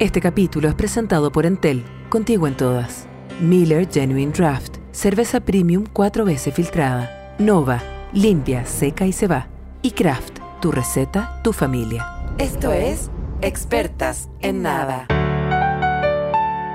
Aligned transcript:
Este 0.00 0.20
capítulo 0.20 0.66
es 0.68 0.74
presentado 0.74 1.30
por 1.30 1.44
Entel, 1.46 1.84
contigo 2.08 2.46
en 2.46 2.56
todas. 2.56 3.06
Miller 3.38 3.86
Genuine 3.92 4.32
Draft, 4.32 4.76
cerveza 4.92 5.40
premium 5.40 5.84
cuatro 5.92 6.24
veces 6.24 6.54
filtrada. 6.54 7.34
Nova, 7.38 7.82
limpia, 8.12 8.64
seca 8.66 9.04
y 9.06 9.12
se 9.12 9.26
va. 9.26 9.48
Y 9.82 9.90
Kraft, 9.92 10.38
tu 10.62 10.72
receta, 10.72 11.40
tu 11.44 11.52
familia. 11.52 12.06
Esto 12.38 12.72
es 12.72 13.10
Expertas 13.42 14.30
en 14.40 14.62
Nada. 14.62 15.06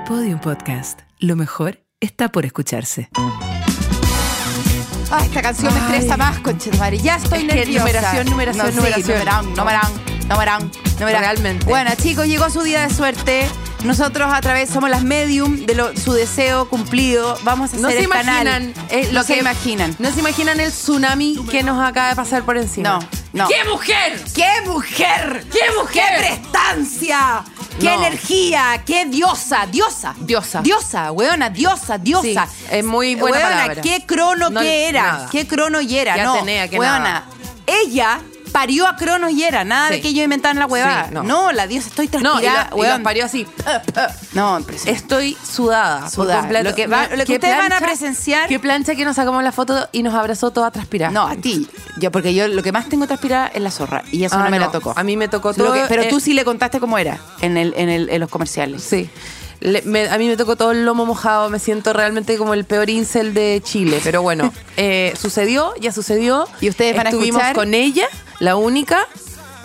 Podium 0.06 0.38
Podcast. 0.40 1.00
Lo 1.18 1.34
mejor 1.34 1.80
está 2.00 2.28
por 2.30 2.44
escucharse. 2.46 3.10
Ay, 5.10 5.26
esta 5.26 5.42
canción 5.42 5.74
me 5.74 5.80
estresa 5.80 6.16
más, 6.16 6.38
conchetumare. 6.40 6.98
Ya 6.98 7.16
estoy 7.16 7.40
Es 7.40 7.46
que 7.48 7.54
nerviosa. 7.54 7.80
numeración, 7.86 8.30
numeración, 8.30 8.66
no, 8.66 8.70
sí, 8.72 8.76
numeración. 8.78 9.18
numerán, 9.18 9.54
numerán, 10.28 10.70
numerán. 10.98 11.22
Realmente. 11.22 11.64
Bueno, 11.66 11.90
chicos, 12.00 12.26
llegó 12.26 12.50
su 12.50 12.62
día 12.62 12.86
de 12.86 12.94
suerte. 12.94 13.46
Nosotros 13.84 14.32
a 14.32 14.40
través 14.40 14.70
somos 14.70 14.90
las 14.90 15.02
medium 15.04 15.64
de 15.66 15.74
lo- 15.74 15.94
su 15.96 16.12
deseo 16.12 16.68
cumplido. 16.68 17.38
Vamos 17.42 17.64
a 17.64 17.76
hacer 17.76 17.80
No 17.80 17.90
se 17.90 18.00
el 18.00 18.08
canal. 18.08 18.74
eh, 18.88 19.08
lo 19.12 19.20
lo 19.20 19.26
que 19.26 19.34
que 19.34 19.40
imaginan. 19.40 19.94
No 19.98 20.10
se 20.10 20.20
imaginan 20.20 20.58
el 20.58 20.72
tsunami 20.72 21.44
que 21.50 21.62
nos 21.62 21.78
acaba 21.86 22.08
de 22.08 22.16
pasar 22.16 22.42
por 22.44 22.56
encima. 22.56 22.88
No, 22.88 23.08
no. 23.32 23.48
¡Qué 23.48 23.64
mujer! 23.70 24.20
¡Qué 24.34 24.48
mujer! 24.66 25.44
¡Qué 25.52 25.60
mujer! 25.78 26.04
¡Qué 26.16 26.18
prestancia! 26.18 27.44
¡Qué 27.78 27.86
No. 27.86 27.92
energía! 28.06 28.82
¡Qué 28.84 29.04
diosa! 29.04 29.66
¡Diosa! 29.66 30.14
Diosa. 30.18 30.62
Diosa, 30.62 31.12
weona, 31.12 31.50
diosa, 31.50 31.98
diosa. 31.98 32.46
Sí, 32.46 32.64
es 32.70 32.84
muy 32.84 33.14
buena 33.14 33.36
Weona, 33.38 33.56
palabra. 33.56 33.82
qué 33.82 34.04
crono 34.06 34.50
No, 34.50 34.60
que 34.62 34.88
era. 34.88 35.02
nada. 35.02 35.28
Qué 35.30 35.46
crono 35.46 35.80
y 35.80 35.96
era. 35.96 36.16
No, 36.24 36.34
Atenea, 36.36 36.68
qué 36.68 36.78
weona. 36.78 36.98
nada. 36.98 37.24
Ella 37.66 38.20
parió 38.52 38.86
a 38.86 38.96
Cronos 38.96 39.32
y 39.32 39.42
era. 39.44 39.64
Nada 39.64 39.90
de 39.90 39.96
Sí. 39.96 40.02
que 40.02 40.14
yo 40.14 40.22
inventaban 40.22 40.58
la 40.58 40.66
huevada. 40.66 41.08
Sí, 41.08 41.14
no. 41.14 41.22
no. 41.22 41.52
la 41.52 41.66
diosa, 41.66 41.88
estoy 41.88 42.06
No, 42.06 42.10
y, 42.12 42.42
transpirada. 42.42 42.70
lo- 42.70 42.84
y 42.84 42.88
los 42.88 43.00
parió 43.00 43.24
así. 43.24 43.46
No, 44.32 44.58
impresionante. 44.58 44.90
Estoy 45.02 45.36
sudada. 45.46 46.00
por 46.02 46.10
Sudada. 46.10 46.40
completo. 46.40 46.70
Lo 46.70 46.74
que 46.76 46.86
va- 46.86 47.04
lo 47.08 47.16
que 47.18 47.24
Qué 47.24 47.34
ustedes 47.34 47.56
van 47.56 47.72
a 47.72 47.80
presenciar- 47.80 48.48
Qué 48.48 48.58
plancha 48.58 48.94
que 48.94 49.04
nos 49.04 49.16
sacamos 49.16 49.42
la 49.44 49.52
foto 49.52 49.88
y 49.92 50.02
nos 50.02 50.14
abrazó 50.14 50.50
toda 50.50 50.70
transpirada. 50.70 51.12
No, 51.12 51.26
a 51.26 51.36
ti. 51.36 51.68
Yo, 51.98 52.10
porque 52.10 52.34
yo 52.34 52.48
lo 52.48 52.62
que 52.62 52.72
más 52.72 52.88
tengo 52.88 53.06
transpirada 53.06 53.48
es 53.48 53.60
la 53.62 53.70
zorra. 53.70 54.02
Y 54.12 54.24
eso 54.24 54.36
Ah, 54.38 54.44
no 54.44 54.50
me 54.50 54.58
la 54.58 54.66
no. 54.66 54.72
tocó. 54.72 54.92
A 54.96 55.02
mí 55.02 55.16
me 55.16 55.28
tocó 55.28 55.48
Lo 55.50 55.54
todo, 55.54 55.74
pero 55.88 56.02
eh, 56.02 56.08
tú 56.10 56.20
sí 56.20 56.32
le 56.34 56.44
contaste 56.44 56.80
cómo 56.80 56.98
era 56.98 57.18
en, 57.40 57.56
el, 57.56 57.74
en, 57.76 57.88
el, 57.88 58.08
en 58.10 58.20
los 58.20 58.28
comerciales. 58.30 58.82
Sí. 58.82 59.08
Le- 59.60 59.80
me- 59.82 60.08
a 60.10 60.18
mí 60.18 60.28
me 60.28 60.36
tocó 60.36 60.54
todo 60.56 60.72
el 60.72 60.84
lomo 60.84 61.06
mojado, 61.06 61.48
me 61.48 61.58
siento 61.58 61.94
realmente 61.94 62.36
como 62.36 62.52
el 62.52 62.64
peor 62.66 62.90
incel 62.90 63.32
de 63.32 63.62
Chile, 63.64 64.00
pero 64.04 64.20
bueno, 64.20 64.52
eh, 64.76 65.14
sucedió, 65.18 65.72
ya 65.80 65.92
sucedió. 65.92 66.46
Y 66.60 66.68
ustedes 66.68 66.94
van 66.94 67.06
a 67.06 67.10
Estuvimos 67.10 67.40
escuchar- 67.40 67.54
con 67.54 67.72
ella, 67.72 68.06
la 68.38 68.56
única, 68.56 69.08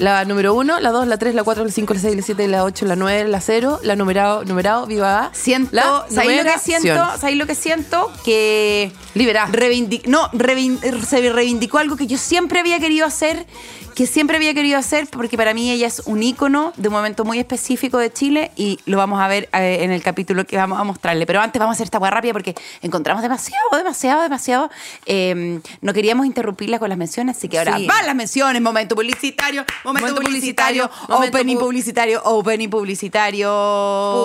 la 0.02 0.26
número 0.26 0.54
uno, 0.56 0.80
la 0.80 0.90
dos, 0.90 1.06
la 1.08 1.18
tres, 1.18 1.36
la 1.36 1.44
cuatro, 1.44 1.64
la 1.64 1.72
cinco, 1.72 1.94
la 1.94 2.00
seis, 2.00 2.16
la 2.16 2.22
siete, 2.24 2.48
la 2.48 2.64
ocho, 2.64 2.86
la 2.88 2.96
nueve, 2.96 3.30
la 3.30 3.40
cero, 3.40 3.80
la 3.84 3.96
numerado, 3.96 4.44
numerado, 4.46 4.88
viva. 4.88 5.30
Siento, 5.32 5.70
la 5.74 6.06
¿sabéis 6.10 6.44
lo 6.44 6.52
que 6.52 6.60
siento? 6.60 7.06
¿Sabéis 7.20 7.38
lo 7.38 7.46
que 7.46 7.56
siento? 7.56 8.12
Que 8.26 8.92
Liberá. 9.14 9.48
reivindi- 9.52 10.02
no, 10.08 10.30
se 11.08 11.30
reivindicó 11.32 11.78
algo 11.78 11.96
que 11.96 12.08
yo 12.08 12.18
siempre 12.18 12.60
había 12.60 12.80
querido 12.80 13.06
hacer, 13.06 13.46
que 13.94 14.08
siempre 14.08 14.38
había 14.38 14.54
querido 14.54 14.80
hacer, 14.80 15.06
porque 15.08 15.38
para 15.38 15.54
mí 15.54 15.70
ella 15.70 15.86
es 15.86 16.02
un 16.06 16.24
ícono 16.24 16.72
de 16.78 16.88
un 16.88 16.94
momento 16.94 17.24
muy 17.26 17.38
específico 17.40 17.98
de 17.98 18.12
Chile 18.12 18.52
y 18.56 18.80
lo 18.86 18.98
vamos 18.98 19.22
a 19.22 19.28
ver 19.28 19.50
eh, 19.54 19.80
en 19.82 19.92
el 19.92 20.02
capítulo 20.02 20.46
que 20.46 20.56
vamos 20.58 20.80
a 20.80 20.84
mostrarle. 20.86 21.26
Pero 21.28 21.42
antes 21.42 21.60
vamos 21.60 21.74
a 21.74 21.76
hacer 21.76 21.86
esta 21.86 22.00
hueá 22.00 22.10
rápida 22.10 22.32
porque 22.34 22.56
encontramos 22.82 23.22
demasiado, 23.22 23.62
demasiado, 23.78 24.22
demasiado. 24.24 24.72
Eh, 25.06 25.60
no 25.82 25.94
queríamos 25.94 26.26
interrumpirla 26.26 26.80
con 26.80 26.88
las 26.90 26.98
menciones, 26.98 27.38
así 27.38 27.50
que 27.50 27.60
ahora 27.60 27.78
Sí. 27.78 27.86
van 27.86 28.06
las 28.06 28.16
menciones, 28.16 28.62
momento 28.62 28.96
publicitario, 28.96 29.66
momento, 29.84 29.91
Momento 29.94 30.22
publicitario, 30.22 30.84
publicitario, 30.90 31.08
momento 31.10 31.38
opening 31.38 31.56
pu- 31.56 31.60
publicitario, 31.60 32.22
opening 32.24 32.70
publicitario. 32.70 33.50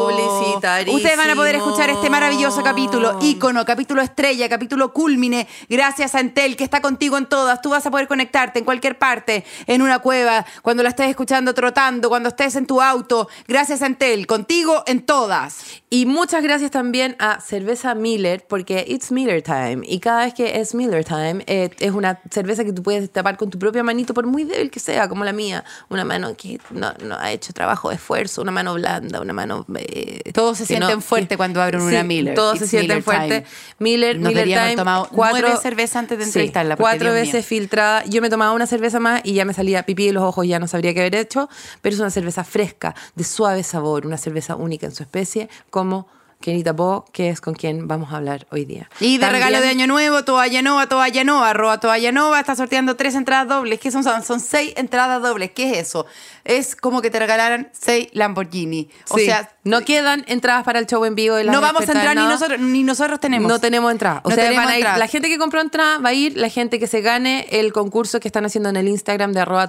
Publicitarísimo. 0.06 0.96
Ustedes 0.96 1.16
van 1.16 1.30
a 1.30 1.34
poder 1.34 1.56
escuchar 1.56 1.90
este 1.90 2.10
maravilloso 2.10 2.62
capítulo, 2.62 3.18
ícono, 3.22 3.64
capítulo 3.64 4.02
estrella, 4.02 4.48
capítulo 4.48 4.92
culmine, 4.92 5.46
gracias 5.68 6.14
a 6.14 6.20
Entel 6.20 6.56
que 6.56 6.64
está 6.64 6.80
contigo 6.80 7.16
en 7.18 7.26
todas. 7.26 7.60
Tú 7.62 7.70
vas 7.70 7.86
a 7.86 7.90
poder 7.90 8.08
conectarte 8.08 8.58
en 8.58 8.64
cualquier 8.64 8.98
parte, 8.98 9.44
en 9.66 9.82
una 9.82 9.98
cueva, 10.00 10.44
cuando 10.62 10.82
la 10.82 10.90
estés 10.90 11.08
escuchando 11.08 11.54
trotando, 11.54 12.08
cuando 12.08 12.28
estés 12.28 12.56
en 12.56 12.66
tu 12.66 12.80
auto. 12.80 13.28
Gracias 13.48 13.82
a 13.82 13.86
Entel, 13.86 14.26
contigo 14.26 14.82
en 14.86 15.04
todas. 15.04 15.58
Y 15.90 16.06
muchas 16.06 16.42
gracias 16.42 16.70
también 16.70 17.16
a 17.18 17.40
Cerveza 17.40 17.94
Miller, 17.94 18.44
porque 18.46 18.84
it's 18.88 19.10
Miller 19.12 19.42
Time. 19.42 19.80
Y 19.86 20.00
cada 20.00 20.24
vez 20.24 20.34
que 20.34 20.60
es 20.60 20.74
Miller 20.74 21.04
Time, 21.04 21.44
eh, 21.46 21.70
es 21.78 21.92
una 21.92 22.20
cerveza 22.30 22.64
que 22.64 22.72
tú 22.72 22.82
puedes 22.82 23.10
tapar 23.10 23.36
con 23.36 23.50
tu 23.50 23.58
propia 23.58 23.82
manito, 23.82 24.12
por 24.14 24.26
muy 24.26 24.44
débil 24.44 24.70
que 24.70 24.80
sea, 24.80 25.08
como 25.08 25.24
la 25.24 25.32
mía. 25.32 25.45
Una 25.88 26.04
mano 26.04 26.34
que 26.36 26.60
no, 26.70 26.92
no 27.04 27.16
ha 27.18 27.32
hecho 27.32 27.52
trabajo 27.52 27.88
de 27.90 27.96
esfuerzo, 27.96 28.42
una 28.42 28.52
mano 28.52 28.74
blanda, 28.74 29.20
una 29.20 29.32
mano. 29.32 29.64
eh, 29.78 30.32
Todos 30.32 30.58
se 30.58 30.66
sienten 30.66 30.96
no- 30.96 31.00
fuertes 31.00 31.36
cuando 31.36 31.60
abren 31.62 31.80
una 31.82 32.02
Miller. 32.02 32.34
Todos 32.34 32.58
se 32.58 32.66
sienten 32.68 33.02
fuertes. 33.02 33.44
Miller, 33.78 34.18
Nos 34.18 34.32
Miller 34.32 34.46
Time. 34.46 34.76
tomado 34.76 35.08
nueve 35.12 35.56
cervezas 35.60 35.96
antes 35.96 36.18
de 36.18 36.24
entrevistarla, 36.24 36.76
Cuatro 36.76 37.12
Dios 37.12 37.14
mío. 37.14 37.32
veces 37.32 37.46
filtrada. 37.46 38.04
Yo 38.06 38.20
me 38.22 38.30
tomaba 38.30 38.52
una 38.52 38.66
cerveza 38.66 39.00
más 39.00 39.20
y 39.24 39.34
ya 39.34 39.44
me 39.44 39.52
salía 39.54 39.84
pipí 39.84 40.06
de 40.06 40.12
los 40.12 40.22
ojos, 40.22 40.46
ya 40.46 40.58
no 40.58 40.66
sabría 40.68 40.92
qué 40.94 41.00
haber 41.00 41.14
hecho. 41.14 41.48
Pero 41.82 41.94
es 41.94 42.00
una 42.00 42.10
cerveza 42.10 42.44
fresca, 42.44 42.94
de 43.14 43.24
suave 43.24 43.62
sabor, 43.62 44.06
una 44.06 44.16
cerveza 44.18 44.56
única 44.56 44.86
en 44.86 44.94
su 44.94 45.02
especie, 45.02 45.48
como 45.70 46.08
Kenita 46.46 46.76
Po, 46.76 47.04
que 47.12 47.28
es 47.30 47.40
con 47.40 47.54
quien 47.54 47.88
vamos 47.88 48.12
a 48.12 48.18
hablar 48.18 48.46
hoy 48.52 48.64
día. 48.64 48.88
Y 49.00 49.14
de 49.14 49.18
También- 49.26 49.42
regalo 49.42 49.60
de 49.60 49.68
Año 49.68 49.88
Nuevo, 49.88 50.22
Toalla 50.22 50.62
Nova, 50.62 50.86
Toalla 50.88 51.24
Nova, 51.24 51.50
arroba 51.50 51.80
Toalla 51.80 52.12
Nova, 52.12 52.38
está 52.38 52.54
sorteando 52.54 52.94
tres 52.94 53.16
entradas 53.16 53.48
dobles. 53.48 53.80
¿Qué? 53.80 53.90
Son, 53.90 54.04
son 54.04 54.38
seis 54.38 54.72
entradas 54.76 55.20
dobles. 55.20 55.50
¿Qué 55.50 55.72
es 55.72 55.78
eso? 55.88 56.06
Es 56.46 56.76
como 56.76 57.02
que 57.02 57.10
te 57.10 57.18
regalaran 57.18 57.70
seis 57.72 58.08
Lamborghini. 58.12 58.88
O 59.10 59.18
Sí, 59.18 59.26
sea, 59.26 59.50
no 59.64 59.82
quedan 59.82 60.24
entradas 60.28 60.64
para 60.64 60.78
el 60.78 60.86
show 60.86 61.04
en 61.04 61.14
vivo. 61.14 61.34
de 61.36 61.44
las 61.44 61.54
no 61.54 61.60
vamos 61.60 61.82
a 61.82 61.84
entrar 61.84 62.04
en 62.06 62.10
ni 62.10 62.14
nada. 62.16 62.30
nosotros, 62.30 62.60
ni 62.60 62.82
nosotros 62.82 63.20
tenemos. 63.20 63.48
No 63.48 63.58
tenemos 63.58 63.90
entrada. 63.92 64.20
O 64.24 64.28
No 64.30 64.34
sea, 64.34 64.44
tenemos 64.44 64.64
van 64.64 64.72
a 64.72 64.76
ir- 64.76 64.80
entrada. 64.80 64.98
la 64.98 65.06
gente 65.08 65.28
que 65.28 65.38
compró 65.38 65.60
entrada 65.60 65.98
va 65.98 66.10
a 66.10 66.14
ir, 66.14 66.36
la 66.36 66.48
gente 66.48 66.78
que 66.78 66.86
se 66.86 67.00
gane 67.00 67.46
el 67.50 67.72
concurso 67.72 68.20
que 68.20 68.28
están 68.28 68.44
haciendo 68.44 68.68
en 68.68 68.76
el 68.76 68.88
Instagram 68.88 69.32
de 69.32 69.40
arroba 69.40 69.66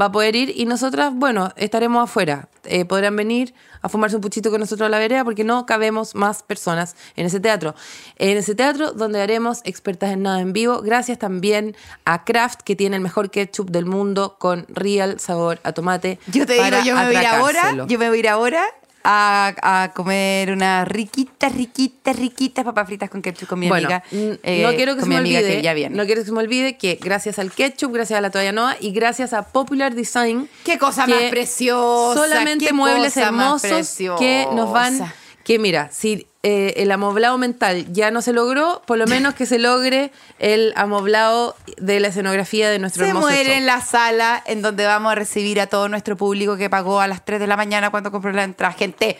va 0.00 0.04
a 0.06 0.12
poder 0.12 0.36
ir 0.36 0.52
y 0.56 0.66
nosotras, 0.66 1.12
bueno, 1.14 1.52
estaremos 1.56 2.04
afuera. 2.04 2.48
Eh, 2.64 2.84
podrán 2.84 3.16
venir 3.16 3.54
a 3.80 3.88
fumarse 3.88 4.16
un 4.16 4.20
puchito 4.22 4.50
con 4.50 4.60
nosotros 4.60 4.86
a 4.86 4.90
la 4.90 4.98
vereda 4.98 5.24
porque 5.24 5.44
no 5.44 5.64
cabemos 5.64 6.14
más 6.14 6.42
personas 6.42 6.94
en 7.16 7.24
ese 7.24 7.40
teatro. 7.40 7.74
En 8.16 8.36
ese 8.36 8.54
teatro 8.54 8.92
donde 8.92 9.22
haremos 9.22 9.60
expertas 9.64 10.10
en 10.12 10.22
nada 10.22 10.40
en 10.40 10.52
vivo. 10.52 10.82
Gracias 10.82 11.18
también 11.18 11.74
a 12.04 12.24
Kraft 12.24 12.60
que 12.60 12.76
tiene 12.76 12.96
el 12.96 13.02
mejor 13.02 13.30
ketchup 13.30 13.70
del 13.70 13.86
mundo 13.86 14.36
con 14.38 14.66
real 14.68 15.18
sabor 15.20 15.58
a 15.64 15.69
tomate. 15.74 16.18
Yo 16.26 16.46
te 16.46 16.54
digo, 16.54 16.64
yo 16.84 16.94
me 16.96 17.06
voy 17.06 17.16
a 17.16 17.20
ir 17.20 17.26
ahora, 17.26 17.72
yo 17.86 17.98
me 17.98 18.08
voy 18.08 18.16
a 18.18 18.20
ir 18.20 18.28
ahora 18.28 18.64
a, 19.02 19.54
a 19.62 19.92
comer 19.94 20.52
unas 20.52 20.86
riquitas, 20.86 21.54
riquitas, 21.54 22.16
riquitas 22.16 22.64
papas 22.66 22.86
fritas 22.86 23.08
con 23.08 23.22
ketchup 23.22 23.48
con 23.48 23.58
mi 23.58 23.66
bueno, 23.68 23.88
amiga. 23.88 24.02
eh, 24.12 24.62
no 24.62 24.74
quiero 24.74 24.92
que 24.94 25.00
con 25.00 25.04
se 25.04 25.08
mi 25.08 25.14
me 25.14 25.20
amiga 25.20 25.38
olvide, 25.38 25.56
que 25.56 25.62
ya 25.62 25.72
viene. 25.72 25.96
no 25.96 26.04
quiero 26.04 26.20
que 26.20 26.26
se 26.26 26.32
me 26.32 26.40
olvide 26.40 26.76
que 26.76 26.98
gracias 27.02 27.38
al 27.38 27.50
ketchup, 27.50 27.92
gracias 27.94 28.18
a 28.18 28.20
la 28.20 28.30
toalla 28.30 28.52
Noa 28.52 28.76
y 28.78 28.90
gracias 28.92 29.32
a 29.32 29.42
Popular 29.42 29.94
Design, 29.94 30.50
Qué 30.64 30.76
cosa 30.78 31.06
que 31.06 31.12
más 31.14 31.22
preciosa, 31.30 32.20
solamente 32.20 32.72
muebles 32.74 33.16
hermosos 33.16 33.96
que 34.18 34.46
nos 34.52 34.70
van, 34.70 35.00
que 35.44 35.58
mira, 35.58 35.88
si 35.90 36.26
eh, 36.42 36.74
el 36.78 36.90
amoblado 36.90 37.36
mental 37.38 37.92
ya 37.92 38.10
no 38.10 38.22
se 38.22 38.32
logró, 38.32 38.82
por 38.86 38.96
lo 38.98 39.06
menos 39.06 39.34
que 39.34 39.44
se 39.46 39.58
logre 39.58 40.10
el 40.38 40.72
amoblado 40.76 41.54
de 41.76 42.00
la 42.00 42.08
escenografía 42.08 42.70
de 42.70 42.78
nuestro 42.78 43.04
Se 43.04 43.10
hermoso 43.10 43.26
muere 43.28 43.44
show. 43.50 43.54
en 43.58 43.66
la 43.66 43.80
sala 43.82 44.42
en 44.46 44.62
donde 44.62 44.86
vamos 44.86 45.12
a 45.12 45.14
recibir 45.16 45.60
a 45.60 45.66
todo 45.66 45.88
nuestro 45.88 46.16
público 46.16 46.56
que 46.56 46.70
pagó 46.70 47.00
a 47.00 47.06
las 47.06 47.24
3 47.24 47.40
de 47.40 47.46
la 47.46 47.56
mañana 47.56 47.90
cuando 47.90 48.10
compró 48.10 48.32
la 48.32 48.44
entrada. 48.44 48.72
Gente, 48.72 49.18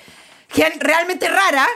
gen- 0.49 0.81
realmente 0.81 1.29
rara 1.29 1.67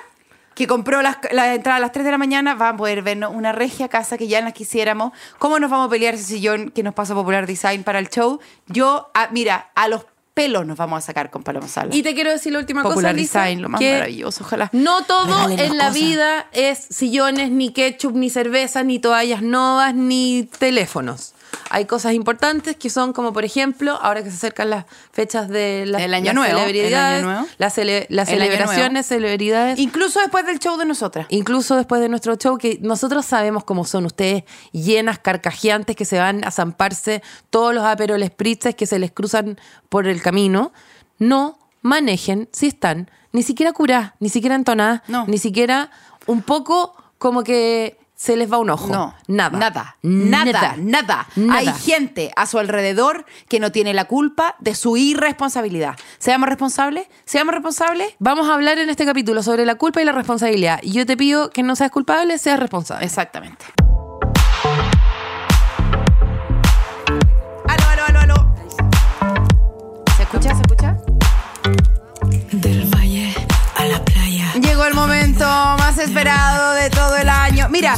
que 0.55 0.67
compró 0.69 1.03
las, 1.03 1.19
la 1.33 1.53
entrada 1.53 1.77
a 1.79 1.81
las 1.81 1.91
3 1.93 2.05
de 2.05 2.11
la 2.13 2.19
mañana 2.19 2.55
van 2.55 2.75
a 2.75 2.77
poder 2.79 3.03
vernos 3.03 3.35
una 3.35 3.51
regia 3.53 3.89
casa 3.89 4.17
que 4.17 4.29
ya 4.29 4.41
las 4.41 4.53
quisiéramos. 4.55 5.13
¿Cómo 5.39 5.59
nos 5.59 5.69
vamos 5.71 5.89
a 5.89 5.91
pelear 5.91 6.15
ese 6.15 6.25
sillón 6.25 6.71
que 6.71 6.83
nos 6.85 6.95
pasa 6.95 7.13
Popular 7.13 7.47
Design 7.47 7.83
para 7.83 7.99
el 7.99 8.09
show? 8.09 8.39
Yo, 8.69 9.11
ah, 9.15 9.29
mira, 9.33 9.71
a 9.75 9.89
los 9.89 10.07
pelos 10.35 10.67
nos 10.67 10.77
vamos 10.77 10.99
a 10.99 11.01
sacar 11.01 11.31
con 11.31 11.43
Paloma 11.43 11.69
Sala. 11.69 11.95
Y 11.95 12.03
te 12.03 12.15
quiero 12.15 12.33
decir 12.33 12.53
la 12.53 12.59
última 12.59 12.83
Popular 12.83 13.13
cosa, 13.13 13.21
Lisa, 13.21 13.43
Design, 13.45 13.63
lo 13.63 13.69
más 13.69 13.81
que 13.81 13.93
maravilloso, 13.93 14.45
ojalá. 14.45 14.69
No 14.73 15.05
todo 15.05 15.49
en 15.49 15.79
la 15.79 15.89
cosas. 15.89 15.95
vida 15.95 16.47
es 16.53 16.87
sillones, 16.91 17.51
ni 17.51 17.71
ketchup, 17.73 18.15
ni 18.17 18.31
cerveza, 18.31 18.83
ni 18.83 18.99
toallas 18.99 19.43
novas, 19.43 19.95
ni 19.95 20.49
teléfonos. 20.59 21.35
Hay 21.71 21.87
cosas 21.87 22.13
importantes 22.15 22.77
que 22.77 22.89
son 22.91 23.13
como, 23.13 23.33
por 23.33 23.45
ejemplo, 23.45 23.99
ahora 24.01 24.23
que 24.23 24.31
se 24.31 24.37
acercan 24.37 24.71
las 24.71 24.85
fechas 25.13 25.49
de 25.49 25.85
las, 25.87 26.03
El 26.03 26.15
año 26.15 26.27
las 26.27 26.35
nuevo, 26.35 26.59
celebridades, 26.61 27.23
el 27.23 27.29
año 27.29 27.33
nuevo. 27.41 27.49
las, 27.59 27.77
cele- 27.77 28.07
las 28.11 28.29
El 28.29 28.39
celebraciones, 28.41 29.07
celebridades. 29.07 29.79
Incluso 29.79 30.21
después 30.21 30.47
del 30.47 30.59
show 30.59 30.77
de 30.77 30.85
nosotras. 30.85 31.27
Incluso 31.31 31.75
después 31.77 32.01
de 32.01 32.09
nuestro 32.09 32.37
show, 32.37 32.59
que 32.59 32.79
nosotros 32.81 33.25
sabemos 33.27 33.65
cómo 33.65 33.85
son 33.85 34.05
ustedes, 34.07 34.45
llenas, 34.73 35.19
carcajeantes, 35.19 35.97
que 35.97 36.05
se 36.05 36.19
van 36.19 36.45
a 36.45 36.51
zamparse 36.51 37.23
todos 37.51 37.75
los 37.75 37.85
aperoles 37.85 38.29
spritzes 38.29 38.75
que 38.75 38.87
se 38.87 38.99
les 38.99 39.11
cruzan 39.11 39.59
por 39.89 40.07
el 40.07 40.23
camino. 40.23 40.73
No 41.19 41.59
manejen 41.83 42.49
si 42.53 42.67
están 42.69 43.11
ni 43.33 43.43
siquiera 43.43 43.73
curadas, 43.73 44.13
ni 44.21 44.29
siquiera 44.29 44.55
entonadas, 44.55 45.03
No. 45.09 45.27
ni 45.27 45.39
siquiera 45.39 45.91
un 46.27 46.43
poco 46.43 46.95
como 47.19 47.43
que 47.43 47.99
se 48.15 48.37
les 48.37 48.51
va 48.51 48.59
un 48.59 48.71
ojo. 48.71 48.89
No, 48.89 49.15
nada. 49.27 49.59
Nada, 49.59 49.97
nada, 50.03 50.75
nada, 50.79 51.27
Nada. 51.37 51.59
Hay 51.59 51.67
gente 51.67 52.33
a 52.37 52.47
su 52.47 52.59
alrededor 52.59 53.27
que 53.49 53.61
no 53.61 53.73
tiene 53.73 53.93
la 53.95 54.07
culpa 54.07 54.57
de 54.61 54.75
su 54.75 54.97
irresponsabilidad. 54.97 55.97
Seamos 56.19 56.49
responsables, 56.49 57.07
seamos 57.25 57.55
responsables. 57.55 58.15
Vamos 58.19 58.49
a 58.49 58.55
hablar 58.55 58.79
en 58.79 58.91
este 58.91 59.05
capítulo 59.05 59.43
sobre 59.43 59.67
la 59.67 59.75
culpa 59.75 60.01
y 60.01 60.05
la 60.05 60.13
responsabilidad. 60.13 60.81
Y 60.83 60.93
yo 60.93 61.07
te 61.07 61.17
pido 61.17 61.51
que 61.51 61.63
no 61.63 61.77
seas 61.77 61.91
culpable, 61.91 62.39
seas 62.39 62.59
responsable. 62.59 63.05
Exactamente. 63.05 63.67
Llegó 74.85 75.01
el 75.01 75.09
momento 75.09 75.45
más 75.79 75.97
esperado 75.97 76.75
de 76.75 76.91
todo 76.91 77.17
el 77.17 77.31
año. 77.31 77.69
Mira, 77.71 77.97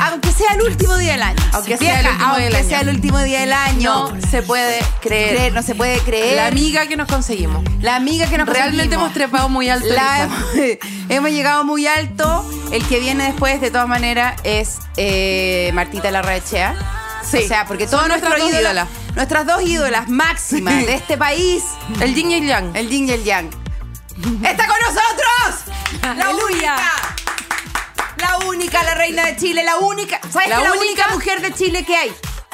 aunque 0.00 0.32
sea 0.32 0.54
el 0.54 0.62
último 0.62 0.96
día 0.96 1.12
del 1.12 1.22
año, 1.22 1.40
Aunque 1.52 1.76
sea 1.76 2.00
el 2.00 2.06
último 2.08 2.26
aunque 2.26 2.42
del 2.42 2.54
año. 2.56 2.68
sea 2.68 2.80
el 2.80 2.88
último 2.88 3.18
día 3.22 3.40
del 3.40 3.52
año, 3.52 4.10
No 4.12 4.28
se 4.28 4.42
puede 4.42 4.80
creer. 5.00 5.36
creer, 5.36 5.52
no 5.54 5.62
se 5.62 5.76
puede 5.76 6.00
creer. 6.00 6.34
La 6.34 6.48
amiga 6.48 6.88
que 6.88 6.96
nos 6.96 7.06
conseguimos. 7.06 7.62
La 7.82 7.94
amiga 7.94 8.26
que 8.28 8.36
nos 8.36 8.48
Realmente 8.48 8.96
conseguimos. 8.96 9.04
hemos 9.04 9.14
trepado 9.14 9.48
muy 9.48 9.68
alto. 9.68 9.86
La 9.94 10.24
hemos, 10.24 10.38
hemos 11.08 11.30
llegado 11.30 11.62
muy 11.64 11.86
alto. 11.86 12.44
El 12.72 12.84
que 12.88 12.98
viene 12.98 13.22
después, 13.26 13.60
de 13.60 13.70
todas 13.70 13.86
maneras, 13.86 14.40
es 14.42 14.78
eh, 14.96 15.70
Martita 15.72 16.10
Larraechea. 16.10 16.74
Sí. 17.22 17.38
O 17.44 17.46
sea, 17.48 17.64
porque 17.64 17.86
todas 17.86 18.08
nuestras 18.08 18.32
nuestras 18.32 18.50
dos 18.52 18.60
ídolas, 18.60 18.88
nuestras 19.14 19.46
dos 19.46 19.62
ídolas 19.62 20.08
máximas 20.08 20.84
de 20.84 20.94
este 20.96 21.16
país, 21.16 21.62
El 22.00 22.12
yin 22.16 22.32
y 22.32 22.34
el 22.34 22.46
yang. 22.48 22.74
el 22.76 22.88
Yin 22.88 23.08
y 23.08 23.12
el 23.12 23.22
Yang, 23.22 23.50
está 24.42 24.66
con 24.66 24.76
nosotros. 24.80 25.30
La 26.14 26.28
Aleluya. 26.28 26.44
única. 26.76 27.16
La 28.18 28.38
única, 28.46 28.82
la 28.82 28.94
reina 28.94 29.26
de 29.26 29.36
Chile, 29.36 29.62
la 29.64 29.76
única. 29.78 30.20
¿Sabes 30.30 30.48
La 30.48 30.56
que 30.58 30.64
la 30.64 30.72
única- 30.72 30.84
única 30.86 31.08
mujer 31.08 31.40
de 31.42 31.52
Chile 31.52 31.84
que 31.84 31.96
hay? 31.96 32.12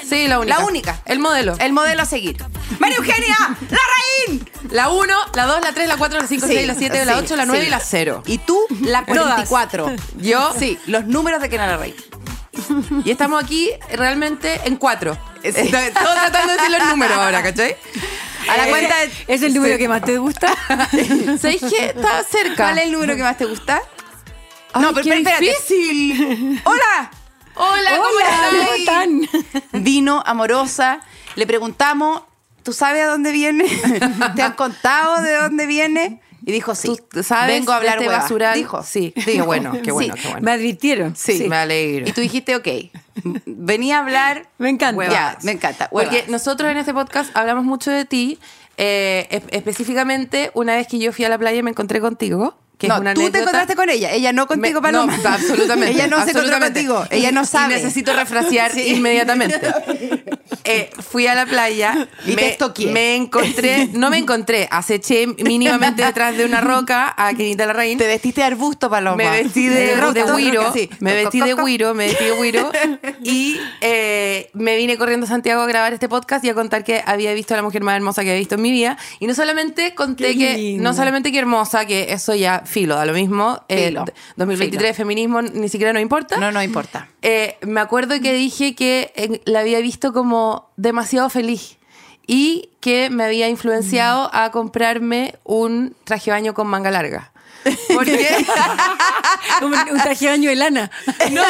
Sí, 0.08 0.26
la 0.26 0.40
única. 0.40 0.58
La 0.58 0.64
única. 0.64 1.02
El 1.04 1.18
modelo. 1.20 1.54
El 1.60 1.72
modelo 1.72 2.02
a 2.02 2.06
seguir. 2.06 2.36
María 2.80 2.96
Eugenia 2.96 3.36
Larraín. 3.70 4.50
La 4.70 4.88
1, 4.88 5.14
la 5.34 5.46
2, 5.46 5.60
la 5.62 5.72
3, 5.72 5.86
la 5.86 5.96
4, 5.96 6.20
la 6.20 6.26
5, 6.26 6.46
la 6.46 6.52
6, 6.52 6.66
la 6.66 6.74
7, 6.74 7.04
la 7.04 7.12
sí, 7.14 7.18
8, 7.24 7.36
la 7.36 7.46
9 7.46 7.60
sí. 7.62 7.66
y 7.68 7.70
la 7.70 7.80
0. 7.80 8.22
Y 8.26 8.38
tú, 8.38 8.58
la 8.80 9.04
Todas. 9.04 9.48
44. 9.48 9.92
Yo, 10.16 10.52
Sí, 10.58 10.78
los 10.86 11.06
números 11.06 11.40
de 11.40 11.48
Kenana 11.48 11.72
Larraín. 11.72 11.94
Y 13.04 13.10
estamos 13.10 13.42
aquí 13.42 13.70
realmente 13.92 14.60
en 14.64 14.76
4. 14.76 15.16
Estoy 15.42 15.70
todo 15.70 16.14
tratando 16.14 16.52
de 16.52 16.58
decir 16.58 16.70
los 16.78 16.88
números 16.88 17.16
ahora, 17.18 17.42
¿cachai? 17.42 17.76
A 18.48 18.56
la 18.56 18.66
cuenta 18.68 18.96
de... 19.00 19.10
¿Es 19.28 19.42
el 19.42 19.54
número 19.54 19.78
que 19.78 19.88
más 19.88 20.02
te 20.02 20.18
gusta? 20.18 20.54
¿Sabéis 21.40 21.60
que 21.62 21.86
está 21.86 22.22
cerca? 22.24 22.56
¿Cuál 22.56 22.78
es 22.78 22.84
el 22.84 22.92
número 22.92 23.16
que 23.16 23.22
más 23.22 23.36
te 23.38 23.44
gusta? 23.44 23.80
Ay, 24.72 24.82
no, 24.82 24.92
pero 24.94 25.04
qué 25.04 25.18
espérate. 25.18 25.44
difícil. 25.44 26.60
¡Hola! 26.64 27.10
Hola, 27.54 27.90
¿cómo 27.96 28.08
Hola, 28.08 28.76
están? 28.76 29.20
Vino 29.72 30.22
amorosa. 30.24 31.00
Le 31.34 31.46
preguntamos, 31.46 32.22
¿tú 32.62 32.72
sabes 32.72 33.02
a 33.02 33.06
dónde 33.08 33.30
viene? 33.32 33.64
¿Te 34.36 34.42
han 34.42 34.54
contado 34.54 35.20
de 35.22 35.34
dónde 35.34 35.66
viene? 35.66 36.20
Y 36.44 36.50
dijo, 36.52 36.74
sí. 36.74 36.96
¿Tú 37.10 37.22
sabes 37.22 37.58
Vengo 37.58 37.72
a 37.72 37.76
hablar 37.76 37.98
de 37.98 38.06
este 38.06 38.16
basural? 38.16 38.54
Dijo. 38.54 38.82
Sí, 38.82 39.12
qué 39.14 39.32
Dijo. 39.32 39.44
bueno, 39.44 39.72
qué 39.82 39.92
bueno, 39.92 40.14
Sí. 40.16 40.20
qué 40.22 40.28
bueno. 40.28 40.44
Me 40.44 40.52
advirtieron. 40.52 41.14
Sí, 41.14 41.46
me 41.48 41.56
alegro. 41.56 42.08
Y 42.08 42.12
tú 42.12 42.20
dijiste, 42.20 42.56
ok, 42.56 42.66
venía 43.46 43.98
a 43.98 44.00
hablar... 44.00 44.48
Me 44.58 44.68
encanta. 44.68 45.08
Ya, 45.08 45.38
me 45.42 45.52
encanta. 45.52 45.88
Porque 45.90 46.24
nosotros 46.28 46.70
en 46.70 46.78
este 46.78 46.94
podcast 46.94 47.30
hablamos 47.36 47.64
mucho 47.64 47.90
de 47.90 48.04
ti. 48.04 48.38
eh, 48.78 49.26
es- 49.30 49.42
específicamente, 49.50 50.50
una 50.54 50.76
vez 50.76 50.86
que 50.86 50.98
yo 50.98 51.12
fui 51.12 51.24
a 51.24 51.28
la 51.28 51.38
playa 51.38 51.58
y 51.58 51.62
me 51.62 51.70
encontré 51.70 52.00
contigo. 52.00 52.56
Que 52.78 52.88
no, 52.88 52.94
es 52.94 53.00
una 53.02 53.14
tú 53.14 53.20
te 53.20 53.26
anécdota. 53.26 53.38
encontraste 53.42 53.76
con 53.76 53.90
ella, 53.90 54.10
ella 54.10 54.32
no 54.32 54.46
contigo, 54.48 54.80
Me- 54.80 54.88
Paloma. 54.90 55.16
No, 55.16 55.28
absolutamente. 55.28 55.92
ella 55.94 56.08
no 56.08 56.24
se 56.24 56.30
encontró 56.30 56.58
contigo, 56.58 57.04
ella 57.10 57.30
no 57.30 57.42
Y 57.42 57.46
sabe. 57.46 57.74
necesito 57.76 58.12
refrasear 58.12 58.72
Sí. 58.72 58.94
inmediatamente. 58.96 59.60
Eh, 60.64 60.90
fui 61.00 61.26
a 61.26 61.34
la 61.34 61.46
playa 61.46 62.08
Y 62.26 62.86
me, 62.86 63.16
encontré, 63.16 63.88
no 63.92 64.10
me 64.10 64.18
encontré, 64.18 64.68
aceché 64.70 65.26
mínimamente 65.26 66.04
detrás 66.04 66.36
de 66.36 66.44
una 66.44 66.60
roca 66.60 67.14
a 67.16 67.34
Kenita 67.34 67.66
Larraín. 67.66 67.98
Te 67.98 68.06
vestiste 68.06 68.40
de 68.40 68.46
arbusto, 68.46 68.88
Paloma. 68.88 69.16
Me 69.16 69.30
vestí 69.30 69.66
de, 69.66 69.96
roca, 69.96 70.24
de 70.24 70.72
sí. 70.72 70.90
me 71.00 71.14
vestí 71.14 71.40
de 71.40 71.54
güiro, 71.54 71.94
me 71.94 72.06
vestí 72.06 72.24
de 72.24 72.30
güiro 72.32 72.70
y 73.22 73.58
eh, 73.80 74.50
me 74.54 74.76
vine 74.76 74.96
corriendo 74.96 75.26
a 75.26 75.28
Santiago 75.28 75.62
a 75.62 75.66
grabar 75.66 75.92
este 75.92 76.08
podcast 76.08 76.44
y 76.44 76.48
a 76.48 76.54
contar 76.54 76.84
que 76.84 77.02
había 77.04 77.32
visto 77.34 77.54
a 77.54 77.56
la 77.56 77.62
mujer 77.62 77.82
más 77.82 77.96
hermosa 77.96 78.22
que 78.22 78.30
había 78.30 78.40
visto 78.40 78.54
en 78.54 78.62
mi 78.62 78.70
vida 78.70 78.96
y 79.20 79.26
no 79.26 79.34
solamente 79.34 79.94
conté 79.94 80.36
que 80.36 80.76
no 80.78 80.94
solamente 80.94 81.32
que 81.32 81.38
hermosa, 81.38 81.86
que 81.86 82.12
eso 82.12 82.34
ya 82.34 82.62
filo, 82.64 82.96
da 82.96 83.04
lo 83.04 83.12
mismo, 83.12 83.62
eh, 83.68 83.88
Filo, 83.88 84.04
2023 84.36 84.80
filo. 84.80 84.94
feminismo 84.94 85.42
ni 85.42 85.68
siquiera 85.68 85.92
nos 85.92 86.02
importa. 86.02 86.36
No, 86.38 86.52
no 86.52 86.62
importa. 86.62 87.08
Eh, 87.22 87.56
me 87.62 87.80
acuerdo 87.80 88.20
que 88.20 88.32
dije 88.32 88.74
que 88.74 89.40
la 89.44 89.60
había 89.60 89.80
visto 89.80 90.12
como 90.12 90.41
demasiado 90.76 91.28
feliz 91.30 91.78
y 92.26 92.70
que 92.80 93.10
me 93.10 93.24
había 93.24 93.48
influenciado 93.48 94.30
a 94.32 94.50
comprarme 94.50 95.34
un 95.44 95.94
traje 96.04 96.30
de 96.30 96.36
baño 96.36 96.54
con 96.54 96.66
manga 96.68 96.90
larga. 96.90 97.32
Porque 97.94 98.44
Un, 99.62 99.72
un 99.74 99.98
traje 100.02 100.24
de 100.24 100.30
baño 100.32 100.50
de 100.50 100.56
lana. 100.56 100.90
no, 101.30 101.44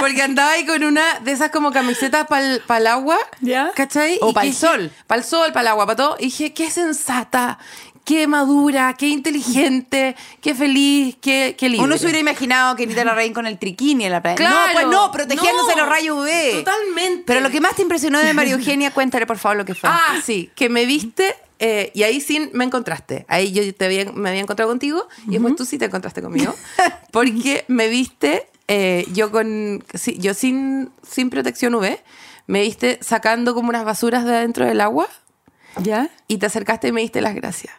porque 0.00 0.20
andaba 0.22 0.50
ahí 0.52 0.66
con 0.66 0.82
una 0.84 1.20
de 1.20 1.32
esas 1.32 1.50
como 1.50 1.72
camisetas 1.72 2.26
para 2.26 2.78
el 2.78 2.86
agua, 2.86 3.16
¿Ya? 3.40 3.70
¿cachai? 3.74 4.18
O 4.20 4.34
que 4.34 4.40
dije- 4.40 4.52
sol. 4.58 4.92
Pa'l 5.06 5.24
sol, 5.24 5.52
para 5.52 5.62
el 5.62 5.68
agua, 5.68 5.86
para 5.86 5.96
todo. 5.96 6.16
Y 6.18 6.24
dije, 6.24 6.52
qué 6.52 6.70
sensata, 6.70 7.58
qué 8.04 8.26
madura, 8.26 8.94
qué 8.98 9.08
inteligente, 9.08 10.14
qué 10.40 10.54
feliz, 10.54 11.16
qué, 11.20 11.56
qué 11.58 11.68
libre. 11.68 11.84
Uno 11.84 11.96
se 11.96 12.04
hubiera 12.04 12.18
imaginado 12.18 12.76
que 12.76 12.84
Anita 12.84 13.04
Larraín 13.04 13.32
con 13.32 13.46
el 13.46 13.58
triquini 13.58 14.04
en 14.04 14.12
la 14.12 14.22
playa. 14.22 14.36
Claro. 14.36 14.54
No, 14.54 14.72
pues 14.72 14.86
no, 14.88 15.12
protegiéndose 15.12 15.72
No, 15.74 15.80
los 15.82 15.88
rayos 15.88 16.18
UV. 16.18 16.58
totalmente. 16.64 17.22
Pero 17.26 17.40
lo 17.40 17.50
que 17.50 17.60
más 17.60 17.74
te 17.76 17.82
impresionó 17.82 18.18
de 18.20 18.32
María 18.34 18.52
Eugenia, 18.58 18.90
cuéntale 18.92 19.26
por 19.26 19.38
favor 19.38 19.56
lo 19.56 19.64
que 19.64 19.74
fue. 19.74 19.88
Ah, 19.92 20.20
sí, 20.22 20.50
que 20.54 20.68
me 20.68 20.84
viste 20.86 21.34
eh, 21.58 21.90
y 21.94 22.02
ahí 22.02 22.20
sí 22.20 22.50
me 22.52 22.64
encontraste. 22.64 23.24
Ahí 23.28 23.52
yo 23.52 23.74
te 23.74 23.84
había, 23.86 24.12
me 24.12 24.28
había 24.28 24.42
encontrado 24.42 24.70
contigo 24.70 25.08
y 25.26 25.32
después 25.32 25.56
tú 25.56 25.64
sí 25.64 25.78
te 25.78 25.86
encontraste 25.86 26.20
conmigo. 26.20 26.54
Porque 27.10 27.64
me 27.68 27.88
viste, 27.88 28.48
eh, 28.68 29.06
yo 29.12 29.30
con 29.30 29.84
sí, 29.94 30.18
yo 30.18 30.34
sin, 30.34 30.90
sin 31.08 31.30
protección 31.30 31.74
UV, 31.74 31.98
me 32.46 32.60
viste 32.60 32.98
sacando 33.00 33.54
como 33.54 33.70
unas 33.70 33.84
basuras 33.84 34.24
de 34.24 34.36
adentro 34.36 34.66
del 34.66 34.80
agua 34.82 35.08
¿Ya? 35.82 36.10
y 36.28 36.38
te 36.38 36.46
acercaste 36.46 36.88
y 36.88 36.92
me 36.92 37.00
diste 37.00 37.20
las 37.22 37.34
gracias. 37.34 37.72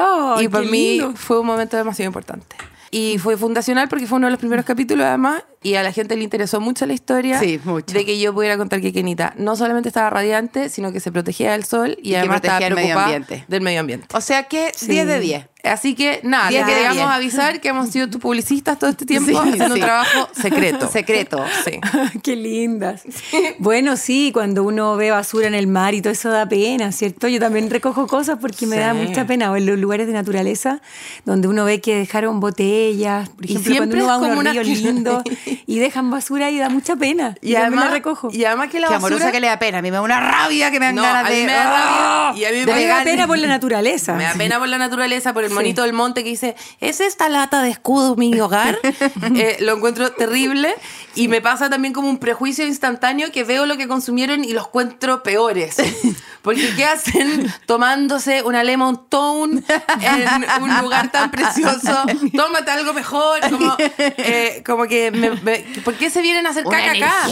Oh, 0.00 0.40
y 0.40 0.48
para 0.48 0.64
mí 0.64 1.00
fue 1.14 1.40
un 1.40 1.46
momento 1.46 1.76
demasiado 1.76 2.08
importante. 2.08 2.56
Y 2.90 3.18
fue 3.18 3.36
fundacional 3.36 3.88
porque 3.88 4.06
fue 4.06 4.16
uno 4.16 4.26
de 4.26 4.32
los 4.32 4.40
primeros 4.40 4.64
capítulos 4.64 5.06
además 5.06 5.44
y 5.62 5.74
a 5.74 5.82
la 5.82 5.92
gente 5.92 6.16
le 6.16 6.24
interesó 6.24 6.60
mucho 6.60 6.86
la 6.86 6.94
historia 6.94 7.38
Sí, 7.38 7.60
mucho. 7.64 7.92
de 7.94 8.04
que 8.06 8.18
yo 8.18 8.32
pudiera 8.32 8.56
contar 8.56 8.80
que 8.80 8.92
Kenita 8.92 9.34
no 9.36 9.56
solamente 9.56 9.88
estaba 9.90 10.08
radiante, 10.10 10.68
sino 10.70 10.92
que 10.92 11.00
se 11.00 11.12
protegía 11.12 11.52
del 11.52 11.64
sol 11.64 11.96
y, 12.02 12.08
Y 12.08 12.10
que 12.12 12.18
además 12.18 12.36
estaba 12.36 12.60
medio 12.60 12.74
preocupada 12.76 13.04
ambiente. 13.04 13.44
del 13.46 13.60
medio 13.60 13.80
ambiente. 13.80 14.06
O 14.14 14.20
sea 14.20 14.44
que 14.44 14.72
10 14.86 15.06
de 15.06 15.20
10. 15.20 15.46
Así 15.62 15.94
que 15.94 16.20
nada, 16.22 16.48
de 16.50 16.64
queríamos 16.64 17.04
avisar 17.12 17.60
que 17.60 17.68
hemos 17.68 17.90
sido 17.90 18.08
tus 18.08 18.18
publicistas 18.18 18.78
todo 18.78 18.88
este 18.88 19.04
tiempo 19.04 19.30
Sí, 19.30 19.36
haciendo 19.38 19.66
sí. 19.66 19.72
un 19.72 19.80
trabajo 19.80 20.28
secreto. 20.32 20.88
Secreto. 20.90 21.44
Sí. 21.66 21.78
Qué 22.22 22.34
lindas. 22.34 23.02
Bueno, 23.58 23.98
sí, 23.98 24.30
cuando 24.32 24.64
uno 24.64 24.96
ve 24.96 25.10
basura 25.10 25.46
en 25.48 25.54
el 25.54 25.66
mar 25.66 25.92
y 25.92 26.00
todo 26.00 26.14
eso 26.14 26.30
da 26.30 26.48
pena, 26.48 26.92
¿cierto? 26.92 27.28
Yo 27.28 27.38
también 27.40 27.68
recojo 27.68 28.06
cosas 28.06 28.38
porque 28.40 28.66
me 28.66 28.76
Sí. 28.76 28.80
da 28.80 28.94
mucha 28.94 29.26
pena. 29.26 29.52
O 29.52 29.56
en 29.56 29.66
los 29.66 29.78
lugares 29.78 30.06
de 30.06 30.14
naturaleza 30.14 30.80
donde 31.26 31.46
uno 31.46 31.66
ve 31.66 31.82
que 31.82 31.94
dejaron 31.94 32.40
botellas, 32.40 33.28
por 33.28 33.44
Y 33.44 33.56
ejemplo, 33.56 33.76
cuando 33.76 33.96
uno 33.96 34.06
va 34.06 34.14
a 34.14 34.18
una- 34.38 34.52
ríos 34.52 34.66
lindos 34.66 35.22
y 35.66 35.78
dejan 35.78 36.10
basura 36.10 36.50
y 36.50 36.58
da 36.58 36.68
mucha 36.68 36.96
pena. 36.96 37.34
Y 37.40 37.52
también 37.52 37.62
además, 37.62 37.84
la 37.86 37.90
recojo. 37.90 38.28
y 38.32 38.44
además 38.44 38.68
que 38.70 38.80
la 38.80 38.88
Qué 38.88 38.94
basura... 38.94 39.14
amorosa 39.14 39.32
que 39.32 39.40
le 39.40 39.46
da 39.46 39.58
pena. 39.58 39.78
A 39.78 39.82
mí 39.82 39.90
me 39.90 39.96
da 39.96 40.02
una 40.02 40.20
rabia 40.20 40.70
que 40.70 40.80
me 40.80 40.86
dan 40.86 40.94
No, 40.94 41.02
ganas 41.02 41.26
a 41.26 41.30
mí 41.30 41.36
de. 41.36 41.46
me 41.46 41.52
da 41.52 41.62
¡Ah! 41.64 42.26
rabia 42.28 42.40
y 42.40 42.44
a 42.44 42.50
mí 42.50 42.66
me 42.66 42.74
me 42.74 42.86
da 42.86 43.02
pena 43.04 43.26
por 43.26 43.38
la 43.38 43.48
naturaleza. 43.48 44.14
Me 44.14 44.24
da 44.24 44.34
pena 44.34 44.58
por 44.58 44.68
la 44.68 44.78
naturaleza, 44.78 45.32
por 45.32 45.44
el 45.44 45.50
monito 45.50 45.82
del 45.82 45.92
monte 45.92 46.22
que 46.24 46.30
dice, 46.30 46.56
¿es 46.80 47.00
esta 47.00 47.28
lata 47.28 47.62
de 47.62 47.70
escudo 47.70 48.16
mi 48.16 48.38
hogar? 48.40 48.78
Eh, 49.34 49.56
lo 49.60 49.76
encuentro 49.76 50.10
terrible 50.12 50.74
y 51.14 51.28
me 51.28 51.40
pasa 51.40 51.70
también 51.70 51.94
como 51.94 52.08
un 52.08 52.18
prejuicio 52.18 52.66
instantáneo 52.66 53.30
que 53.32 53.44
veo 53.44 53.64
lo 53.66 53.76
que 53.76 53.86
consumieron 53.88 54.44
y 54.44 54.52
los 54.52 54.66
encuentro 54.66 55.22
peores. 55.22 55.76
Porque 56.42 56.74
¿qué 56.74 56.84
hacen 56.84 57.52
tomándose 57.66 58.42
una 58.42 58.64
lemon 58.64 59.08
tone 59.08 59.62
en 60.00 60.62
un 60.62 60.78
lugar 60.80 61.10
tan 61.12 61.30
precioso? 61.30 62.02
Tómate 62.36 62.70
algo 62.70 62.92
mejor. 62.94 63.40
Como, 63.50 63.76
eh, 63.98 64.62
como 64.64 64.84
que, 64.86 65.10
me- 65.10 65.30
¿por 65.84 65.94
qué 65.94 66.10
se 66.10 66.22
vienen 66.22 66.46
a 66.46 66.50
hacer 66.50 66.64
caca 66.64 66.92
acá? 66.92 67.26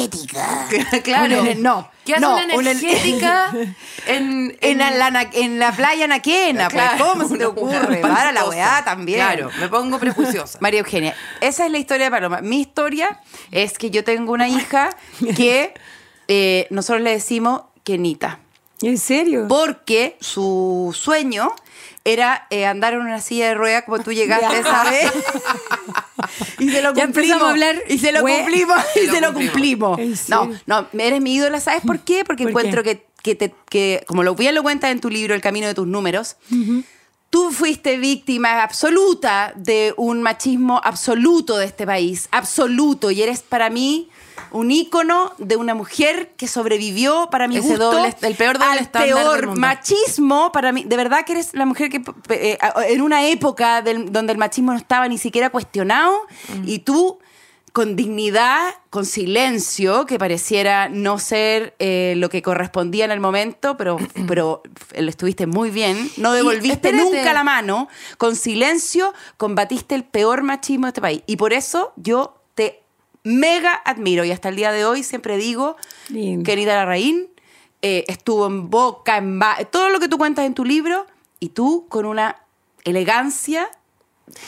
claro. 1.02 1.40
Una- 1.42 1.54
no, 1.54 1.90
¿Qué 2.04 2.12
hace 2.14 2.20
no, 2.20 2.34
una 2.34 2.44
una- 2.54 2.70
energética 2.70 3.52
en, 4.06 4.56
En, 4.60 4.78
la, 4.78 5.28
en 5.32 5.58
la 5.58 5.72
playa 5.72 6.06
naquena, 6.06 6.68
pues, 6.70 6.84
¿cómo 6.98 7.28
se 7.28 7.36
te 7.38 7.44
ocurre? 7.46 7.98
Para 7.98 8.32
la 8.32 8.44
weá 8.48 8.82
también. 8.84 9.18
Claro, 9.18 9.50
me 9.60 9.68
pongo 9.68 9.98
prejuiciosa. 9.98 10.58
María 10.62 10.80
Eugenia, 10.80 11.14
esa 11.40 11.66
es 11.66 11.72
la 11.72 11.78
historia 11.78 12.06
de 12.06 12.10
Paloma. 12.10 12.40
Mi 12.40 12.60
historia 12.60 13.20
es 13.50 13.78
que 13.78 13.90
yo 13.90 14.04
tengo 14.04 14.32
una 14.32 14.48
hija 14.48 14.90
que 15.36 15.74
eh, 16.28 16.66
nosotros 16.70 17.02
le 17.02 17.10
decimos 17.10 17.62
Kenita. 17.84 18.40
¿En 18.82 18.96
serio? 18.98 19.46
Porque 19.48 20.16
su 20.20 20.94
sueño 20.96 21.52
era 22.12 22.46
eh, 22.50 22.66
andar 22.66 22.94
en 22.94 23.00
una 23.00 23.20
silla 23.20 23.48
de 23.48 23.54
ruedas 23.54 23.84
como 23.84 23.98
tú 24.00 24.12
llegaste 24.12 24.62
vez. 24.90 25.12
y 26.58 26.70
se 26.70 26.82
lo 26.82 26.94
Ya 26.94 27.04
cumplimos. 27.04 27.16
empezamos 27.16 27.42
a 27.44 27.50
hablar, 27.50 27.76
y 27.88 27.98
se 27.98 28.12
lo 28.12 28.20
cumplimos. 28.22 28.78
Y 28.96 29.06
se 29.06 29.20
lo 29.20 29.32
cumplimos. 29.34 29.98
¿En 29.98 30.14
No, 30.28 30.50
no, 30.66 30.86
eres 30.98 31.20
mi 31.20 31.34
ídola, 31.34 31.60
¿sabes 31.60 31.82
por 31.86 32.00
qué? 32.00 32.24
Porque 32.24 32.44
¿Por 32.44 32.50
encuentro 32.50 32.82
qué? 32.82 32.98
que, 32.98 33.06
que, 33.22 33.34
te- 33.34 33.54
que, 33.68 34.04
como 34.06 34.22
lo 34.22 34.34
bien 34.34 34.54
lo 34.54 34.62
cuentas 34.62 34.90
en 34.90 35.00
tu 35.00 35.10
libro, 35.10 35.34
El 35.34 35.40
camino 35.40 35.66
de 35.66 35.74
tus 35.74 35.86
números, 35.86 36.36
Tú 37.30 37.50
fuiste 37.52 37.98
víctima 37.98 38.62
absoluta 38.62 39.52
de 39.54 39.92
un 39.98 40.22
machismo 40.22 40.80
absoluto 40.82 41.58
de 41.58 41.66
este 41.66 41.84
país, 41.84 42.26
absoluto, 42.30 43.10
y 43.10 43.20
eres 43.22 43.40
para 43.40 43.68
mí 43.68 44.08
un 44.50 44.70
ícono 44.70 45.32
de 45.38 45.56
una 45.56 45.74
mujer 45.74 46.32
que 46.36 46.46
sobrevivió 46.48 47.28
para 47.30 47.48
mi 47.48 47.56
Ese 47.58 47.68
gusto 47.70 47.92
doble- 47.92 48.14
el 48.22 48.34
peor 48.34 48.58
doble 48.58 48.72
al 48.72 48.78
estándar 48.78 49.08
del 49.14 49.16
peor 49.24 49.46
mundo. 49.46 49.60
machismo 49.60 50.52
para 50.52 50.72
mí. 50.72 50.84
De 50.84 50.96
verdad 50.96 51.24
que 51.24 51.32
eres 51.32 51.54
la 51.54 51.66
mujer 51.66 51.90
que 51.90 52.02
eh, 52.30 52.58
en 52.88 53.00
una 53.02 53.26
época 53.26 53.82
del- 53.82 54.12
donde 54.12 54.32
el 54.32 54.38
machismo 54.38 54.72
no 54.72 54.78
estaba 54.78 55.08
ni 55.08 55.18
siquiera 55.18 55.50
cuestionado 55.50 56.12
Mm. 56.54 56.68
y 56.68 56.78
tú 56.80 57.18
con 57.72 57.94
dignidad, 57.94 58.74
con 58.90 59.04
silencio, 59.04 60.04
que 60.06 60.18
pareciera 60.18 60.88
no 60.88 61.18
ser 61.18 61.74
eh, 61.78 62.14
lo 62.16 62.28
que 62.28 62.42
correspondía 62.42 63.04
en 63.04 63.10
el 63.12 63.20
momento, 63.20 63.76
pero, 63.76 63.98
pero 64.26 64.62
lo 64.96 65.08
estuviste 65.08 65.46
muy 65.46 65.70
bien. 65.70 66.10
No 66.16 66.32
devolviste 66.32 66.92
nunca 66.92 67.32
la 67.32 67.44
mano. 67.44 67.88
Con 68.16 68.34
silencio 68.34 69.14
combatiste 69.36 69.94
el 69.94 70.02
peor 70.04 70.42
machismo 70.42 70.86
de 70.86 70.90
este 70.90 71.00
país. 71.00 71.22
Y 71.26 71.36
por 71.36 71.52
eso 71.52 71.92
yo 71.96 72.37
mega 73.24 73.72
admiro. 73.84 74.24
Y 74.24 74.30
hasta 74.32 74.48
el 74.48 74.56
día 74.56 74.72
de 74.72 74.84
hoy 74.84 75.02
siempre 75.02 75.36
digo, 75.36 75.76
querida 76.44 76.74
Larraín, 76.76 77.28
eh, 77.82 78.04
estuvo 78.08 78.46
en 78.46 78.70
boca, 78.70 79.16
en 79.18 79.38
ba- 79.38 79.58
todo 79.70 79.88
lo 79.90 80.00
que 80.00 80.08
tú 80.08 80.18
cuentas 80.18 80.44
en 80.46 80.54
tu 80.54 80.64
libro, 80.64 81.06
y 81.40 81.50
tú 81.50 81.86
con 81.88 82.06
una 82.06 82.36
elegancia. 82.84 83.68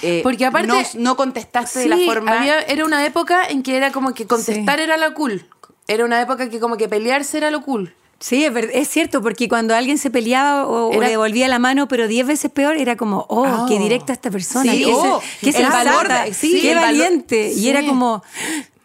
eh, 0.03 0.21
Porque 0.23 0.45
aparte- 0.45 0.67
no, 0.69 0.83
no 0.95 1.17
contestaste 1.17 1.79
de 1.81 1.89
la 1.89 1.97
forma. 2.07 2.39
había- 2.39 2.61
era 2.61 2.85
una 2.85 3.05
época 3.07 3.45
en 3.49 3.63
que 3.63 3.77
era 3.77 3.93
como 3.93 4.13
que 4.13 4.27
contestar 4.27 4.79
era 4.81 4.97
lo 4.99 5.15
cool. 5.15 5.49
Era 5.89 6.05
una 6.05 6.21
época 6.21 6.51
que 6.51 6.61
como 6.61 6.77
que 6.77 6.89
pelearse 6.89 7.39
era 7.39 7.51
lo 7.51 7.63
cool. 7.63 7.95
Sí, 8.21 8.45
es, 8.45 8.89
cierto, 8.89 9.23
porque 9.23 9.49
cuando 9.49 9.75
alguien 9.75 9.97
se 9.97 10.11
peleaba 10.11 10.67
o, 10.67 11.01
le 11.01 11.09
devolvía 11.09 11.49
la 11.49 11.59
mano, 11.59 11.89
pero 11.89 12.07
diez 12.07 12.27
veces 12.27 12.51
peor, 12.51 12.77
era 12.77 12.95
como, 12.97 13.25
oh, 13.31 13.47
Oh. 13.49 13.67
qué 13.67 13.79
directa 13.79 14.13
esta 14.13 14.31
persona, 14.31 14.71
Sí, 14.73 14.85
qué, 14.85 14.93
oh, 14.93 15.23
qué 15.41 15.49
el 15.49 15.55
sensata, 15.55 15.85
valor 15.95 16.35
sí, 16.35 16.61
qué 16.61 16.75
valor- 16.75 16.83
valiente. 16.83 17.53
sí. 17.55 17.61
Y 17.61 17.69
era 17.71 17.83
como, 17.87 18.23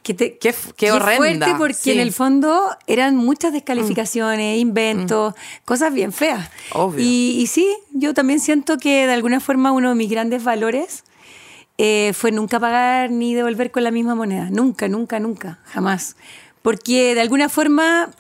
que 0.04 0.14
te, 0.14 0.38
Qué 0.38 0.54
qué 0.78 0.92
horrenda, 0.94 1.48
fuerte, 1.48 1.56
porque 1.58 1.74
sí. 1.74 1.92
en 1.92 2.00
el 2.00 2.14
fondo 2.14 2.62
eran 2.88 3.18
muchas 3.18 3.52
descalificaciones, 3.52 4.58
inventos, 4.60 5.34
cosas 5.66 5.94
bien 5.94 6.14
feas. 6.14 6.50
Obvio. 6.72 7.04
Y, 7.04 7.36
y 7.42 7.48
sí, 7.48 7.68
yo 7.92 8.14
también 8.14 8.40
siento 8.40 8.78
que 8.78 9.06
de 9.06 9.14
alguna 9.14 9.42
forma 9.42 9.72
uno 9.74 9.90
de 9.90 9.96
mis 9.96 10.10
grandes 10.10 10.44
valores 10.46 11.04
eh, 11.78 12.14
fue 12.16 12.32
nunca 12.32 12.58
pagar 12.60 13.12
ni 13.12 13.34
devolver 13.34 13.70
con 13.72 13.84
la 13.84 13.92
misma 13.92 14.16
moneda. 14.16 14.48
Nunca, 14.50 14.88
nunca, 14.88 15.20
nunca, 15.20 15.60
jamás. 15.66 16.16
Porque 16.62 17.16
de 17.16 17.22
alguna 17.22 17.50
forma, 17.50 18.12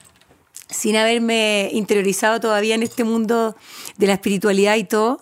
sin 0.75 0.95
haberme 0.95 1.69
interiorizado 1.71 2.39
todavía 2.39 2.75
en 2.75 2.83
este 2.83 3.03
mundo 3.03 3.55
de 3.97 4.07
la 4.07 4.13
espiritualidad 4.13 4.75
y 4.75 4.83
todo, 4.83 5.21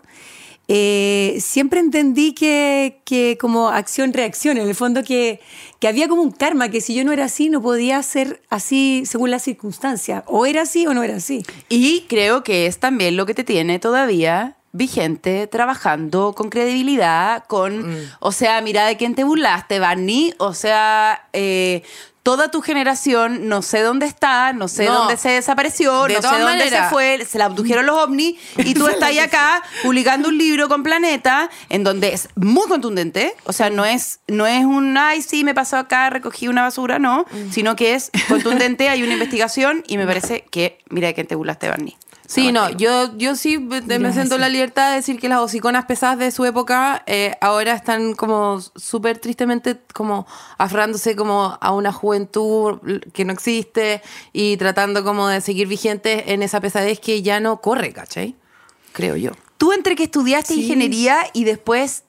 eh, 0.67 1.38
siempre 1.41 1.79
entendí 1.79 2.33
que, 2.33 3.01
que 3.05 3.38
como 3.39 3.69
acción-reacción, 3.69 4.57
en 4.57 4.67
el 4.67 4.75
fondo 4.75 5.03
que, 5.03 5.41
que 5.79 5.88
había 5.88 6.07
como 6.07 6.22
un 6.22 6.31
karma, 6.31 6.69
que 6.69 6.79
si 6.79 6.95
yo 6.95 7.03
no 7.03 7.12
era 7.12 7.25
así, 7.25 7.50
no 7.50 7.62
podía 7.62 8.01
ser 8.01 8.41
así 8.50 9.03
según 9.05 9.29
las 9.29 9.43
circunstancias. 9.43 10.24
O 10.25 10.45
era 10.45 10.62
así 10.62 10.88
o 10.88 10.93
no 10.93 11.03
era 11.03 11.17
así. 11.17 11.43
Y 11.69 12.05
creo 12.07 12.43
que 12.43 12.65
es 12.65 12.79
también 12.79 13.17
lo 13.17 13.25
que 13.25 13.33
te 13.33 13.43
tiene 13.43 13.79
todavía 13.79 14.55
vigente, 14.72 15.45
trabajando 15.45 16.33
con 16.33 16.50
credibilidad, 16.50 17.45
con, 17.45 17.95
o 18.19 18.31
sea, 18.31 18.60
mira 18.62 18.88
de 18.88 18.98
quién 18.98 19.13
te 19.13 19.24
burlaste, 19.24 19.79
Barney, 19.79 20.33
o 20.39 20.55
sea, 20.55 21.27
eh, 21.31 21.83
toda 22.24 22.50
tu 22.50 22.62
generación, 22.62 23.50
no 23.50 23.62
sé 23.62 23.82
dónde 23.82 24.06
está, 24.06 24.53
no 24.53 24.68
sé 24.70 24.86
No. 24.86 24.94
dónde 25.00 25.18
se 25.18 25.30
desapareció, 25.30 26.06
De 26.06 26.13
no 26.15 26.22
sé 26.22 26.27
dónde 26.27 26.44
maneras. 26.46 26.86
se 26.86 26.89
fue, 26.89 27.25
se 27.30 27.38
la 27.38 27.46
abdujeron 27.46 27.86
los 27.86 27.98
ovnis, 27.98 28.39
y 28.58 28.74
tú 28.74 28.88
estás 28.88 29.10
ahí 29.10 29.20
acá 29.20 29.62
publicando 29.84 30.30
un 30.30 30.38
libro 30.38 30.70
con 30.70 30.84
Planeta, 30.84 31.50
en 31.70 31.84
donde 31.84 32.13
es 32.13 32.30
muy 32.36 32.68
contundente, 32.70 33.36
o 33.44 33.51
sea, 33.53 33.70
no 33.70 33.84
es, 33.86 34.20
no 34.27 34.48
es 34.48 34.63
un, 34.63 34.98
ay, 34.98 35.22
sí, 35.22 35.44
me 35.44 35.53
pasó 35.53 35.77
acá, 35.77 36.10
recogí 36.10 36.48
una 36.48 36.62
basura, 36.63 36.98
no, 36.98 37.25
sino 37.51 37.75
que 37.75 37.94
es 37.96 38.10
contundente, 38.30 38.88
hay 38.89 39.03
una 39.03 39.13
investigación, 39.13 39.84
y 39.88 39.98
me 39.98 40.06
parece 40.08 40.46
que, 40.50 40.80
mira 40.89 41.08
de 41.08 41.13
quién 41.13 41.27
te 41.27 41.36
burlaste, 41.36 41.68
Barney. 41.70 41.98
Sí, 42.25 42.51
no, 42.51 42.70
yo, 42.70 43.15
yo 43.18 43.36
sí 43.36 43.58
me 43.58 44.13
siento 44.13 44.38
la 44.38 44.48
libertad 44.48 44.92
de 44.92 44.96
decir 44.98 45.20
que 45.20 45.27
las 45.27 45.39
hociconas 45.39 45.86
pesadas 45.86 46.18
de 46.18 46.32
su 46.32 46.46
época 46.46 47.03
eh, 47.06 47.36
ahora 47.42 47.74
están 47.74 48.13
como 48.13 48.62
súper 48.62 49.18
tristemente 49.18 49.80
como 49.94 50.25
aferrándose 50.58 51.15
como 51.15 51.58
a 51.60 51.72
una 51.74 51.92
juventud 51.92 52.80
que 53.13 53.25
no 53.25 53.34
existe 53.34 54.01
y 54.32 54.56
tratando 54.58 55.03
como 55.03 55.27
de 55.27 55.42
seguir 55.42 55.68
vigentes 55.68 56.24
en 56.27 56.44
esa 56.44 56.62
pesadez 56.62 57.00
que 57.00 57.22
ya 57.22 57.39
no 57.39 57.60
corre, 57.60 57.92
¿cachai? 57.92 58.36
Creo 58.94 59.18
yo. 59.18 59.32
Tú 59.58 59.74
entre 59.74 59.96
que 59.96 60.03
estudiaste 60.03 60.53
ingeniería 60.53 61.18
y 61.34 61.44
después, 61.44 62.03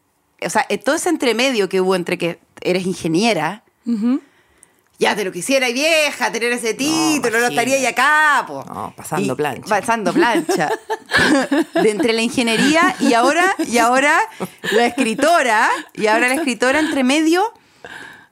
o 0.44 0.50
sea, 0.50 0.64
eh, 0.68 0.78
todo 0.78 0.94
ese 0.94 1.08
entremedio 1.08 1.68
que 1.68 1.80
hubo 1.80 1.96
entre 1.96 2.18
que 2.18 2.38
eres 2.60 2.86
ingeniera, 2.86 3.64
ya 4.98 5.16
te 5.16 5.24
lo 5.24 5.32
quisiera 5.32 5.68
vieja, 5.70 6.30
tener 6.30 6.52
ese 6.52 6.74
título, 6.74 7.38
no, 7.38 7.46
imagínate. 7.46 7.54
estaría 7.54 7.76
ahí 7.76 7.86
acá, 7.86 8.44
po. 8.46 8.64
No, 8.64 8.92
pasando 8.96 9.36
plancha. 9.36 9.68
Pasando 9.68 10.12
plancha. 10.12 10.70
de 11.82 11.90
entre 11.90 12.12
la 12.12 12.22
ingeniería 12.22 12.94
y 13.00 13.14
ahora, 13.14 13.54
y 13.66 13.78
ahora 13.78 14.18
la 14.72 14.86
escritora, 14.86 15.68
y 15.94 16.06
ahora 16.06 16.28
la 16.28 16.34
escritora 16.34 16.78
entre 16.78 17.02
medio, 17.04 17.42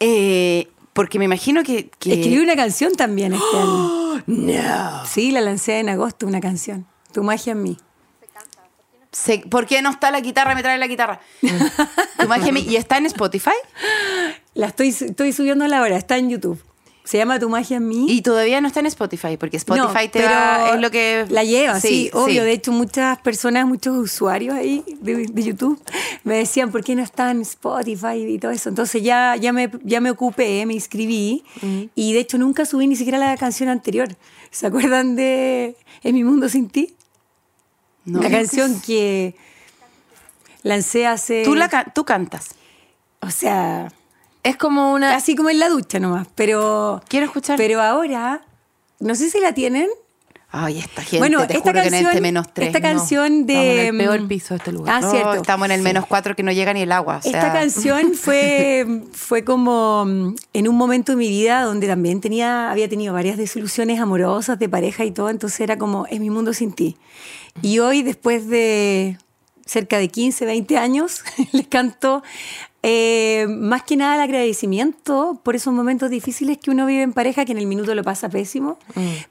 eh, 0.01 0.69
porque 0.93 1.19
me 1.19 1.25
imagino 1.25 1.63
que... 1.63 1.91
que 1.99 2.15
Escribí 2.15 2.39
una 2.39 2.57
canción 2.57 2.93
también 2.93 3.35
este 3.35 3.57
año. 3.57 4.03
No. 4.27 5.05
Sí, 5.07 5.33
la 5.33 5.41
lancé 5.41 5.81
en 5.81 5.89
agosto, 5.89 6.27
una 6.27 6.41
canción. 6.41 6.87
Tu 7.13 7.25
magia 7.25 7.53
en 7.53 7.63
mí. 7.63 7.79
Se- 9.13 9.39
¿Por 9.49 9.67
qué 9.67 9.83
no 9.83 9.91
está 9.91 10.11
la 10.11 10.21
guitarra? 10.21 10.55
Me 10.55 10.63
trae 10.63 10.79
la 10.79 10.87
guitarra. 10.89 11.21
Tu. 12.19 12.61
¿Y 12.69 12.77
está 12.77 12.97
en 12.99 13.07
Spotify? 13.07 13.51
La 14.55 14.67
estoy, 14.69 14.89
estoy 14.89 15.33
subiendo 15.33 15.65
ahora, 15.65 15.97
está 15.97 16.17
en 16.17 16.31
YouTube. 16.31 16.63
Se 17.05 17.19
llama 17.19 17.39
Tu 17.41 17.49
magia 17.49 17.79
en 17.79 17.89
mí. 17.89 18.07
Y 18.09 18.23
todavía 18.23 18.61
no 18.61 18.69
está 18.69 18.79
en 18.81 18.87
Spotify, 18.87 19.37
porque 19.37 19.57
Spotify 19.57 20.05
No, 20.07 20.11
te 20.11 20.21
es 20.75 20.81
lo 20.81 20.91
que... 20.93 21.27
La 21.31 21.43
lleva, 21.43 21.81
sí, 21.81 22.11
obvio. 22.13 22.43
sí. 22.43 22.47
De 22.47 22.53
hecho, 22.53 22.71
muchas 22.71 23.19
personas, 23.19 23.67
muchos 23.67 23.97
usuarios 23.99 24.55
ahí 24.55 24.85
de, 25.01 25.27
de 25.27 25.43
YouTube 25.43 25.83
me 26.23 26.37
decían, 26.37 26.71
¿por 26.71 26.85
qué 26.85 26.95
no 26.95 27.03
está 27.03 27.33
en 27.33 27.41
Spotify 27.43 28.15
y 28.29 28.39
todo 28.39 28.53
eso? 28.53 28.69
Entonces 28.69 29.03
ya, 29.03 29.35
ya, 29.37 29.53
me, 29.53 29.69
ya 29.83 30.01
me 30.01 30.11
ocupé, 30.13 30.65
me 30.65 30.75
inscribí. 30.75 31.43
Y 31.97 32.13
de 32.13 32.21
hecho, 32.21 32.39
nunca 32.39 32.65
subí 32.67 32.87
ni 32.87 32.95
siquiera 32.95 33.19
la 33.19 33.37
canción 33.37 33.69
anterior. 33.69 34.09
¿Se 34.53 34.69
acuerdan 34.69 35.17
de 35.17 35.77
En 36.05 36.15
mi 36.15 36.23
mundo 36.23 36.49
sin 36.49 36.69
ti? 36.71 36.95
No. 38.05 38.21
La 38.23 38.31
canción 38.31 38.81
que 38.81 39.35
lancé 40.63 41.07
hace... 41.07 41.43
Tú, 41.45 41.55
la, 41.55 41.69
ca- 41.69 41.93
tú 41.95 42.05
cantas. 42.05 42.51
O 43.21 43.31
sea, 43.31 43.93
Es 44.43 44.57
como 44.57 44.93
una... 44.93 45.11
casi 45.11 45.35
como 45.37 45.51
en 45.51 45.59
la 45.59 45.69
ducha 45.69 45.99
nomás. 46.01 46.27
Pero... 46.35 47.03
Quiero 47.09 47.27
escuchar. 47.27 47.57
Pero 47.57 47.81
ahora, 47.81 48.43
no 49.01 49.15
sé 49.15 49.31
si 49.31 49.41
la 49.41 49.53
tienen. 49.55 49.89
Ay, 50.55 50.81
esta 50.81 51.01
gente, 51.01 51.17
bueno, 51.19 51.39
te 51.47 51.55
esta 51.57 51.61
juro 51.61 51.73
que 51.73 51.79
en 51.79 51.85
canción, 51.93 52.11
este 52.11 52.21
menos 52.21 52.53
tres. 52.53 52.67
esta 52.67 52.81
no. 52.81 52.85
canción 52.99 53.47
de 53.47 53.55
Estamos 53.55 53.79
en 53.81 53.87
el 53.89 53.97
peor 54.19 54.29
piso 54.29 54.53
de 54.53 54.59
este 54.59 54.73
lugar. 54.73 54.95
Ah, 54.97 55.01
No, 55.01 55.11
cierto. 55.11 55.33
Estamos 55.37 55.65
en 55.65 55.73
el 55.73 55.81
menos 55.81 56.05
cuatro 56.07 56.37
que 56.37 56.43
no 56.43 56.53
llega 56.53 56.75
ni 56.75 56.83
el 56.83 56.93
agua. 56.93 57.17
o 57.17 57.23
sea. 57.23 57.31
Esta 57.33 57.53
canción 57.55 58.13
fue, 58.21 59.03
fue 59.15 59.45
como 59.45 60.05
mm, 60.05 60.35
en 60.53 60.69
un 60.69 60.77
momento 60.77 61.13
de 61.13 61.17
mi 61.17 61.29
vida 61.31 61.63
donde 61.63 61.87
también 61.87 62.21
tenía, 62.21 62.71
había 62.71 62.87
tenido 62.87 63.15
varias 63.15 63.39
desilusiones 63.39 63.99
amorosas 63.99 64.59
de 64.59 64.69
pareja 64.69 65.07
y 65.07 65.11
todo, 65.11 65.31
entonces 65.31 65.59
era 65.61 65.79
como, 65.79 66.05
es 66.09 66.21
mi 66.21 66.29
mundo 66.29 66.53
sin 66.53 66.73
ti. 66.75 66.99
Y 67.61 67.79
hoy, 67.81 68.03
después 68.03 68.49
de 68.49 69.19
cerca 69.67 69.99
de 69.99 70.09
15, 70.09 70.47
20 70.47 70.79
años, 70.79 71.23
les 71.53 71.67
canto 71.67 72.23
eh, 72.83 73.47
más 73.49 73.85
que 73.85 73.97
nada 73.97 74.17
el 74.17 74.23
agradecimiento 74.23 75.41
por 75.45 75.55
esos 75.55 75.73
momentos 75.73 76.11
difíciles 76.11 76.59
que 76.59 76.71
uno 76.71 76.85
vive 76.87 77.03
en 77.03 77.13
pareja, 77.13 77.45
que 77.45 77.53
en 77.53 77.59
el 77.59 77.67
minuto 77.67 77.95
lo 77.95 78.03
pasa 78.03 78.29
pésimo, 78.29 78.79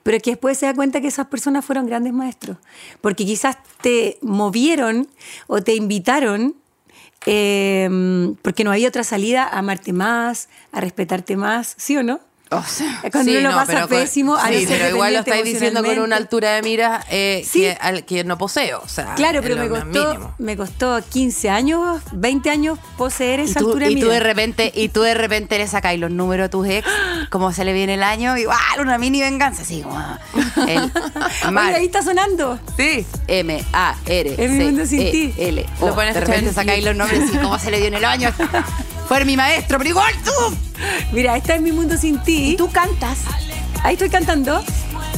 pero 0.03 0.19
que 0.19 0.31
después 0.31 0.57
se 0.57 0.67
da 0.67 0.73
cuenta 0.73 1.01
que 1.01 1.07
esas 1.07 1.27
personas 1.27 1.65
fueron 1.65 1.85
grandes 1.85 2.13
maestros, 2.13 2.57
porque 3.01 3.25
quizás 3.25 3.57
te 3.81 4.17
movieron 4.21 5.07
o 5.47 5.61
te 5.61 5.75
invitaron 5.75 6.55
eh, 7.25 8.33
porque 8.41 8.63
no 8.63 8.71
había 8.71 8.87
otra 8.87 9.03
salida 9.03 9.43
a 9.43 9.59
amarte 9.59 9.93
más, 9.93 10.49
a 10.71 10.79
respetarte 10.79 11.35
más, 11.35 11.75
¿sí 11.77 11.97
o 11.97 12.03
no? 12.03 12.19
O 12.53 12.61
sea, 12.63 12.99
Cuando 13.11 13.31
Sí, 13.31 13.37
uno 13.37 13.49
lo 13.51 13.55
pasa 13.55 13.65
pero 13.73 13.87
con- 13.87 13.97
pésimo, 13.97 14.35
a 14.35 14.49
sí, 14.49 14.65
pero 14.67 14.89
igual 14.89 15.13
lo 15.13 15.19
estáis 15.19 15.45
diciendo 15.45 15.81
con 15.83 15.97
una 15.99 16.17
altura 16.17 16.51
de 16.55 16.61
miras 16.61 17.05
eh, 17.09 17.45
Sí. 17.49 17.61
que, 17.61 17.77
al- 17.79 18.03
que 18.03 18.25
no 18.25 18.37
poseo. 18.37 18.81
O 18.83 18.89
sea, 18.89 19.15
Claro, 19.15 19.39
pero 19.41 19.55
me 19.55 19.69
costó, 19.69 20.33
me 20.37 20.57
costó 20.57 20.99
15 21.09 21.49
años, 21.49 22.01
20 22.11 22.49
años 22.49 22.77
poseer 22.97 23.39
y 23.39 23.43
esa 23.43 23.61
tú, 23.61 23.67
altura 23.67 23.85
de 23.85 23.93
y 23.93 23.99
tú 24.01 24.07
de 24.07 24.13
mira. 24.15 24.23
repente 24.25 24.71
y 24.75 24.89
tú 24.89 25.01
de 25.01 25.13
repente 25.13 25.57
le 25.57 25.67
sacáis 25.67 25.97
los 25.99 26.11
números 26.11 26.47
a 26.47 26.49
tus 26.49 26.67
ex 26.67 26.85
como 27.29 27.53
se 27.53 27.63
le 27.63 27.71
viene 27.71 27.93
el 27.93 28.03
año 28.03 28.35
igual 28.37 28.57
una 28.79 28.97
mini 28.97 29.21
venganza 29.21 29.61
así 29.61 29.81
como 29.81 29.97
Oye, 30.57 31.75
ahí 31.75 31.85
está 31.85 32.01
sonando. 32.03 32.59
Sí. 32.77 33.05
M 33.27 33.63
A 33.73 33.95
R 34.05 34.85
C. 34.85 35.09
E 35.09 35.33
L 35.49 35.65
Lo 35.79 35.95
pones 35.95 36.13
de 36.15 36.19
repente 36.19 36.51
sacáis 36.53 36.83
los 36.83 36.95
nombres 36.95 37.33
y 37.33 37.37
cómo 37.37 37.57
se 37.59 37.71
le 37.71 37.77
dio 37.77 37.87
en 37.87 37.93
el 37.95 38.03
año 38.05 38.33
fue 39.11 39.25
mi 39.25 39.35
maestro 39.35 39.77
pero 39.77 39.89
igual 39.89 40.13
tú 40.23 40.55
Mira, 41.11 41.35
esta 41.35 41.55
es 41.55 41.61
mi 41.61 41.73
mundo 41.73 41.97
sin 41.97 42.17
ti. 42.23 42.51
y 42.51 42.55
tú 42.55 42.71
cantas 42.71 43.19
Ahí 43.83 43.93
estoy 43.93 44.09
cantando. 44.09 44.63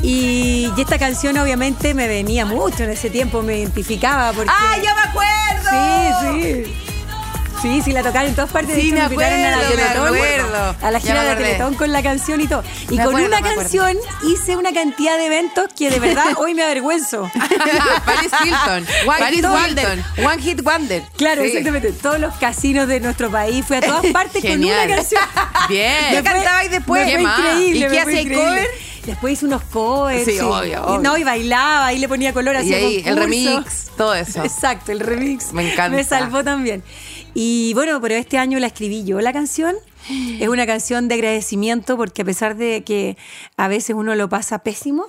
Y, 0.01 0.71
y 0.75 0.81
esta 0.81 0.97
canción 0.97 1.37
obviamente 1.37 1.93
me 1.93 2.07
venía 2.07 2.45
mucho 2.45 2.85
en 2.85 2.91
ese 2.91 3.09
tiempo, 3.09 3.41
me 3.41 3.59
identificaba 3.59 4.31
porque... 4.31 4.49
¡Ah, 4.51 4.77
yo 4.77 4.89
me 4.95 5.01
acuerdo! 5.01 5.69
Sí, 5.69 6.63
sí. 6.65 6.82
Sí, 7.63 7.81
sí, 7.81 7.93
la 7.93 8.03
tocaron 8.03 8.27
en 8.27 8.35
todas 8.35 8.51
partes. 8.51 8.75
Sí, 8.75 8.91
de 8.91 8.97
hecho, 8.97 8.97
me 8.97 9.03
invitaron 9.15 9.39
a 9.39 9.51
la 9.51 9.55
acuerdo, 9.57 9.75
me 9.77 9.81
Teletón, 9.85 10.15
acuerdo. 10.15 10.75
A 10.81 10.91
la 10.91 10.99
gira 10.99 11.21
me 11.23 11.29
de. 11.29 11.35
Teletón 11.37 11.73
con 11.75 11.91
la 11.93 12.03
canción 12.03 12.41
y 12.41 12.47
todo. 12.47 12.61
Y 12.89 12.97
Me 12.97 13.03
con 13.05 13.15
acuerdo, 13.15 13.27
una 13.27 13.29
me 13.29 13.35
acuerdo. 13.37 13.61
canción 13.61 13.97
hice 14.29 14.57
una 14.57 14.73
cantidad 14.73 15.17
de 15.17 15.25
eventos 15.27 15.67
que 15.73 15.89
de 15.89 15.99
verdad 16.01 16.25
hoy 16.37 16.53
me 16.55 16.63
avergüenzo. 16.63 17.31
Paris 18.05 18.31
Hilton. 18.43 18.85
One 19.07 19.19
Paris 19.19 19.35
Hit. 19.39 19.45
Wonder 19.47 20.03
One 20.25 20.41
Hit 20.41 20.61
Wonder 20.61 21.03
Claro, 21.15 21.41
Sí. 21.43 21.47
exactamente. 21.47 21.91
Todos 21.93 22.19
los 22.19 22.33
casinos 22.35 22.85
de 22.87 22.99
nuestro 22.99 23.31
país. 23.31 23.65
Fui 23.65 23.77
a 23.77 23.81
todas 23.81 24.05
partes 24.07 24.43
con 24.43 24.61
una 24.63 24.85
canción. 24.87 25.21
Bien. 25.69 25.95
¿Qué 26.11 26.21
cantabais 26.21 26.69
después? 26.69 27.05
Me 27.05 27.15
¿Qué 27.15 27.21
increíble. 27.21 27.79
¿Y 27.79 28.05
me 28.05 28.23
qué 28.27 28.35
cover? 28.35 28.67
Después 29.05 29.33
hice 29.33 29.45
unos 29.45 29.61
covers. 29.63 30.23
Sí, 30.25 30.39
obvio, 30.39 30.81
obvio. 30.85 30.99
No, 31.01 31.17
y 31.17 31.23
bailaba, 31.23 31.87
ahí 31.87 31.99
le 31.99 32.07
ponía 32.07 32.31
color, 32.33 32.55
Y 32.55 32.59
hacía 32.59 32.77
ahí 32.77 33.03
el 33.05 33.17
remix, 33.17 33.91
todo 33.97 34.13
eso. 34.15 34.43
Exacto, 34.43 34.91
el 34.93 34.99
remix. 35.01 35.51
Me 35.51 35.71
encanta. 35.71 35.95
Me 35.95 36.03
salvó 36.05 36.43
también. 36.43 36.83
Y 37.33 37.73
bueno, 37.73 37.99
pero 38.01 38.15
este 38.15 38.37
año 38.37 38.59
la 38.59 38.67
escribí 38.67 39.03
yo 39.03 39.19
la 39.21 39.33
canción. 39.33 39.75
Es 40.39 40.47
una 40.49 40.65
canción 40.65 41.07
de 41.07 41.15
agradecimiento 41.15 41.95
porque 41.97 42.23
a 42.23 42.25
pesar 42.25 42.55
de 42.57 42.83
que 42.83 43.17
a 43.57 43.67
veces 43.67 43.95
uno 43.95 44.15
lo 44.15 44.29
pasa 44.29 44.59
pésimo, 44.59 45.07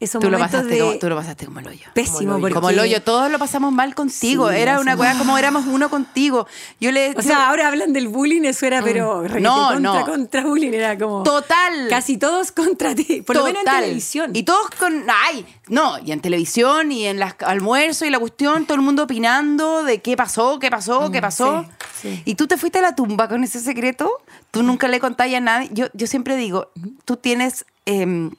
esos 0.00 0.20
Tú 0.20 0.30
lo, 0.30 0.38
momentos 0.38 0.52
pasaste 0.60 0.74
de 0.74 0.80
como, 0.80 0.98
tú 0.98 1.08
lo 1.08 1.16
pasaste 1.16 1.46
como 1.46 1.60
el 1.60 1.68
hoyo. 1.68 1.86
pésimo 1.94 2.38
porque 2.40 2.54
Como 2.54 2.70
el 2.70 2.78
hoyo, 2.78 3.02
todos 3.02 3.30
lo 3.30 3.38
pasamos 3.38 3.72
mal 3.72 3.94
contigo. 3.94 4.50
Sí, 4.50 4.56
Era 4.56 4.80
una 4.80 4.96
weá 4.96 5.16
como 5.16 5.38
éramos 5.38 5.64
uno 5.66 5.88
contigo. 5.88 6.46
Yo 6.80 6.92
le 6.92 7.14
O 7.16 7.22
sea, 7.22 7.48
ahora 7.48 7.68
hablan 7.68 7.92
del 7.92 8.08
bullying, 8.08 8.42
eso 8.42 8.66
era, 8.66 8.82
pero 8.82 9.22
Mm. 9.22 9.42
No, 9.42 9.68
contra, 9.72 9.80
no. 9.80 10.04
contra 10.06 10.44
bullying, 10.44 10.72
era 10.72 10.98
como. 10.98 11.22
Total. 11.22 11.88
Casi 11.88 12.16
todos 12.18 12.52
contra 12.52 12.94
ti, 12.94 13.22
por 13.22 13.36
lo 13.36 13.44
menos 13.44 13.62
en 13.66 13.72
televisión. 13.80 14.30
Y 14.34 14.42
todos 14.42 14.68
con. 14.78 15.04
¡Ay! 15.08 15.46
No, 15.68 15.98
y 16.04 16.12
en 16.12 16.20
televisión 16.20 16.92
y 16.92 17.06
en 17.06 17.18
las 17.18 17.34
almuerzos 17.40 18.06
y 18.06 18.10
la 18.10 18.18
cuestión, 18.18 18.66
todo 18.66 18.74
el 18.76 18.82
mundo 18.82 19.04
opinando 19.04 19.82
de 19.84 20.00
qué 20.02 20.16
pasó, 20.16 20.58
qué 20.58 20.70
pasó, 20.70 21.10
qué 21.10 21.20
pasó. 21.20 21.62
Mm, 21.62 21.66
sí, 22.02 22.10
sí. 22.16 22.22
Y 22.24 22.34
tú 22.34 22.46
te 22.46 22.56
fuiste 22.56 22.78
a 22.78 22.82
la 22.82 22.94
tumba 22.94 23.28
con 23.28 23.44
ese 23.44 23.60
secreto. 23.60 24.10
Tú 24.50 24.62
nunca 24.62 24.88
le 24.88 25.00
contáis 25.00 25.34
a 25.36 25.40
nadie. 25.40 25.68
Yo, 25.72 25.86
yo 25.94 26.06
siempre 26.06 26.36
digo, 26.36 26.70
tú 27.04 27.16
tienes. 27.16 27.64
em, 27.86 28.30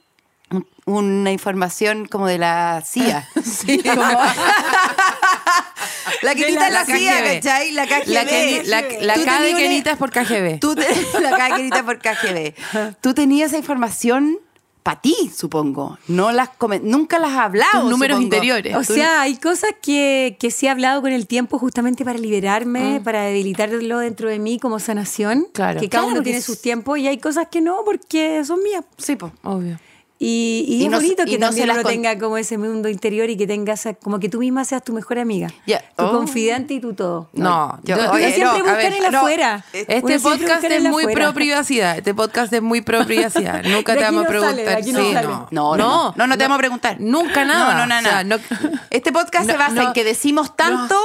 una 0.86 1.32
información 1.32 2.06
como 2.08 2.28
de 2.28 2.38
la 2.38 2.82
CIA. 2.86 3.28
Como- 3.36 4.04
la 6.22 6.36
que 6.36 6.46
De 6.46 6.52
la- 6.52 6.70
la, 6.70 6.72
la 6.84 6.86
CIA, 6.86 7.22
KGB. 7.22 7.34
¿cachai? 7.42 7.72
La 7.72 7.86
KGB. 7.88 8.08
La, 8.08 8.26
que, 8.88 9.02
la, 9.02 9.16
la 9.18 9.26
K 9.26 9.42
de 9.42 9.54
Kenita 9.56 9.92
es 9.92 9.98
por 9.98 10.12
KGB. 10.12 10.60
Tú 10.60 10.76
te- 10.76 10.88
la 11.22 11.32
cada 11.32 11.56
querida 11.58 11.84
por 11.84 12.00
KGB. 12.00 12.54
Tú 13.02 13.14
tenías 13.14 13.52
esa 13.52 13.58
información 13.58 14.38
para 14.84 15.02
ti, 15.02 15.32
supongo. 15.36 15.98
No 16.08 16.32
las 16.32 16.50
comen- 16.60 16.82
nunca 16.84 17.18
las 17.18 17.32
has 17.32 17.38
hablado. 17.40 17.82
Tus 17.82 17.90
números 17.90 18.18
supongo. 18.18 18.36
interiores. 18.36 18.76
O 18.76 18.84
sea, 18.84 19.22
hay 19.22 19.38
cosas 19.38 19.72
que, 19.82 20.38
que 20.40 20.52
sí 20.52 20.68
he 20.68 20.70
hablado 20.70 21.02
con 21.02 21.12
el 21.12 21.26
tiempo 21.26 21.58
justamente 21.58 22.06
para 22.06 22.20
Mm. 22.20 22.22
liberarme, 22.22 23.02
para 23.04 23.24
debilitarlo 23.24 23.98
dentro 24.00 24.30
de 24.30 24.38
mí 24.38 24.60
como 24.60 24.80
sanación. 24.80 25.48
Claro. 25.54 25.80
Que 25.80 25.90
cada 25.90 26.04
Claro, 26.04 26.18
uno 26.18 26.24
tiene 26.24 26.40
es- 26.40 26.46
sus 26.46 26.62
tiempos 26.62 27.00
y 27.00 27.08
hay 27.08 27.18
cosas 27.18 27.48
que 27.52 27.62
no 27.62 27.80
porque 27.84 28.44
son 28.46 28.62
mías. 28.62 28.84
Sí, 28.98 29.16
po. 29.16 29.32
Obvio. 29.44 29.80
Y, 30.18 30.64
y 30.70 30.76
Y 30.76 30.86
es 30.86 30.92
no 30.92 30.98
bonito 30.98 31.26
que 31.26 31.38
no 31.38 31.48
también 31.48 31.70
uno 31.72 31.82
con- 31.84 31.92
tenga 31.92 32.18
como 32.18 32.38
ese 32.38 32.58
mundo 32.58 32.88
interior 32.88 33.30
y 33.30 33.36
que 33.36 33.46
tengas 33.48 33.86
como 34.02 34.18
que 34.20 34.30
tú 34.30 34.40
misma 34.40 34.64
seas 34.64 34.82
tu 34.82 34.94
mejor 34.94 35.20
amiga. 35.20 35.50
Ya. 35.68 35.80
Tu 35.98 36.06
Oh. 36.06 36.12
confidente 36.12 36.74
y 36.74 36.80
tu 36.80 36.94
todo. 36.94 37.30
No, 37.34 37.78
yo- 37.84 37.96
oye, 37.96 38.28
Uno 38.28 38.36
siempre 38.36 38.44
no, 38.44 38.54
busca 38.54 38.72
a 38.72 38.76
ver, 38.78 38.94
en 38.94 39.04
el 39.06 39.12
no, 39.12 39.18
afuera. 39.18 39.66
Este 39.74 40.20
podcast 40.22 40.64
es 40.64 40.84
muy 40.84 41.06
pro 41.14 41.34
privacidad. 41.34 41.98
Este 41.98 42.14
podcast 42.14 42.54
es 42.54 42.62
muy 42.62 42.80
pro 42.82 43.06
privacidad. 43.06 43.62
Nunca 43.66 43.92
De 43.92 43.98
te 44.00 44.06
vamos 44.06 44.26
a 44.26 44.32
no 44.32 44.42
sale, 44.42 44.64
preguntar. 44.64 44.94
no 44.94 45.00
Sí, 45.02 45.14
sale. 45.14 45.28
no. 45.28 45.48
No, 45.52 45.76
no, 45.76 45.78
no, 45.78 46.14
no, 46.16 46.28
no 46.28 46.38
te 46.38 46.44
vamos 46.46 46.56
a 46.56 46.60
preguntar. 46.60 46.98
Nunca 47.02 47.44
nada. 47.44 47.74
No, 47.76 47.86
no, 47.86 48.02
no, 48.02 48.08
O 48.08 48.12
sea, 48.12 48.24
no. 48.24 48.38
no- 48.38 48.44
Este 48.92 49.12
podcast 49.12 49.46
se 49.48 49.52
No, 49.54 49.60
basa 49.60 49.74
no. 49.74 49.82
en 49.88 49.94
que 49.94 50.04
decimos 50.06 50.56
tanto 50.56 50.96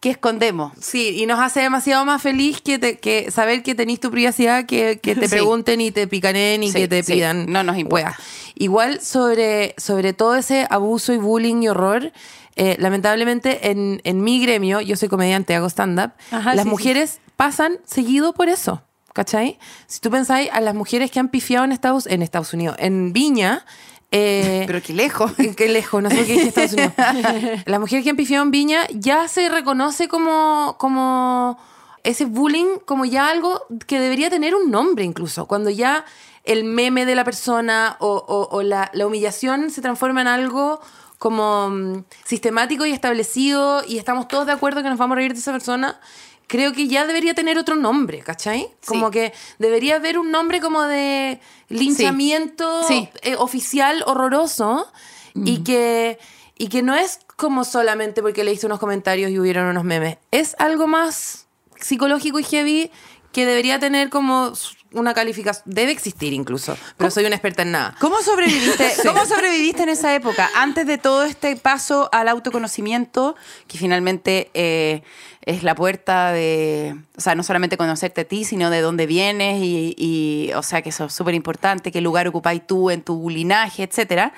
que 0.00 0.10
escondemos. 0.10 0.72
Sí, 0.80 1.20
y 1.20 1.26
nos 1.26 1.40
hace 1.40 1.60
demasiado 1.60 2.04
más 2.04 2.22
feliz 2.22 2.60
que, 2.60 2.78
te- 2.78 2.98
que 2.98 3.30
saber 3.30 3.62
que 3.62 3.74
tenés 3.74 3.98
tu 4.00 4.10
privacidad, 4.10 4.64
que, 4.66 5.00
que 5.02 5.14
te 5.16 5.22
Sí. 5.28 5.34
pregunten 5.34 5.80
y 5.80 5.90
te 5.90 6.06
picanen 6.06 6.62
y 6.62 6.70
Sí, 6.70 6.78
que 6.78 6.88
te 6.88 7.02
sí. 7.02 7.14
pidan. 7.14 7.46
No 7.50 7.62
nos 7.64 7.76
importa. 7.78 8.16
Igual 8.54 9.00
sobre, 9.00 9.74
sobre 9.76 10.12
todo 10.12 10.36
ese 10.36 10.66
abuso 10.70 11.12
y 11.12 11.16
bullying 11.16 11.62
y 11.62 11.68
horror, 11.68 12.12
eh, 12.56 12.76
lamentablemente 12.78 13.70
en, 13.70 14.00
en 14.04 14.20
mi 14.22 14.40
gremio, 14.40 14.80
yo 14.80 14.96
soy 14.96 15.08
comediante, 15.08 15.54
hago 15.54 15.68
stand-up, 15.68 16.12
las 16.30 16.62
sí, 16.62 16.68
mujeres 16.68 17.20
pasan 17.36 17.78
seguido 17.84 18.32
por 18.34 18.48
eso. 18.48 18.82
¿Cachai? 19.14 19.58
Si 19.88 19.98
tú 19.98 20.10
pensáis 20.10 20.48
a 20.52 20.60
las 20.60 20.76
mujeres 20.76 21.10
que 21.10 21.18
han 21.18 21.28
pifiado 21.28 21.64
en 21.64 21.72
Estados, 21.72 22.06
en 22.06 22.22
Estados 22.22 22.52
Unidos, 22.52 22.76
en 22.78 23.12
Viña, 23.12 23.64
eh, 24.10 24.64
Pero 24.66 24.80
qué 24.82 24.92
lejos. 24.94 25.32
Qué 25.56 25.68
lejos, 25.68 26.02
no 26.02 26.10
sé 26.10 26.24
qué 26.24 26.32
dije 26.34 26.48
Estados 26.48 26.72
Unidos. 26.72 26.92
La 27.66 27.78
mujer 27.78 28.02
que 28.02 28.14
pifiado 28.14 28.44
en 28.44 28.50
Viña 28.50 28.86
ya 28.90 29.28
se 29.28 29.48
reconoce 29.48 30.08
como, 30.08 30.76
como 30.78 31.58
ese 32.04 32.24
bullying, 32.24 32.78
como 32.86 33.04
ya 33.04 33.28
algo 33.30 33.62
que 33.86 34.00
debería 34.00 34.30
tener 34.30 34.54
un 34.54 34.70
nombre 34.70 35.04
incluso. 35.04 35.46
Cuando 35.46 35.68
ya 35.70 36.04
el 36.44 36.64
meme 36.64 37.04
de 37.04 37.14
la 37.14 37.24
persona 37.24 37.96
o, 38.00 38.12
o- 38.26 38.48
o 38.56 38.62
la, 38.62 38.90
la 38.94 39.06
humillación 39.06 39.70
se 39.70 39.82
transforma 39.82 40.22
en 40.22 40.28
algo 40.28 40.80
como 41.18 41.68
mm, 41.68 42.04
sistemático 42.24 42.86
y 42.86 42.92
establecido 42.92 43.82
y 43.86 43.98
estamos 43.98 44.28
todos 44.28 44.46
de 44.46 44.52
acuerdo 44.52 44.82
que 44.82 44.88
nos 44.88 44.98
vamos 44.98 45.16
a 45.16 45.18
reír 45.18 45.34
de 45.34 45.40
esa 45.40 45.52
persona. 45.52 46.00
Creo 46.48 46.72
que 46.72 46.88
ya 46.88 47.06
debería 47.06 47.34
tener 47.34 47.58
otro 47.58 47.76
nombre, 47.76 48.20
¿cachai? 48.20 48.68
Como 48.86 49.10
que 49.12 49.32
debería 49.58 49.96
haber 49.96 50.18
un 50.18 50.30
nombre 50.32 50.60
como 50.60 50.82
de 50.82 51.38
linchamiento 51.68 52.82
Sí. 52.88 53.08
eh, 53.22 53.36
oficial 53.36 54.02
horroroso 54.06 54.90
y 55.34 55.62
que 55.62 56.18
y 56.60 56.68
que 56.68 56.82
no 56.82 56.96
es 56.96 57.20
como 57.36 57.62
solamente 57.64 58.20
porque 58.20 58.42
leíste 58.42 58.66
unos 58.66 58.80
comentarios 58.80 59.30
y 59.30 59.38
hubieron 59.38 59.66
unos 59.66 59.84
memes. 59.84 60.16
Es 60.32 60.56
algo 60.58 60.88
más 60.88 61.46
psicológico 61.80 62.40
y 62.40 62.44
heavy 62.44 62.90
que 63.30 63.46
debería 63.46 63.78
tener 63.78 64.08
como 64.08 64.52
una 64.92 65.14
calificación. 65.14 65.62
Debe 65.66 65.92
existir 65.92 66.32
incluso, 66.32 66.76
pero 66.96 67.10
soy 67.12 67.26
una 67.26 67.36
experta 67.36 67.62
en 67.62 67.70
nada. 67.72 67.94
¿Cómo 68.00 68.20
sobreviviste? 68.22 68.90
¿Cómo 69.06 69.24
sobreviviste 69.26 69.82
en 69.84 69.90
esa 69.90 70.12
época? 70.14 70.50
Antes 70.56 70.86
de 70.86 70.98
todo 70.98 71.22
este 71.24 71.54
paso 71.56 72.08
al 72.10 72.26
autoconocimiento, 72.26 73.36
que 73.68 73.78
finalmente 73.78 74.50
eh, 74.54 75.02
es 75.48 75.62
la 75.62 75.74
puerta 75.74 76.30
de, 76.30 76.94
o 77.16 77.20
sea, 77.22 77.34
no 77.34 77.42
solamente 77.42 77.78
conocerte 77.78 78.20
a 78.20 78.24
ti, 78.24 78.44
sino 78.44 78.68
de 78.68 78.82
dónde 78.82 79.06
vienes 79.06 79.62
y, 79.62 79.94
y, 79.96 80.52
o 80.52 80.62
sea, 80.62 80.82
que 80.82 80.90
eso 80.90 81.06
es 81.06 81.14
súper 81.14 81.34
importante, 81.34 81.90
qué 81.90 82.02
lugar 82.02 82.28
ocupáis 82.28 82.66
tú 82.66 82.90
en 82.90 83.00
tu 83.00 83.30
linaje, 83.30 83.82
etcétera. 83.82 84.34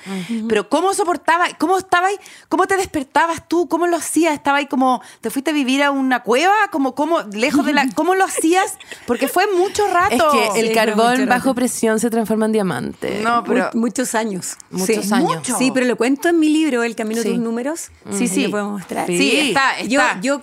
Pero 0.48 0.68
¿cómo 0.68 0.94
soportabas? 0.94 1.52
¿Cómo 1.58 1.78
estabas? 1.78 2.12
¿Cómo 2.48 2.68
te 2.68 2.76
despertabas 2.76 3.48
tú? 3.48 3.68
¿Cómo 3.68 3.88
lo 3.88 3.96
hacías? 3.96 4.34
¿Estabas 4.34 4.60
ahí 4.60 4.66
como, 4.66 5.02
te 5.20 5.30
fuiste 5.30 5.50
a 5.50 5.54
vivir 5.54 5.82
a 5.82 5.90
una 5.90 6.22
cueva? 6.22 6.54
¿Cómo, 6.70 6.94
cómo, 6.94 7.22
lejos 7.32 7.66
de 7.66 7.72
la, 7.72 7.88
cómo 7.96 8.14
lo 8.14 8.24
hacías? 8.24 8.78
Porque 9.08 9.26
fue 9.26 9.44
mucho 9.56 9.84
rato. 9.88 10.14
Es 10.14 10.50
que 10.52 10.60
el 10.60 10.68
Sí, 10.68 10.74
carbón 10.74 11.26
bajo 11.26 11.54
presión 11.56 11.98
se 11.98 12.08
transforma 12.08 12.46
en 12.46 12.52
diamante. 12.52 13.20
No, 13.20 13.42
pero... 13.42 13.68
Mu- 13.74 13.80
muchos 13.80 14.14
años. 14.14 14.56
Muchos 14.70 14.86
Sí. 15.06 15.12
años. 15.12 15.34
Mucho. 15.38 15.58
Sí, 15.58 15.72
pero 15.74 15.86
lo 15.86 15.96
cuento 15.96 16.28
en 16.28 16.38
mi 16.38 16.48
libro, 16.50 16.84
El 16.84 16.94
Camino 16.94 17.20
Sí. 17.20 17.30
de 17.30 17.34
tus 17.34 17.42
números. 17.42 17.90
Sí, 18.12 18.28
sí. 18.28 18.44
Lo 18.44 18.50
podemos 18.52 18.72
mostrar. 18.80 19.08
Sí, 19.08 19.18
Sí. 19.18 19.40
está, 19.48 19.78
está. 19.80 20.20
Yo- 20.20 20.40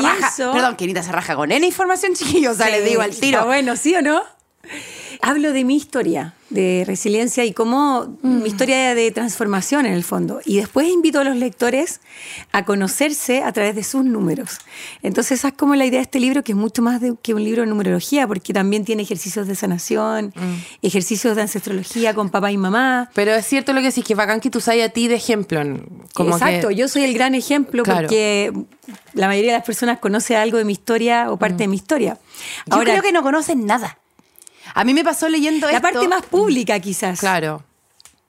Se 0.00 0.08
raja. 0.08 0.52
Perdón, 0.52 0.76
Kenita 0.76 1.02
se 1.02 1.12
raja 1.12 1.34
con 1.36 1.52
N 1.52 1.66
información, 1.66 2.14
chiquillos. 2.16 2.54
O 2.54 2.56
sea, 2.56 2.70
les 2.70 2.84
digo 2.84 3.02
al 3.02 3.10
tiro. 3.14 3.38
Está 3.38 3.46
bueno, 3.46 3.76
¿sí 3.76 3.94
o 3.94 4.02
no? 4.02 4.22
Hablo 5.22 5.52
de 5.52 5.64
mi 5.64 5.76
historia 5.76 6.34
de 6.50 6.84
resiliencia 6.86 7.44
y 7.44 7.52
cómo 7.52 8.16
Mm. 8.22 8.42
mi 8.42 8.48
historia 8.48 8.94
de 8.94 9.10
transformación 9.10 9.84
en 9.84 9.94
el 9.94 10.04
fondo. 10.04 10.40
Y 10.44 10.58
después 10.58 10.86
invito 10.88 11.18
a 11.18 11.24
los 11.24 11.34
lectores 11.36 12.00
a 12.52 12.64
conocerse 12.64 13.42
a 13.42 13.50
través 13.52 13.74
de 13.74 13.82
sus 13.82 14.04
números. 14.04 14.58
Entonces 15.02 15.40
esa 15.40 15.48
es 15.48 15.54
como 15.54 15.74
la 15.74 15.84
idea 15.86 15.98
de 15.98 16.04
este 16.04 16.20
libro, 16.20 16.44
que 16.44 16.52
es 16.52 16.58
mucho 16.58 16.82
más 16.82 17.00
de, 17.00 17.14
que 17.20 17.34
un 17.34 17.42
libro 17.42 17.62
de 17.62 17.66
numerología, 17.68 18.28
porque 18.28 18.52
también 18.52 18.84
tiene 18.84 19.02
ejercicios 19.02 19.48
de 19.48 19.56
sanación, 19.56 20.32
Mm. 20.36 20.86
ejercicios 20.86 21.34
de 21.34 21.42
ancestrología 21.42 22.14
con 22.14 22.30
papá 22.30 22.52
y 22.52 22.56
mamá. 22.56 23.10
Pero 23.14 23.34
es 23.34 23.44
cierto 23.46 23.72
lo 23.72 23.80
que 23.80 23.86
decís, 23.88 24.04
que 24.04 24.14
bacán 24.14 24.38
que 24.40 24.50
tú 24.50 24.60
sabes 24.60 24.84
a 24.84 24.88
ti 24.90 25.08
de 25.08 25.16
ejemplo. 25.16 25.60
Como 26.14 26.30
Exacto, 26.36 26.68
que- 26.68 26.74
yo 26.76 26.86
soy 26.86 27.02
el 27.04 27.14
gran 27.14 27.34
ejemplo 27.34 27.82
Claro. 27.82 28.02
porque 28.02 28.52
la 29.14 29.26
mayoría 29.26 29.50
de 29.52 29.58
las 29.58 29.66
personas 29.66 29.98
conoce 29.98 30.36
algo 30.36 30.58
de 30.58 30.64
mi 30.64 30.74
historia 30.74 31.30
o 31.32 31.38
parte 31.38 31.64
de 31.64 31.68
mi 31.68 31.76
historia. 31.76 32.18
Yo 32.66 32.78
creo 32.78 33.02
que 33.02 33.10
no 33.12 33.22
conocen 33.24 33.66
nada. 33.66 33.98
A 34.76 34.84
mí 34.84 34.92
me 34.92 35.02
pasó 35.02 35.28
leyendo 35.30 35.66
La 35.68 35.78
esto. 35.78 35.88
parte 35.90 36.06
más 36.06 36.26
pública, 36.26 36.78
quizás. 36.80 37.18
Claro. 37.18 37.62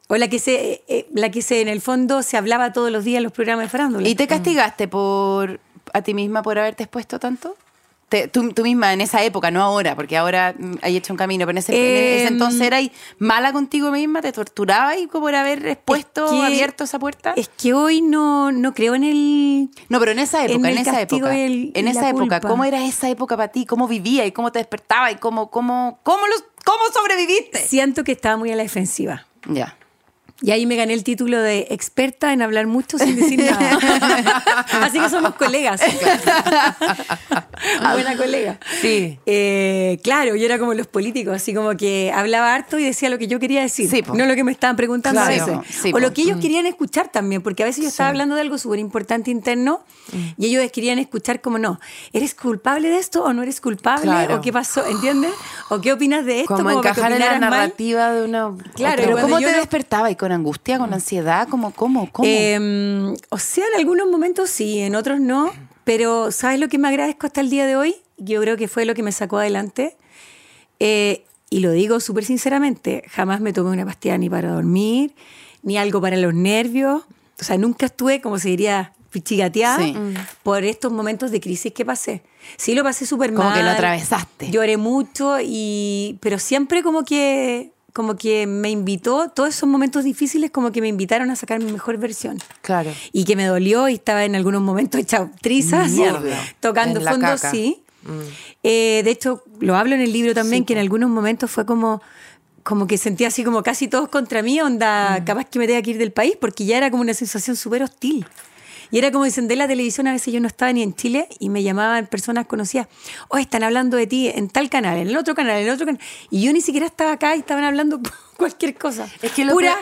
O 0.07 0.15
la 0.15 0.29
que 0.29 0.39
se, 0.39 0.81
eh, 0.87 1.05
la 1.13 1.29
que 1.29 1.41
se, 1.41 1.59
en 1.59 1.67
el 1.67 1.81
fondo, 1.81 2.23
se 2.23 2.37
hablaba 2.37 2.71
todos 2.71 2.89
los 2.89 3.03
días 3.03 3.17
en 3.17 3.23
los 3.23 3.33
programas 3.33 3.65
de 3.65 3.69
farándula. 3.69 4.07
¿Y 4.07 4.15
te 4.15 4.27
castigaste 4.27 4.87
por 4.87 5.59
a 5.93 6.01
ti 6.01 6.13
misma 6.13 6.41
por 6.43 6.57
haberte 6.57 6.83
expuesto 6.83 7.19
tanto? 7.19 7.57
Te- 8.09 8.29
tú, 8.29 8.53
tú 8.53 8.63
misma 8.63 8.93
en 8.93 9.01
esa 9.01 9.21
época, 9.23 9.51
no 9.51 9.61
ahora, 9.61 9.93
porque 9.95 10.15
ahora 10.15 10.55
mm, 10.57 10.75
hay 10.81 10.95
hecho 10.95 11.11
un 11.11 11.17
camino, 11.17 11.45
pero 11.45 11.51
en 11.51 11.57
ese, 11.57 11.73
en 11.73 12.15
ese 12.19 12.27
Em, 12.27 12.33
entonces 12.33 12.61
eras 12.61 12.83
mala 13.19 13.51
contigo 13.51 13.91
misma, 13.91 14.21
te 14.21 14.31
torturabas 14.31 14.97
y 14.97 15.07
por 15.07 15.35
haber 15.35 15.67
expuesto, 15.67 16.25
Es 16.25 16.31
que- 16.31 16.45
abierto 16.45 16.83
esa 16.85 16.99
puerta. 16.99 17.33
Es 17.35 17.49
que 17.49 17.73
hoy 17.73 18.01
no, 18.01 18.51
no 18.53 18.73
creo 18.73 18.95
en 18.95 19.03
el... 19.03 19.69
No, 19.89 19.99
pero 19.99 20.11
en 20.13 20.19
esa 20.19 20.45
época, 20.45 20.69
en, 20.69 20.77
en 20.77 20.81
esa 20.87 21.01
época, 21.01 21.37
el- 21.37 21.71
en 21.73 21.87
esa 21.89 22.07
época, 22.09 22.39
culpa. 22.39 22.47
¿cómo 22.47 22.63
era 22.63 22.85
esa 22.85 23.09
época 23.09 23.35
para 23.35 23.51
ti? 23.51 23.65
¿Cómo 23.65 23.89
vivías 23.89 24.25
y 24.25 24.31
cómo 24.31 24.53
te 24.53 24.59
despertabas 24.59 25.11
y 25.11 25.15
cómo, 25.15 25.51
cómo, 25.51 25.99
cómo, 26.03 26.25
los, 26.27 26.45
cómo 26.63 26.83
sobreviviste? 26.93 27.59
Siento 27.59 28.05
que 28.05 28.13
estaba 28.13 28.37
muy 28.37 28.51
a 28.51 28.55
la 28.55 28.63
defensiva. 28.63 29.25
Ya. 29.49 29.75
Y 30.41 30.51
ahí 30.51 30.67
me 30.67 30.75
gané 30.75 30.93
el 30.93 31.03
título 31.03 31.41
de 31.41 31.65
experta 31.71 32.31
en 32.31 32.43
hablar 32.43 32.67
mucho 32.67 32.99
sin 32.99 33.15
decir 33.15 33.43
nada. 33.43 33.79
Así 34.83 34.99
que 34.99 35.09
somos 35.09 35.33
colegas. 35.33 35.81
Buena 37.93 38.15
colega. 38.15 38.59
Sí. 38.81 39.19
Eh, 39.25 39.99
claro, 40.03 40.35
yo 40.35 40.45
era 40.45 40.59
como 40.59 40.73
los 40.73 40.87
políticos, 40.87 41.35
así 41.35 41.53
como 41.53 41.75
que 41.75 42.11
hablaba 42.13 42.53
harto 42.53 42.77
y 42.77 42.83
decía 42.85 43.09
lo 43.09 43.17
que 43.17 43.27
yo 43.27 43.39
quería 43.39 43.61
decir, 43.61 43.89
Sí, 43.89 44.03
no 44.13 44.25
lo 44.25 44.35
que 44.35 44.43
me 44.43 44.51
estaban 44.51 44.75
preguntando 44.75 45.21
Claro, 45.21 45.43
a 45.43 45.59
veces. 45.59 45.75
sí, 45.81 45.91
o 45.93 45.99
lo 45.99 46.13
que 46.13 46.21
ellos 46.21 46.39
querían 46.39 46.65
escuchar 46.65 47.09
también, 47.09 47.41
porque 47.41 47.63
a 47.63 47.65
veces 47.65 47.83
yo 47.83 47.89
estaba 47.89 48.09
hablando 48.09 48.35
de 48.35 48.41
algo 48.41 48.57
súper 48.57 48.79
importante 48.79 49.31
interno 49.31 49.81
y 50.37 50.47
ellos 50.47 50.69
querían 50.71 50.99
escuchar 50.99 51.41
como 51.41 51.57
no, 51.57 51.79
¿eres 52.13 52.35
culpable 52.35 52.89
de 52.89 52.97
esto 52.99 53.23
o 53.23 53.33
no 53.33 53.43
eres 53.43 53.61
culpable? 53.61 54.03
Claro. 54.03 54.35
¿O 54.35 54.41
qué 54.41 54.53
pasó? 54.53 54.85
¿Entiendes? 54.85 55.31
¿O 55.69 55.81
qué 55.81 55.93
opinas 55.93 56.25
de 56.25 56.41
esto? 56.41 56.55
Como 56.55 56.81
que 56.81 56.89
encajar 56.89 57.11
en 57.13 57.19
la 57.19 57.31
mal. 57.31 57.39
narrativa 57.39 58.11
de 58.13 58.23
una. 58.23 58.51
Claro, 58.75 59.01
Pero 59.03 59.17
¿cómo 59.21 59.39
te 59.39 59.51
despertabas? 59.51 60.11
¿Y 60.11 60.15
con 60.15 60.26
angustia, 60.31 60.77
con 60.77 60.93
ansiedad? 60.93 61.47
¿Cómo, 61.49 61.71
cómo, 61.71 62.11
cómo? 62.11 62.27
Eh, 62.29 63.13
o 63.29 63.37
sea, 63.37 63.65
en 63.73 63.79
algunos 63.79 64.07
momentos 64.09 64.49
sí, 64.49 64.79
en 64.79 64.95
otros 64.95 65.19
no. 65.19 65.51
Pero 65.83 66.31
¿sabes 66.31 66.59
lo 66.59 66.67
que 66.67 66.77
me 66.77 66.87
agradezco 66.89 67.27
hasta 67.27 67.41
el 67.41 67.49
día 67.49 67.65
de 67.65 67.75
hoy? 67.77 67.95
Yo 68.17 68.41
creo 68.41 68.57
que 68.57 68.67
fue 68.67 68.85
lo 68.85 68.93
que 68.93 69.03
me 69.03 69.11
sacó 69.11 69.37
adelante. 69.37 69.95
Eh, 70.79 71.23
y 71.49 71.59
lo 71.61 71.71
digo 71.71 71.99
súper 71.99 72.25
sinceramente, 72.25 73.03
jamás 73.09 73.39
me 73.39 73.53
tomé 73.53 73.71
una 73.71 73.85
pastilla 73.85 74.17
ni 74.17 74.29
para 74.29 74.51
dormir, 74.51 75.13
ni 75.63 75.77
algo 75.77 76.01
para 76.01 76.17
los 76.17 76.33
nervios. 76.33 77.03
O 77.39 77.43
sea, 77.43 77.57
nunca 77.57 77.85
estuve, 77.85 78.19
como 78.19 78.37
se 78.37 78.49
diría, 78.49 78.93
pichigateada 79.11 79.77
Sí. 79.79 79.95
por 80.43 80.63
estos 80.65 80.91
momentos 80.91 81.31
de 81.31 81.39
crisis 81.39 81.71
que 81.71 81.85
pasé. 81.85 82.21
Sí 82.57 82.75
lo 82.75 82.83
pasé 82.83 83.05
súper 83.05 83.31
mal. 83.31 83.43
Como 83.43 83.55
que 83.55 83.63
lo 83.63 83.69
atravesaste. 83.69 84.51
Lloré 84.51 84.75
mucho, 84.77 85.37
y, 85.41 86.17
pero 86.19 86.37
siempre 86.39 86.83
como 86.83 87.03
que, 87.05 87.71
como 87.97 88.15
que 88.15 88.45
me 88.45 88.69
invitó, 88.69 89.29
todos 89.29 89.49
esos 89.49 89.67
momentos 89.67 90.03
difíciles 90.03 90.51
como 90.51 90.71
que 90.71 90.81
me 90.81 90.87
invitaron 90.87 91.31
a 91.31 91.35
sacar 91.35 91.59
mi 91.59 91.71
mejor 91.71 91.97
versión 91.97 92.37
Claro. 92.61 92.91
y 93.11 93.25
que 93.25 93.35
me 93.35 93.45
dolió 93.45 93.89
y 93.89 93.95
estaba 93.95 94.23
en 94.23 94.35
algunos 94.35 94.61
momentos 94.61 95.01
hecha 95.01 95.31
trizas, 95.41 95.91
tocando 96.59 97.01
fondo, 97.01 97.25
caca. 97.25 97.49
sí. 97.49 97.81
Eh, 98.61 99.01
de 99.03 99.09
hecho, 99.09 99.43
lo 99.59 99.75
hablo 99.75 99.95
en 99.95 100.01
el 100.01 100.13
libro 100.13 100.35
también, 100.35 100.63
que 100.63 100.73
en 100.73 100.79
algunos 100.79 101.09
momentos 101.09 101.49
fue 101.49 101.65
como, 101.65 101.99
como 102.61 102.85
que 102.85 102.99
sentía 102.99 103.29
así 103.29 103.43
como 103.43 103.63
casi 103.63 103.87
todos 103.87 104.09
contra 104.09 104.43
mí, 104.43 104.61
onda, 104.61 105.23
capaz 105.25 105.45
que 105.45 105.57
me 105.57 105.65
tenga 105.65 105.81
que 105.81 105.89
ir 105.89 105.97
del 105.97 106.11
país, 106.11 106.35
porque 106.39 106.65
ya 106.65 106.77
era 106.77 106.91
como 106.91 107.01
una 107.01 107.15
sensación 107.15 107.55
súper 107.55 107.81
hostil. 107.81 108.27
Y 108.91 108.97
era 108.99 109.11
como 109.11 109.25
encender 109.25 109.57
la 109.57 109.67
televisión, 109.67 110.07
a 110.07 110.13
veces 110.13 110.33
yo 110.33 110.39
no 110.39 110.47
estaba 110.47 110.71
ni 110.73 110.81
en 110.83 110.93
Chile 110.95 111.27
y 111.39 111.49
me 111.49 111.61
llamaban 111.63 112.07
personas 112.07 112.45
conocidas, 112.45 112.87
oh, 113.29 113.37
están 113.37 113.63
hablando 113.63 113.97
de 113.97 114.07
ti 114.07 114.27
en 114.33 114.49
tal 114.49 114.69
canal, 114.69 114.97
en 114.97 115.07
el 115.09 115.17
otro 115.17 115.35
canal, 115.35 115.57
en 115.57 115.67
el 115.67 115.73
otro 115.73 115.85
canal. 115.85 116.01
Y 116.29 116.41
yo 116.43 116.53
ni 116.53 116.61
siquiera 116.61 116.85
estaba 116.85 117.13
acá 117.13 117.35
y 117.35 117.39
estaban 117.39 117.63
hablando 117.63 117.99
cualquier 118.37 118.75
cosa. 118.75 119.07
Es 119.21 119.31
que 119.31 119.45
lo 119.45 119.53
Pura, 119.53 119.75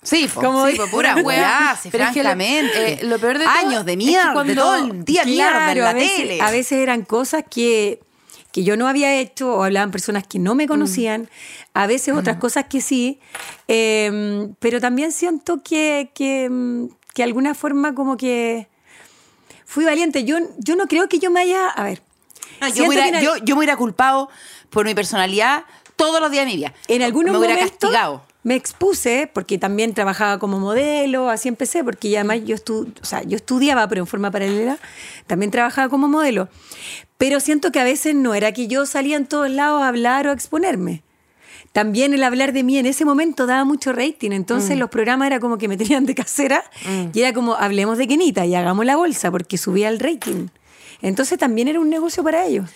Sí, 0.00 0.28
po, 0.32 0.40
Como- 0.40 0.66
sí, 0.68 0.76
po, 0.76 0.86
pura 0.88 1.16
weá, 1.16 1.76
sí, 1.82 1.88
Pero 1.90 2.04
es 2.04 2.10
que 2.12 2.20
lo- 2.22 2.30
francamente. 2.30 2.92
eh, 2.94 2.98
lo 3.02 3.18
peor 3.18 3.36
de 3.38 3.44
todo 3.44 3.54
Años 3.54 3.84
de 3.84 3.92
es 3.92 3.98
que 3.98 4.04
mierda, 4.04 4.32
cuando- 4.32 4.52
de 4.52 4.56
todo 4.56 4.74
el 4.76 5.04
día 5.04 5.24
mierda 5.24 5.72
en 5.72 5.80
la 5.80 5.90
a 5.90 5.92
veces, 5.92 6.16
tele. 6.16 6.40
A 6.40 6.50
veces 6.52 6.72
eran 6.78 7.02
cosas 7.02 7.42
que, 7.50 8.00
que 8.52 8.62
yo 8.62 8.76
no 8.76 8.86
había 8.86 9.14
hecho 9.18 9.52
o 9.54 9.64
hablaban 9.64 9.90
personas 9.90 10.24
que 10.26 10.38
no 10.38 10.54
me 10.54 10.66
conocían, 10.68 11.28
a 11.74 11.86
veces 11.88 12.14
otras 12.14 12.36
cosas 12.38 12.66
que 12.70 12.80
sí, 12.80 13.18
eh, 13.66 14.48
pero 14.60 14.80
también 14.80 15.12
siento 15.12 15.62
que, 15.62 16.10
que, 16.14 16.48
mm, 16.48 16.88
que 17.18 17.22
de 17.22 17.26
alguna 17.30 17.52
forma 17.56 17.96
como 17.96 18.16
que 18.16 18.68
fui 19.66 19.84
valiente. 19.84 20.22
Yo, 20.22 20.36
yo 20.58 20.76
no 20.76 20.86
creo 20.86 21.08
que 21.08 21.18
yo 21.18 21.32
me 21.32 21.40
haya... 21.40 21.68
A 21.68 21.82
ver. 21.82 22.00
No, 22.60 22.68
yo, 22.68 22.86
hubiera, 22.86 23.08
en- 23.08 23.20
yo, 23.24 23.36
yo 23.38 23.56
me 23.56 23.58
hubiera 23.58 23.76
culpado 23.76 24.28
por 24.70 24.86
mi 24.86 24.94
personalidad 24.94 25.64
todos 25.96 26.20
los 26.20 26.30
días 26.30 26.44
de 26.46 26.50
mi 26.52 26.56
vida. 26.58 26.74
En 26.86 27.02
algunos 27.02 27.32
me 27.32 27.38
hubiera 27.38 27.54
momentos 27.54 27.76
castigado. 27.80 28.22
me 28.44 28.54
expuse 28.54 29.28
porque 29.34 29.58
también 29.58 29.94
trabajaba 29.94 30.38
como 30.38 30.60
modelo, 30.60 31.28
así 31.28 31.48
empecé, 31.48 31.82
porque 31.82 32.08
ya 32.08 32.20
además 32.20 32.42
yo, 32.44 32.54
estu 32.54 32.86
o 33.02 33.04
sea, 33.04 33.24
yo 33.24 33.34
estudiaba, 33.34 33.88
pero 33.88 34.02
en 34.02 34.06
forma 34.06 34.30
paralela, 34.30 34.78
también 35.26 35.50
trabajaba 35.50 35.88
como 35.88 36.06
modelo. 36.06 36.48
Pero 37.16 37.40
siento 37.40 37.72
que 37.72 37.80
a 37.80 37.84
veces 37.84 38.14
no 38.14 38.34
era 38.36 38.52
que 38.52 38.68
yo 38.68 38.86
salía 38.86 39.16
en 39.16 39.26
todos 39.26 39.50
lados 39.50 39.82
a 39.82 39.88
hablar 39.88 40.28
o 40.28 40.30
a 40.30 40.34
exponerme. 40.34 41.02
También 41.78 42.12
el 42.12 42.24
hablar 42.24 42.52
de 42.52 42.64
mí 42.64 42.76
en 42.76 42.86
ese 42.86 43.04
momento 43.04 43.46
daba 43.46 43.64
mucho 43.64 43.92
rating, 43.92 44.32
entonces 44.32 44.74
Mm. 44.74 44.80
los 44.80 44.90
programas 44.90 45.26
era 45.28 45.38
como 45.38 45.58
que 45.58 45.68
me 45.68 45.76
tenían 45.76 46.06
de 46.06 46.14
casera 46.16 46.64
y 47.14 47.20
era 47.20 47.32
como 47.32 47.54
hablemos 47.54 47.98
de 47.98 48.08
Kenita 48.08 48.44
y 48.46 48.56
hagamos 48.56 48.84
la 48.84 48.96
bolsa 48.96 49.30
porque 49.30 49.56
subía 49.58 49.88
el 49.88 50.00
rating. 50.00 50.48
Entonces 51.02 51.38
también 51.38 51.68
era 51.68 51.78
un 51.78 51.88
negocio 51.88 52.24
para 52.24 52.44
ellos. 52.46 52.68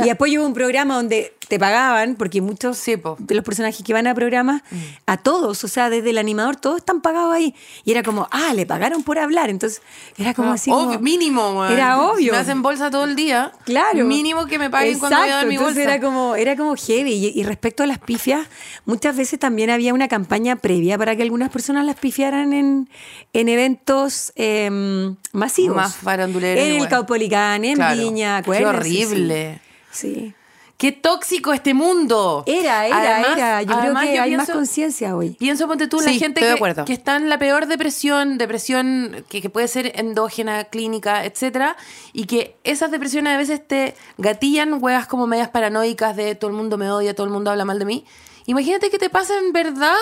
y 0.00 0.04
después 0.04 0.36
hubo 0.36 0.44
un 0.44 0.54
programa 0.54 0.96
donde 0.96 1.34
te 1.48 1.58
pagaban, 1.58 2.14
porque 2.14 2.40
muchos 2.42 2.76
Sí, 2.78 2.96
po. 2.96 3.16
de 3.18 3.34
los 3.34 3.44
personajes 3.44 3.82
que 3.84 3.92
van 3.92 4.06
a 4.06 4.14
programas, 4.14 4.62
a 5.06 5.16
todos, 5.16 5.64
o 5.64 5.68
sea, 5.68 5.88
desde 5.90 6.10
el 6.10 6.18
animador, 6.18 6.56
todos 6.56 6.78
están 6.78 7.00
pagados 7.00 7.34
ahí. 7.34 7.54
Y 7.84 7.90
era 7.92 8.02
como, 8.02 8.28
ah, 8.30 8.52
le 8.54 8.66
pagaron 8.66 9.02
por 9.02 9.18
hablar. 9.18 9.48
Entonces, 9.50 9.80
era 10.18 10.34
como 10.34 10.52
así. 10.52 10.70
como- 10.70 10.88
Obvio, 10.88 11.00
mínimo, 11.00 11.58
weón. 11.58 11.72
Era 11.72 12.00
obvio. 12.02 12.32
Me 12.32 12.38
hacen 12.38 12.60
bolsa 12.62 12.90
todo 12.90 13.04
el 13.04 13.16
día. 13.16 13.52
Claro. 13.64 14.04
Mínimo 14.04 14.46
que 14.46 14.58
me 14.58 14.68
paguen 14.70 14.98
cuando 14.98 15.18
voy 15.18 15.28
a 15.30 15.34
dar 15.36 15.46
mi 15.46 15.54
entonces 15.54 15.76
bolsa. 15.84 15.94
Era 15.94 16.00
como, 16.04 16.36
era 16.36 16.56
como 16.56 16.76
heavy. 16.76 17.12
Y, 17.12 17.40
y 17.40 17.42
respecto 17.44 17.82
a 17.82 17.86
las 17.86 17.98
pifias, 17.98 18.46
muchas 18.84 19.16
veces 19.16 19.38
también 19.38 19.70
había 19.70 19.94
una 19.94 20.08
campaña 20.08 20.56
previa 20.56 20.98
para 20.98 21.16
que 21.16 21.22
algunas 21.22 21.50
personas 21.50 21.86
las 21.86 21.96
pifiaran 21.96 22.52
en, 22.52 22.88
en 23.32 23.48
eventos 23.48 24.32
eh, 24.36 25.14
masivos. 25.32 25.76
Más 25.76 25.96
faranduleros 25.96 26.62
En 26.64 26.82
el. 26.82 26.88
Caupolicán, 26.88 27.64
en 27.64 27.76
Claro. 27.76 28.00
Viña, 28.00 28.42
Qué 28.42 28.66
horrible. 28.66 29.60
Sí. 29.90 30.14
sí. 30.14 30.34
Qué 30.78 30.92
tóxico 30.92 31.52
este 31.52 31.74
mundo. 31.74 32.44
Era, 32.46 32.86
era, 32.86 32.96
Además- 33.16 33.36
era. 33.36 33.62
Yo 33.62 33.78
creo 33.80 33.94
que 33.96 34.14
yo 34.14 34.22
hay 34.22 34.36
más 34.36 34.48
conciencia 34.48 35.16
hoy. 35.16 35.30
Pienso, 35.30 35.66
ponte 35.66 35.88
tú, 35.88 36.00
la 36.00 36.12
gente 36.12 36.40
que, 36.40 36.84
que 36.84 36.92
está 36.92 37.16
en 37.16 37.28
la 37.28 37.36
peor 37.36 37.66
depresión, 37.66 38.38
depresión 38.38 39.24
que, 39.28 39.42
que 39.42 39.50
puede 39.50 39.66
ser 39.66 39.90
endógena, 39.96 40.62
clínica, 40.66 41.24
etcétera, 41.24 41.76
y 42.12 42.26
que 42.26 42.56
esas 42.62 42.92
depresiones 42.92 43.34
a 43.34 43.36
veces 43.36 43.66
te 43.66 43.96
gatillan 44.18 44.78
huevas 44.80 45.08
como 45.08 45.26
medias 45.26 45.48
paranoicas 45.48 46.14
de 46.14 46.36
todo 46.36 46.48
el 46.48 46.56
mundo 46.56 46.78
me 46.78 46.88
odia, 46.92 47.12
todo 47.12 47.26
el 47.26 47.32
mundo 47.32 47.50
habla 47.50 47.64
mal 47.64 47.80
de 47.80 47.84
mí. 47.84 48.04
Imagínate 48.46 48.88
que 48.88 48.98
te 49.00 49.10
pasa 49.10 49.36
en 49.36 49.52
verdad. 49.52 49.96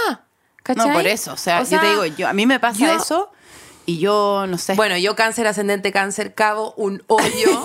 ¿Cachai? 0.62 0.88
No, 0.88 0.92
por 0.94 1.06
eso. 1.06 1.32
O 1.32 1.36
sea, 1.38 1.62
yo 1.62 1.80
te 1.80 1.88
digo, 1.88 2.04
yo, 2.04 2.28
a 2.28 2.34
mí 2.34 2.44
me 2.44 2.60
pasa 2.60 2.78
yo- 2.80 2.96
eso 2.96 3.32
y 3.86 3.98
yo 3.98 4.44
no 4.46 4.58
sé. 4.58 4.74
Bueno, 4.74 4.98
yo 4.98 5.16
cáncer 5.16 5.46
ascendente, 5.46 5.90
cáncer, 5.90 6.34
cavo 6.34 6.74
un 6.76 7.02
hoyo. 7.06 7.62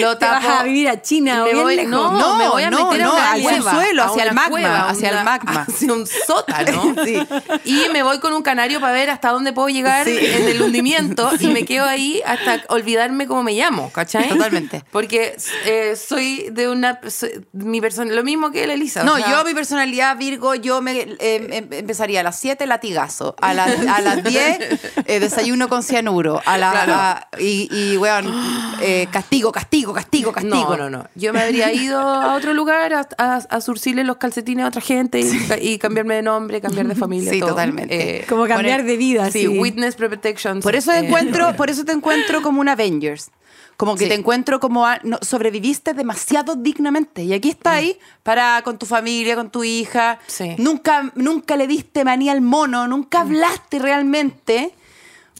lo 0.00 0.18
Te 0.18 0.26
vas 0.26 0.44
a 0.44 0.62
vivir 0.64 0.88
a 0.88 1.00
China 1.02 1.36
y 1.36 1.40
o 1.40 1.44
me 1.44 1.52
bien 1.52 1.62
voy, 1.64 1.76
lejos. 1.76 1.90
no, 1.90 2.12
No, 2.18 2.36
me 2.36 2.48
voy 2.48 2.62
a 2.62 2.70
no, 2.70 2.90
meter 2.90 3.04
no, 3.06 3.12
a 3.12 3.14
una 3.14 3.32
al 3.32 3.42
cueva, 3.42 3.70
subsuelo, 3.72 4.02
a 4.02 4.06
hacia 4.06 4.22
el 4.24 4.32
magma, 4.34 4.50
cueva, 4.50 4.88
hacia 4.90 5.08
el 5.10 5.24
magma. 5.24 5.62
hacia 5.68 5.92
un 5.92 6.06
sótano. 6.06 6.94
Sí. 7.04 7.16
Y 7.64 7.86
me 7.92 8.02
voy 8.02 8.18
con 8.20 8.32
un 8.32 8.42
canario 8.42 8.80
para 8.80 8.92
ver 8.92 9.10
hasta 9.10 9.30
dónde 9.30 9.52
puedo 9.52 9.68
llegar 9.68 10.04
Sí. 10.06 10.16
en 10.20 10.48
el 10.48 10.62
hundimiento 10.62 11.30
y 11.40 11.46
me 11.48 11.64
quedo 11.64 11.84
ahí 11.86 12.20
hasta 12.26 12.62
olvidarme 12.68 13.26
cómo 13.26 13.42
me 13.42 13.52
llamo, 13.52 13.90
¿cachai? 13.92 14.28
Totalmente. 14.28 14.84
Porque 14.90 15.36
eh, 15.64 15.96
soy 15.96 16.48
de 16.50 16.68
una 16.68 17.00
soy- 17.08 17.46
mi 17.52 17.80
persona, 17.80 18.12
lo 18.12 18.24
mismo 18.24 18.50
que 18.50 18.66
la 18.66 18.74
Elisa. 18.74 19.02
o 19.02 19.04
No, 19.04 19.16
sea, 19.16 19.30
yo 19.30 19.44
mi 19.44 19.54
personalidad 19.54 20.16
Virgo, 20.16 20.54
yo 20.54 20.80
me 20.82 20.98
eh, 21.00 21.16
em- 21.52 21.72
empezaría 21.72 22.20
a 22.20 22.22
las 22.22 22.38
7 22.38 22.66
latigazo, 22.66 23.34
a, 23.40 23.54
las 23.54 23.70
a 23.86 24.00
las 24.00 24.22
10 24.24 24.58
eh, 25.06 25.20
desayuno 25.20 25.68
con 25.68 25.82
cianuro, 25.82 26.42
a 26.44 26.58
la, 26.58 26.70
Claro. 26.72 26.92
a- 26.94 27.28
y, 27.38 27.68
y 27.70 27.96
weón, 27.96 28.32
eh, 28.80 29.06
castigo, 29.10 29.52
castigo, 29.92 29.92
castigo, 29.92 30.32
castigo. 30.32 30.76
No, 30.76 30.76
no, 30.76 30.90
no. 30.90 31.08
Yo 31.14 31.32
me 31.32 31.40
habría 31.42 31.72
ido 31.72 31.98
a 32.00 32.34
otro 32.34 32.54
lugar 32.54 32.92
a, 32.94 33.08
a, 33.18 33.34
a 33.36 33.60
surcirle 33.60 34.04
los 34.04 34.16
calcetines 34.16 34.64
a 34.64 34.68
otra 34.68 34.80
gente 34.80 35.20
y, 35.20 35.30
y 35.60 35.78
cambiarme 35.78 36.16
de 36.16 36.22
nombre, 36.22 36.60
cambiar 36.60 36.86
de 36.86 36.94
familia. 36.94 37.30
Sí, 37.32 37.40
todo. 37.40 37.50
totalmente. 37.50 38.18
Eh, 38.20 38.26
Como 38.28 38.46
cambiar 38.46 38.80
Poner- 38.80 38.86
de 38.86 38.96
vida, 38.96 39.30
sí, 39.30 39.40
sí. 39.40 39.48
witness 39.48 39.94
protection. 39.96 40.60
Por 40.60 40.74
eso 40.74 40.92
eh, 40.92 40.98
encuentro, 40.98 41.54
por 41.56 41.70
eso 41.70 41.84
te 41.84 41.92
encuentro 41.92 42.42
como 42.42 42.60
un 42.60 42.68
Avengers. 42.68 43.30
Como 43.76 43.94
que 43.94 44.04
Sí. 44.04 44.08
te 44.10 44.16
encuentro 44.16 44.58
como 44.58 44.86
a- 44.86 44.98
no, 45.04 45.18
sobreviviste 45.22 45.94
demasiado 45.94 46.56
dignamente. 46.56 47.22
Y 47.22 47.32
aquí 47.32 47.48
está 47.50 47.72
ahí 47.74 47.96
para 48.24 48.60
con 48.62 48.76
tu 48.76 48.86
familia, 48.86 49.36
con 49.36 49.50
tu 49.50 49.62
hija. 49.62 50.18
Sí. 50.26 50.56
Nunca, 50.58 51.12
nunca 51.14 51.56
le 51.56 51.68
diste 51.68 52.04
manía 52.04 52.32
al 52.32 52.40
mono, 52.40 52.88
nunca 52.88 53.20
hablaste 53.20 53.78
realmente. 53.78 54.72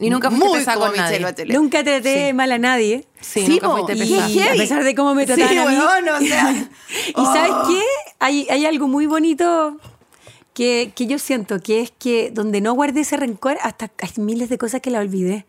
Y 0.01 0.11
nunca 0.11 0.31
fuiste 0.31 0.49
Muy 0.49 0.59
pesada 0.59 0.77
con 0.79 0.97
nadie. 0.97 1.03
Michelle 1.19 1.25
Bachelet. 1.25 1.57
Nunca 1.57 1.83
traté 1.85 2.33
mal 2.33 2.53
a 2.53 2.59
nadie. 2.59 3.05
Sí, 3.21 3.45
Sí, 3.47 3.53
nunca 3.63 3.71
fuiste 3.71 3.93
y- 3.95 3.99
pesada. 3.99 4.29
Y 4.31 4.41
a 4.41 4.53
pesar 4.53 4.85
de 4.85 4.95
cómo 4.95 5.15
me 5.15 5.27
trataban 5.27 5.51
Sí, 5.53 5.59
a 5.59 5.67
mí. 5.69 5.77
weón, 5.77 6.09
o 6.09 6.21
sea, 6.27 6.69
¿Y 7.09 7.25
sabes 7.25 7.53
qué? 7.69 7.83
hay, 8.21 8.47
hay 8.51 8.67
algo 8.67 8.87
muy 8.89 9.07
bonito 9.07 9.77
que, 10.55 10.93
que 10.95 11.07
yo 11.07 11.19
siento, 11.19 11.61
que 11.61 11.81
es 11.81 11.93
que 11.99 12.31
donde 12.33 12.61
no 12.61 12.73
guardé 12.75 13.01
ese 13.01 13.17
rencor, 13.17 13.59
hasta 13.63 13.91
hay 14.01 14.11
miles 14.17 14.49
de 14.49 14.59
cosas 14.59 14.81
que 14.81 14.91
la 14.91 15.01
olvidé. 15.01 15.47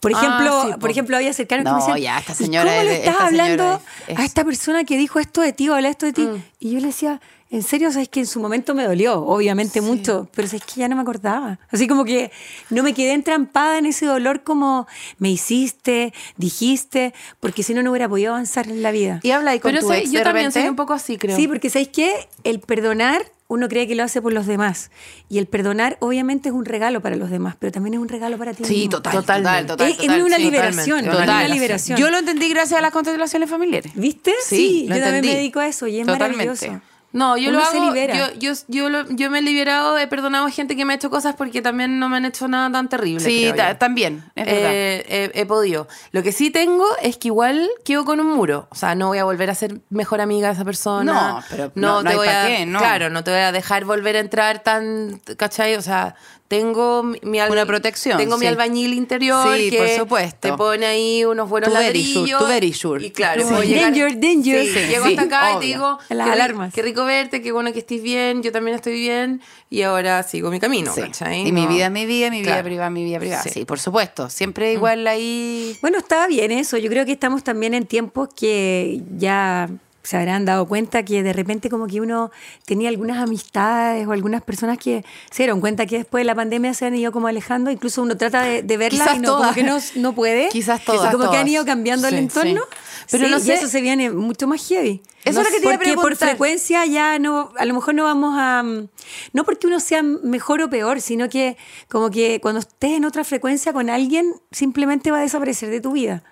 Por 0.00 0.12
Ah, 0.14 0.18
ejemplo, 0.18 0.62
sí, 0.66 0.72
po. 0.72 0.78
por 0.80 0.90
ejemplo, 0.90 1.16
había 1.16 1.32
cercanos 1.32 1.64
No, 1.64 1.70
que 1.70 1.74
me 1.76 1.80
decían, 1.80 1.98
ya, 2.14 2.18
esta 2.18 2.32
"¿Y 2.32 2.34
señora 2.36 2.68
¿cómo 2.70 2.80
es 2.82 2.86
le 2.88 2.96
estás 2.96 3.12
esta 3.14 3.26
hablando 3.26 3.80
es- 4.08 4.18
a 4.18 4.20
es- 4.22 4.26
esta 4.26 4.44
persona 4.44 4.84
que 4.84 4.96
dijo 4.98 5.18
esto 5.18 5.40
de 5.40 5.52
ti 5.52 5.68
o 5.68 5.74
habla 5.74 5.88
esto 5.88 6.06
de 6.06 6.12
ti? 6.12 6.22
Mm. 6.22 6.42
Y 6.60 6.70
yo 6.72 6.80
le 6.80 6.86
decía, 6.88 7.20
en 7.54 7.62
serio, 7.62 7.92
sabes 7.92 8.08
que 8.08 8.20
en 8.20 8.26
su 8.26 8.40
momento 8.40 8.74
me 8.74 8.84
dolió, 8.84 9.20
obviamente 9.24 9.80
mucho, 9.80 10.28
pero 10.34 10.46
es 10.48 10.52
que 10.54 10.80
ya 10.80 10.88
no 10.88 10.96
me 10.96 11.02
acordaba. 11.02 11.58
Así 11.70 11.86
como 11.86 12.04
que 12.04 12.32
no 12.70 12.82
me 12.82 12.94
quedé 12.94 13.12
entrampada 13.12 13.78
en 13.78 13.86
ese 13.86 14.06
dolor 14.06 14.42
como 14.42 14.86
me 15.18 15.30
hiciste, 15.30 16.12
dijiste, 16.36 17.14
porque 17.40 17.62
si 17.62 17.72
no, 17.72 17.82
no 17.82 17.90
hubiera 17.92 18.08
podido 18.08 18.32
avanzar 18.32 18.68
en 18.68 18.82
la 18.82 18.90
vida. 18.90 19.20
Y 19.22 19.30
habla 19.30 19.52
ahí 19.52 19.60
con 19.60 19.70
Pero 19.72 19.86
tu 19.86 19.92
sí, 19.92 19.98
ex 20.00 20.10
yo 20.10 20.18
de 20.18 20.24
también 20.24 20.46
repente. 20.46 20.60
soy 20.62 20.68
un 20.68 20.76
poco 20.76 20.92
así, 20.94 21.16
creo. 21.16 21.36
Sí, 21.36 21.46
porque 21.48 21.70
¿sabéis 21.70 21.88
qué? 21.88 22.28
El 22.42 22.58
perdonar, 22.60 23.22
uno 23.46 23.68
cree 23.68 23.86
que 23.86 23.94
lo 23.94 24.02
hace 24.02 24.20
por 24.20 24.32
los 24.32 24.46
demás. 24.46 24.90
Y 25.28 25.38
el 25.38 25.46
perdonar, 25.46 25.96
obviamente, 26.00 26.48
es 26.48 26.54
un 26.54 26.64
regalo 26.64 27.02
para 27.02 27.14
los 27.14 27.30
demás, 27.30 27.54
pero 27.58 27.70
también 27.70 27.94
es 27.94 28.00
un 28.00 28.08
regalo 28.08 28.36
para 28.36 28.52
ti 28.52 28.64
Sí, 28.64 28.74
mismo. 28.74 28.90
total, 28.90 29.12
Totalmente. 29.12 29.50
total, 29.50 29.66
total. 29.66 29.86
Es- 29.88 29.94
es 29.98 30.06
total, 30.06 30.22
una 30.22 30.36
sí, 30.38 30.42
liberación, 30.42 30.98
totalmente, 31.04 31.08
una 31.24 31.40
total. 31.42 31.50
liberación. 31.52 31.98
Yo 32.00 32.10
lo 32.10 32.18
entendí 32.18 32.48
gracias 32.48 32.78
a 32.78 32.82
las 32.82 32.90
constelaciones 32.90 33.48
familiares. 33.48 33.92
¿Viste? 33.94 34.32
Sí, 34.44 34.86
lo 34.88 34.96
yo 34.96 35.02
también 35.02 35.06
entendí. 35.16 35.28
me 35.28 35.34
dedico 35.36 35.60
a 35.60 35.68
eso 35.68 35.86
y 35.86 36.00
es 36.00 36.06
Totalmente. 36.06 36.46
maravilloso. 36.46 36.80
No, 37.14 37.36
yo 37.36 37.50
Uno 37.50 37.60
lo 37.60 37.64
se 37.64 37.76
hago. 37.78 37.86
libera. 37.86 38.14
Yo, 38.14 38.26
yo, 38.38 38.52
yo, 38.68 38.88
lo- 38.90 39.08
yo 39.08 39.30
me 39.30 39.38
he 39.38 39.42
liberado, 39.42 39.96
he 39.96 40.06
perdonado 40.08 40.46
a 40.46 40.50
gente 40.50 40.74
que 40.76 40.84
me 40.84 40.92
ha 40.92 40.96
hecho 40.96 41.10
cosas 41.10 41.36
porque 41.36 41.62
también 41.62 41.98
no 42.00 42.08
me 42.08 42.16
han 42.16 42.24
hecho 42.24 42.48
nada 42.48 42.70
tan 42.72 42.88
terrible. 42.88 43.20
Sí, 43.24 43.52
también, 43.78 44.24
es 44.34 44.44
verdad. 44.44 44.70
Eh, 44.72 45.30
he, 45.34 45.40
he 45.40 45.46
podido. 45.46 45.86
Lo 46.10 46.22
que 46.24 46.32
sí 46.32 46.50
tengo 46.50 46.84
es 47.00 47.16
que 47.16 47.28
igual 47.28 47.70
quedo 47.84 48.04
con 48.04 48.18
un 48.18 48.26
muro. 48.34 48.66
O 48.70 48.74
sea, 48.74 48.94
no 48.96 49.06
voy 49.08 49.18
a 49.18 49.24
volver 49.24 49.48
a 49.48 49.54
ser 49.54 49.80
mejor 49.90 50.20
amiga 50.20 50.48
de 50.48 50.54
esa 50.54 50.64
persona. 50.64 51.12
No, 51.12 51.44
pero 51.48 51.70
no- 51.76 52.02
no 52.02 52.02
te 52.02 52.08
hay 52.10 52.16
voy 52.16 52.28
a, 52.28 52.46
qué, 52.48 52.66
no. 52.66 52.78
Claro, 52.80 53.08
no 53.10 53.22
te 53.22 53.30
voy 53.30 53.40
a 53.40 53.52
dejar 53.52 53.84
volver 53.84 54.16
a 54.16 54.18
entrar 54.20 54.58
tan, 54.64 55.20
¿cachai? 55.36 55.76
O 55.76 55.82
sea, 55.82 56.16
tengo 56.58 57.02
mi, 57.02 57.40
Una 57.40 57.66
protección, 57.66 58.16
Tengo 58.16 58.38
mi 58.38 58.46
albañil 58.46 58.94
interior 58.94 59.56
Sí, 59.56 59.70
que 59.70 59.78
por 59.78 59.88
supuesto. 59.88 60.38
te 60.40 60.52
pone 60.54 60.86
ahí 60.86 61.24
unos 61.24 61.48
buenos 61.48 61.68
Tu 61.70 61.74
ladrillos. 61.74 62.28
sure, 62.30 62.38
tu 62.38 62.46
very 62.46 62.72
sure. 62.72 63.04
Y 63.06 63.10
claro, 63.10 63.42
Sí. 63.42 63.48
puedo 63.48 63.62
llegar- 63.62 63.84
Danger, 63.92 64.20
danger. 64.20 64.62
Sí, 64.66 64.72
Sí, 64.72 64.78
llego 64.88 65.04
sí, 65.06 65.10
hasta 65.16 65.22
acá 65.22 65.52
y 65.56 65.60
te 65.60 65.66
digo, 65.66 65.98
Las 66.10 66.26
qué 66.26 66.32
alarmas. 66.32 66.72
Qué 66.74 66.82
rico 66.82 67.04
verte, 67.04 67.42
qué 67.42 67.52
bueno 67.52 67.72
que 67.72 67.80
estés 67.80 68.02
bien, 68.02 68.42
yo 68.42 68.52
también 68.52 68.76
estoy 68.76 68.94
bien 68.94 69.40
y 69.70 69.82
ahora 69.82 70.22
sigo 70.22 70.50
mi 70.50 70.60
camino, 70.60 70.92
Sí. 70.94 71.00
¿cachai? 71.02 71.46
Y 71.46 71.52
mi 71.52 71.66
vida, 71.66 71.90
mi 71.90 72.06
vida, 72.06 72.30
mi 72.30 72.40
vida 72.40 72.52
Claro. 72.52 72.64
privada, 72.64 72.90
mi 72.90 73.04
vida 73.04 73.18
privada. 73.18 73.42
Sí. 73.42 73.50
Sí, 73.50 73.64
por 73.64 73.78
supuesto. 73.80 74.30
Siempre 74.30 74.72
igual 74.72 75.06
ahí. 75.06 75.76
Bueno, 75.82 75.98
estaba 75.98 76.26
bien 76.26 76.50
eso. 76.52 76.76
Yo 76.78 76.88
creo 76.90 77.04
que 77.04 77.12
estamos 77.12 77.42
también 77.44 77.74
en 77.74 77.86
tiempos 77.86 78.28
que 78.34 79.00
ya 79.18 79.68
se 80.04 80.16
habrán 80.18 80.44
dado 80.44 80.66
cuenta 80.68 81.02
que 81.02 81.22
de 81.22 81.32
repente 81.32 81.68
como 81.70 81.86
que 81.88 82.00
uno 82.00 82.30
tenía 82.66 82.90
algunas 82.90 83.18
amistades 83.18 84.06
o 84.06 84.12
algunas 84.12 84.42
personas 84.42 84.78
que 84.78 85.04
se 85.30 85.42
dieron 85.42 85.60
cuenta 85.60 85.86
que 85.86 85.96
después 85.96 86.20
de 86.20 86.26
la 86.26 86.34
pandemia 86.34 86.74
se 86.74 86.86
han 86.86 86.94
ido 86.94 87.10
como 87.10 87.26
alejando. 87.26 87.70
Incluso 87.70 88.02
uno 88.02 88.16
trata 88.16 88.42
de, 88.42 88.62
de 88.62 88.76
verlas 88.76 89.08
Quizás 89.08 89.16
y 89.16 89.20
no, 89.20 89.38
como 89.38 89.52
que 89.54 89.62
no, 89.62 89.78
no 89.96 90.14
puede. 90.14 90.50
Quizás 90.50 90.84
todas, 90.84 91.12
como 91.12 91.30
que 91.30 91.38
han 91.38 91.48
ido 91.48 91.64
cambiando 91.64 92.06
Sí, 92.08 92.14
el 92.14 92.20
entorno. 92.20 92.60
sí. 93.06 93.06
Pero 93.10 93.28
no 93.28 93.38
y 93.38 93.50
eso 93.50 93.66
se 93.66 93.80
viene 93.80 94.10
mucho 94.10 94.46
más 94.46 94.66
heavy. 94.68 95.02
Eso 95.24 95.40
es 95.40 95.46
lo 95.46 95.52
que 95.52 95.58
te 95.60 95.64
iba 95.64 95.74
a 95.74 95.78
porque 95.78 95.94
por 95.94 96.02
preguntar. 96.04 96.28
frecuencia 96.28 96.84
ya 96.84 97.18
no, 97.18 97.50
a 97.56 97.64
lo 97.64 97.72
mejor 97.72 97.94
no 97.94 98.04
vamos 98.04 98.34
a, 98.38 98.62
mm, 98.62 98.88
no 99.32 99.44
porque 99.44 99.66
uno 99.66 99.80
sea 99.80 100.02
mejor 100.02 100.60
o 100.60 100.68
peor, 100.68 101.00
sino 101.00 101.30
que 101.30 101.56
como 101.88 102.10
que 102.10 102.40
cuando 102.42 102.60
estés 102.60 102.92
en 102.92 103.06
otra 103.06 103.24
frecuencia 103.24 103.72
con 103.72 103.88
alguien, 103.88 104.34
simplemente 104.50 105.10
va 105.10 105.18
a 105.18 105.22
desaparecer 105.22 105.70
de 105.70 105.80
tu 105.80 105.92
vida. 105.92 106.22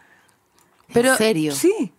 Pero, 0.93 1.13
¿En 1.13 1.17
serio? 1.17 1.55
Sí. 1.55 1.93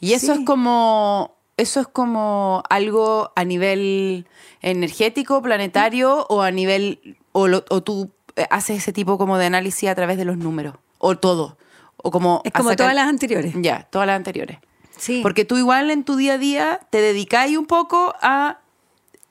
Y 0.00 0.12
eso 0.14 0.34
Sí. 0.34 0.40
es 0.40 0.46
como. 0.46 1.36
Eso 1.58 1.80
es 1.80 1.86
como 1.86 2.62
algo 2.70 3.30
a 3.36 3.44
nivel 3.44 4.26
energético, 4.62 5.42
planetario, 5.42 6.26
o 6.28 6.42
a 6.42 6.50
nivel. 6.50 7.18
O, 7.32 7.46
lo- 7.48 7.64
o 7.68 7.82
tú 7.82 8.10
eh, 8.36 8.46
haces 8.50 8.78
ese 8.78 8.92
tipo 8.92 9.18
como 9.18 9.36
de 9.38 9.46
análisis 9.46 9.88
a 9.88 9.94
través 9.94 10.16
de 10.16 10.24
los 10.24 10.36
números. 10.38 10.74
O 10.98 11.16
todo. 11.18 11.58
O 11.98 12.10
como. 12.10 12.40
Es 12.44 12.52
como 12.52 12.70
sacar- 12.70 12.76
todas 12.78 12.94
las 12.94 13.08
anteriores. 13.08 13.54
Ya, 13.56 13.86
todas 13.90 14.06
las 14.06 14.16
anteriores. 14.16 14.58
Sí. 14.96 15.20
Porque 15.22 15.44
tú 15.44 15.56
igual 15.56 15.90
en 15.90 16.04
tu 16.04 16.16
día 16.16 16.34
a 16.34 16.38
día 16.38 16.80
te 16.90 17.00
dedicáis 17.00 17.56
un 17.58 17.66
poco 17.66 18.14
a 18.22 18.58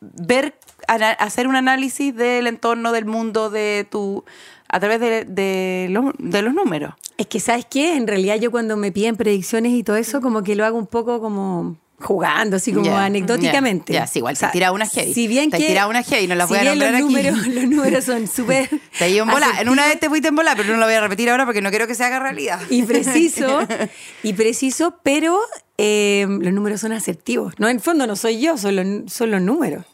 ver, 0.01 0.55
a 0.87 0.95
hacer 0.95 1.47
un 1.47 1.55
análisis 1.55 2.15
del 2.15 2.47
entorno, 2.47 2.91
del 2.91 3.05
mundo, 3.05 3.49
de 3.49 3.87
tu. 3.89 4.23
A 4.73 4.79
través 4.79 4.99
de, 5.01 5.25
de 5.25 5.87
los, 5.89 6.05
de 6.17 6.41
los 6.41 6.53
números. 6.53 6.93
Es 7.17 7.27
que, 7.27 7.39
¿sabes 7.39 7.65
qué? 7.69 7.95
En 7.95 8.07
realidad 8.07 8.37
yo 8.37 8.49
cuando 8.51 8.77
me 8.77 8.91
piden 8.91 9.17
predicciones 9.17 9.73
y 9.73 9.83
todo 9.83 9.97
eso, 9.97 10.21
como 10.21 10.43
que 10.43 10.55
lo 10.55 10.65
hago 10.65 10.77
un 10.77 10.87
poco 10.87 11.19
como 11.19 11.75
jugando, 11.99 12.55
así 12.55 12.73
como 12.73 12.85
Ya, 12.87 13.05
anecdóticamente. 13.05 13.93
ya, 13.93 14.07
sí, 14.07 14.19
igual 14.19 14.33
te 14.33 14.37
O 14.37 14.39
sea, 14.39 14.51
tiraba 14.51 14.73
una 14.73 14.87
heavy. 14.87 15.13
Si 15.13 15.27
bien 15.27 15.51
Te 15.51 15.59
que... 15.59 15.67
tiraba 15.67 15.87
una 15.87 16.01
heavy, 16.01 16.25
no 16.25 16.35
si 16.35 16.47
voy 16.47 16.57
a 16.57 16.61
bien 16.61 16.79
los 16.79 16.89
nombrar 16.89 16.95
aquí. 16.95 17.03
números, 17.03 17.47
los 17.47 17.63
números 17.69 18.05
son 18.05 18.27
súper... 18.33 18.69
Te 18.97 19.09
iba 19.11 19.23
en 19.23 19.29
bola. 19.29 19.47
En 19.59 19.69
una 19.69 19.85
vez 19.85 19.99
te 19.99 20.09
fuiste 20.09 20.29
en 20.29 20.35
bola, 20.35 20.55
pero 20.55 20.69
no 20.73 20.77
lo 20.79 20.85
voy 20.85 20.95
a 20.95 21.01
repetir 21.01 21.29
ahora 21.29 21.45
porque 21.45 21.61
no 21.61 21.69
quiero 21.69 21.85
que 21.85 21.93
se 21.93 22.03
haga 22.03 22.17
realidad. 22.17 22.59
Y 22.71 22.81
preciso, 22.83 23.59
y 24.23 24.33
preciso, 24.33 24.95
pero 25.03 25.39
eh, 25.77 26.25
los 26.27 26.53
números 26.53 26.81
son 26.81 26.91
asertivos. 26.91 27.53
No, 27.59 27.67
en 27.67 27.75
el 27.75 27.81
fondo 27.83 28.07
no 28.07 28.15
soy 28.15 28.39
yo, 28.41 28.57
son 28.57 28.75
los, 28.77 29.13
son 29.13 29.29
los 29.29 29.41
números. 29.41 29.85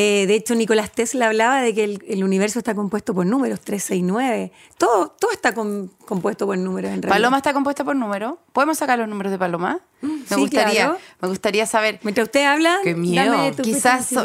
Eh, 0.00 0.26
de 0.28 0.34
hecho, 0.36 0.54
Nicolás 0.54 0.92
Tesla 0.92 1.26
hablaba 1.26 1.60
de 1.60 1.74
que 1.74 1.82
el, 1.82 2.04
el 2.06 2.22
universo 2.22 2.60
está 2.60 2.72
compuesto 2.76 3.14
por 3.14 3.26
números, 3.26 3.60
3, 3.62 3.82
6, 3.82 4.02
9. 4.04 4.52
Todo, 4.76 5.08
todo 5.18 5.32
está 5.32 5.52
com- 5.54 5.88
compuesto 6.06 6.46
por 6.46 6.56
números 6.56 6.90
en 6.92 7.02
realidad. 7.02 7.16
Paloma 7.16 7.38
está 7.38 7.52
compuesta 7.52 7.82
por 7.82 7.96
números. 7.96 8.34
¿Podemos 8.52 8.78
sacar 8.78 8.96
los 9.00 9.08
números 9.08 9.32
de 9.32 9.38
Paloma? 9.38 9.80
Me 10.00 10.10
sí, 10.28 10.34
gustaría, 10.36 10.84
claro. 10.84 10.98
me 11.20 11.28
gustaría 11.28 11.66
saber. 11.66 11.98
Mientras 12.04 12.28
usted 12.28 12.44
habla, 12.44 12.78
Qué 12.84 12.94
miedo. 12.94 13.32
dame 13.32 13.50
tu 13.50 13.64
Quizás 13.64 14.06
so-. 14.06 14.24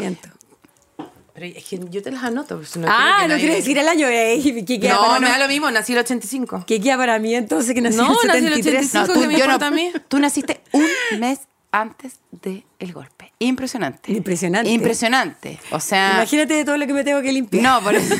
Pero 1.34 1.46
es 1.46 1.64
que 1.64 1.80
yo 1.90 2.00
te 2.00 2.12
las 2.12 2.22
anoto. 2.22 2.54
no 2.76 2.86
ah, 2.86 3.16
que 3.22 3.28
no 3.28 3.34
nadie- 3.34 3.40
quiere 3.40 3.54
decir 3.56 3.76
el 3.76 3.88
año. 3.88 4.06
Eh, 4.06 4.40
¿qué, 4.64 4.78
queda 4.78 4.94
No, 4.94 5.00
para 5.00 5.14
me 5.18 5.26
no- 5.26 5.32
da 5.32 5.38
lo 5.40 5.48
mismo, 5.48 5.68
nací 5.72 5.92
el 5.92 5.98
85. 5.98 6.62
¿Qué 6.68 6.80
queda 6.80 6.96
para 6.96 7.18
mí 7.18 7.34
entonces 7.34 7.74
que 7.74 7.80
nací 7.80 7.96
No, 7.96 8.04
en 8.22 8.28
nací 8.28 8.38
en 8.38 8.46
el 8.46 8.54
73? 8.62 8.94
85. 8.94 9.20
¿qué 9.20 9.26
me 9.26 9.34
importa 9.40 9.66
a 9.66 9.70
mí? 9.72 9.92
Tú 10.06 10.20
naciste 10.20 10.60
un 10.70 10.86
mes 11.18 11.40
antes 11.74 12.20
del 12.30 12.92
golpe. 12.92 13.32
Impresionante. 13.40 14.12
Impresionante. 14.12 14.70
Impresionante. 14.70 15.58
O 15.72 15.80
sea. 15.80 16.12
Imagínate 16.14 16.54
de 16.54 16.64
todo 16.64 16.76
lo 16.76 16.86
que 16.86 16.92
me 16.92 17.02
tengo 17.02 17.20
que 17.20 17.32
limpiar. 17.32 17.64
No, 17.64 17.82
por 17.82 17.96
eso. 17.96 18.14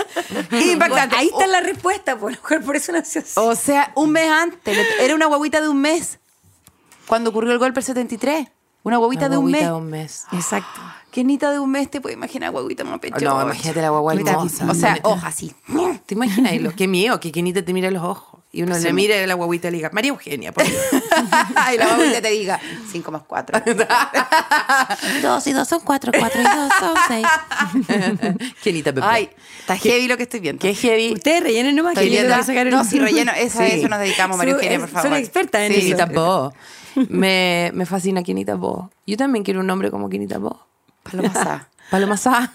Impactante. 0.72 1.14
Ahí 1.16 1.28
está 1.28 1.46
la 1.46 1.60
respuesta, 1.60 2.18
por 2.18 2.32
lo 2.32 2.38
mejor 2.38 2.64
por 2.64 2.76
eso 2.76 2.92
nació 2.92 3.20
así. 3.20 3.32
O 3.36 3.54
sea, 3.54 3.92
un 3.94 4.10
mes 4.10 4.30
antes. 4.30 4.78
Era 5.00 5.14
una 5.14 5.26
guaguita 5.26 5.60
de 5.60 5.68
un 5.68 5.82
mes. 5.82 6.18
Cuando 7.06 7.28
ocurrió 7.28 7.52
el 7.52 7.58
golpe 7.58 7.80
del 7.80 7.84
73. 7.84 8.48
Una 8.84 8.96
guaguita 8.96 9.26
Una 9.26 9.34
de 9.34 9.38
un 9.38 9.44
mes. 9.50 9.52
guaguita 9.52 9.70
de 9.70 9.76
un 9.76 9.90
mes. 9.90 10.24
Exacto. 10.32 10.80
Qué 11.10 11.24
nita 11.24 11.50
de 11.52 11.58
un 11.58 11.70
mes 11.70 11.90
te 11.90 12.00
puedes 12.00 12.16
imaginar, 12.16 12.50
guaguita 12.52 12.84
más 12.84 12.98
pechocha. 13.00 13.24
No, 13.24 13.40
imagínate 13.42 13.80
la 13.82 13.90
guagua 13.90 14.14
Guaguita, 14.14 14.32
hermosa. 14.32 14.70
O 14.70 14.74
sea, 14.74 14.98
hoja 15.02 15.28
así. 15.28 15.54
¿Te 16.06 16.14
imaginas? 16.14 16.60
lo 16.60 16.74
Qué 16.74 16.88
miedo, 16.88 17.20
que 17.20 17.30
Kenita 17.32 17.62
te 17.62 17.72
mire 17.74 17.88
a 17.88 17.90
los 17.90 18.02
ojos. 18.02 18.40
Y 18.56 18.62
uno 18.62 18.76
Sí. 18.76 18.84
le 18.84 18.92
mire 18.92 19.24
a 19.24 19.26
la 19.26 19.34
guaguita 19.34 19.66
y 19.66 19.72
le 19.72 19.76
diga, 19.78 19.90
María 19.92 20.10
Eugenia, 20.10 20.52
por 20.52 20.64
Dios. 20.64 20.80
y 21.74 21.76
la 21.76 21.86
guaguita 21.96 22.22
te 22.22 22.30
diga 22.30 22.60
5 22.92 23.10
más 23.10 23.22
4. 23.26 23.62
dos 25.22 25.46
y 25.48 25.52
dos 25.52 25.66
son 25.68 25.80
cuatro, 25.80 26.12
cuatro 26.16 26.40
y 26.40 26.44
dos 26.44 26.72
son 26.78 26.94
seis. 27.08 27.26
Kenita 28.62 28.92
Pepe. 28.92 29.06
Ay, 29.08 29.30
está 29.60 29.76
heavy 29.76 30.06
lo 30.08 30.16
que 30.16 30.22
estoy 30.24 30.38
viendo. 30.40 30.60
Qué 30.60 30.72
heavy. 30.74 31.14
Ustedes 31.14 31.42
rellenen 31.42 31.74
nomás 31.74 31.94
Estoy 31.94 32.10
que 32.10 32.22
yo 32.22 32.42
sacar 32.44 32.66
el- 32.68 32.72
No, 32.74 32.84
si 32.84 32.98
relleno, 33.00 33.32
esa, 33.36 33.66
Sí. 33.66 33.72
eso 33.80 33.88
nos 33.88 33.98
dedicamos, 33.98 34.36
María 34.36 34.54
Eugenia, 34.54 34.78
por 34.78 34.88
favor. 34.88 35.10
son 35.10 35.18
expertas 35.18 35.62
en 35.62 35.72
Sí. 35.72 35.78
eso. 35.90 35.96
Kenita 35.96 36.06
Bo. 36.06 36.52
Me, 37.08 37.72
me 37.74 37.86
fascina 37.86 38.22
Kenita 38.22 38.54
Bo. 38.54 38.90
Yo 39.06 39.16
también 39.16 39.44
quiero 39.44 39.60
un 39.60 39.66
nombre 39.66 39.90
como 39.90 40.08
Kenita 40.08 40.38
Bo. 40.38 40.64
Paloma 41.02 41.32
Sá. 41.32 41.68
Paloma 41.90 42.16
Sá. 42.16 42.52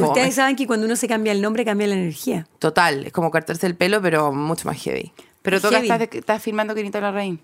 Ustedes 0.00 0.34
saben 0.36 0.54
que 0.56 0.66
cuando 0.66 0.86
uno 0.86 0.94
se 0.96 1.08
cambia 1.08 1.32
el 1.32 1.42
nombre, 1.42 1.64
cambia 1.64 1.86
la 1.88 1.94
energía. 1.94 2.46
Total, 2.60 3.06
es 3.06 3.12
como 3.12 3.30
cortarse 3.32 3.66
el 3.66 3.74
pelo, 3.74 4.00
pero 4.00 4.32
mucho 4.32 4.68
más 4.68 4.80
heavy. 4.80 5.12
Pero 5.42 5.60
tú 5.60 5.68
acá 5.68 5.78
estás, 5.80 5.98
de- 5.98 6.10
estás 6.12 6.42
filmando 6.42 6.74
Quinita 6.74 7.00
la 7.00 7.12
Reina. 7.12 7.38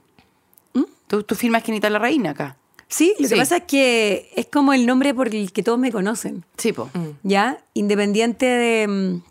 ¿Tú, 1.07 1.23
tú 1.23 1.35
filmas 1.37 1.63
Quinita 1.63 1.89
la 1.89 1.99
Reina 2.01 2.31
acá. 2.31 2.57
Sí, 2.89 3.15
lo 3.19 3.29
Sí. 3.29 3.35
que 3.35 3.41
pasa 3.41 3.57
es 3.59 3.63
que 3.65 4.31
es 4.37 4.47
como 4.47 4.73
el 4.73 4.87
nombre 4.87 5.15
por 5.15 5.29
el 5.35 5.53
que 5.53 5.63
todos 5.63 5.79
me 5.79 5.91
conocen. 5.93 6.45
Sí, 6.57 6.73
po. 6.73 6.91
¿Ya? 7.23 7.59
Independiente 7.75 8.47
de. 8.47 8.89
mm, 8.89 9.23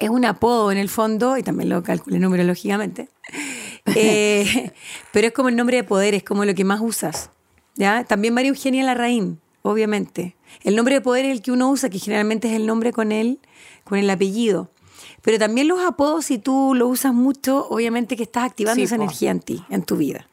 Es 0.00 0.10
un 0.10 0.24
apodo 0.24 0.72
en 0.72 0.78
el 0.78 0.88
fondo, 0.88 1.38
y 1.38 1.42
también 1.44 1.68
lo 1.68 1.82
calculé 1.82 2.18
numerológicamente. 2.18 3.08
Eh, 3.96 4.72
pero 5.12 5.26
es 5.26 5.32
como 5.34 5.50
el 5.50 5.56
nombre 5.56 5.76
de 5.76 5.84
poder, 5.84 6.14
es 6.14 6.24
como 6.24 6.46
lo 6.46 6.54
que 6.54 6.64
más 6.64 6.80
usas. 6.80 7.28
¿Ya? 7.76 8.04
También 8.04 8.32
María 8.32 8.48
Eugenia 8.48 8.82
Larraín, 8.82 9.40
obviamente. 9.60 10.36
El 10.62 10.74
nombre 10.74 10.94
de 10.94 11.00
poder 11.02 11.26
es 11.26 11.32
el 11.32 11.42
que 11.42 11.52
uno 11.52 11.68
usa, 11.70 11.90
que 11.90 11.98
generalmente 11.98 12.48
es 12.48 12.54
el 12.54 12.64
nombre 12.66 12.92
con 12.94 13.12
él, 13.12 13.40
con 13.84 13.98
el 13.98 14.08
apellido. 14.08 14.70
Pero 15.24 15.38
también 15.38 15.68
los 15.68 15.80
apodos, 15.80 16.26
si 16.26 16.38
tú 16.38 16.74
lo 16.74 16.86
usas 16.86 17.14
mucho, 17.14 17.66
obviamente 17.70 18.14
que 18.16 18.22
estás 18.24 18.44
activando 18.44 18.76
Sí, 18.76 18.82
esa 18.82 18.96
po. 18.96 19.02
energía 19.02 19.30
en 19.30 19.40
ti, 19.40 19.64
en 19.70 19.82
tu 19.82 19.96
vida. 19.96 20.28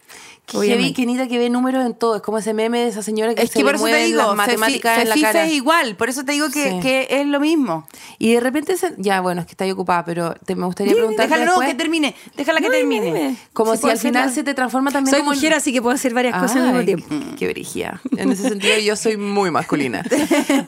Heavy, 0.51 0.65
Obviamente. 0.67 0.93
Kenita, 0.93 1.27
que 1.27 1.37
ve 1.39 1.49
números 1.49 1.85
en 1.85 1.93
todo. 1.93 2.15
Es 2.17 2.21
como 2.21 2.37
ese 2.37 2.53
meme 2.53 2.79
de 2.79 2.87
esa 2.89 3.01
señora 3.03 3.33
que 3.33 3.41
Es 3.43 3.51
se 3.51 3.59
que 3.59 3.63
por 3.63 3.73
le 3.73 3.77
eso 3.77 3.85
te 3.85 4.05
digo, 4.05 4.35
matemáticas 4.35 4.97
en 4.99 5.09
la 5.09 5.15
cara. 5.15 5.45
es 5.45 5.53
igual, 5.53 5.95
por 5.95 6.09
eso 6.09 6.23
te 6.25 6.33
digo 6.33 6.49
que, 6.49 6.69
Sí. 6.71 6.79
que 6.81 7.07
es 7.09 7.25
lo 7.25 7.39
mismo. 7.39 7.87
Y 8.19 8.33
de 8.33 8.39
repente, 8.39 8.75
se- 8.77 8.93
ya, 8.97 9.21
bueno, 9.21 9.41
es 9.41 9.47
que 9.47 9.51
está 9.53 9.63
ahí 9.63 9.71
ocupada, 9.71 10.03
pero 10.05 10.33
te, 10.45 10.55
me 10.55 10.65
gustaría 10.65 10.93
preguntar 10.93 11.29
Déjalo 11.29 11.45
no, 11.53 11.59
que 11.59 11.73
termine, 11.73 12.15
déjala 12.35 12.59
que 12.59 12.67
No, 12.67 12.71
termine. 12.73 13.05
dime. 13.05 13.35
Como 13.53 13.75
si 13.75 13.89
al 13.89 13.97
final 13.97 14.31
se 14.31 14.43
te 14.43 14.53
transforma 14.53 14.91
también 14.91 15.11
Soy 15.11 15.21
como 15.21 15.33
mujer, 15.33 15.53
así 15.53 15.71
que 15.73 15.81
puedo 15.81 15.95
hacer 15.95 16.13
varias 16.13 16.39
cosas 16.39 16.57
al 16.57 16.67
mismo 16.73 16.83
tiempo. 16.83 17.05
Qué 17.37 17.47
brígida. 17.47 18.01
En 18.17 18.31
ese 18.31 18.49
sentido, 18.49 18.77
yo 18.79 18.95
soy 18.95 19.17
muy 19.17 19.51
masculina. 19.51 20.03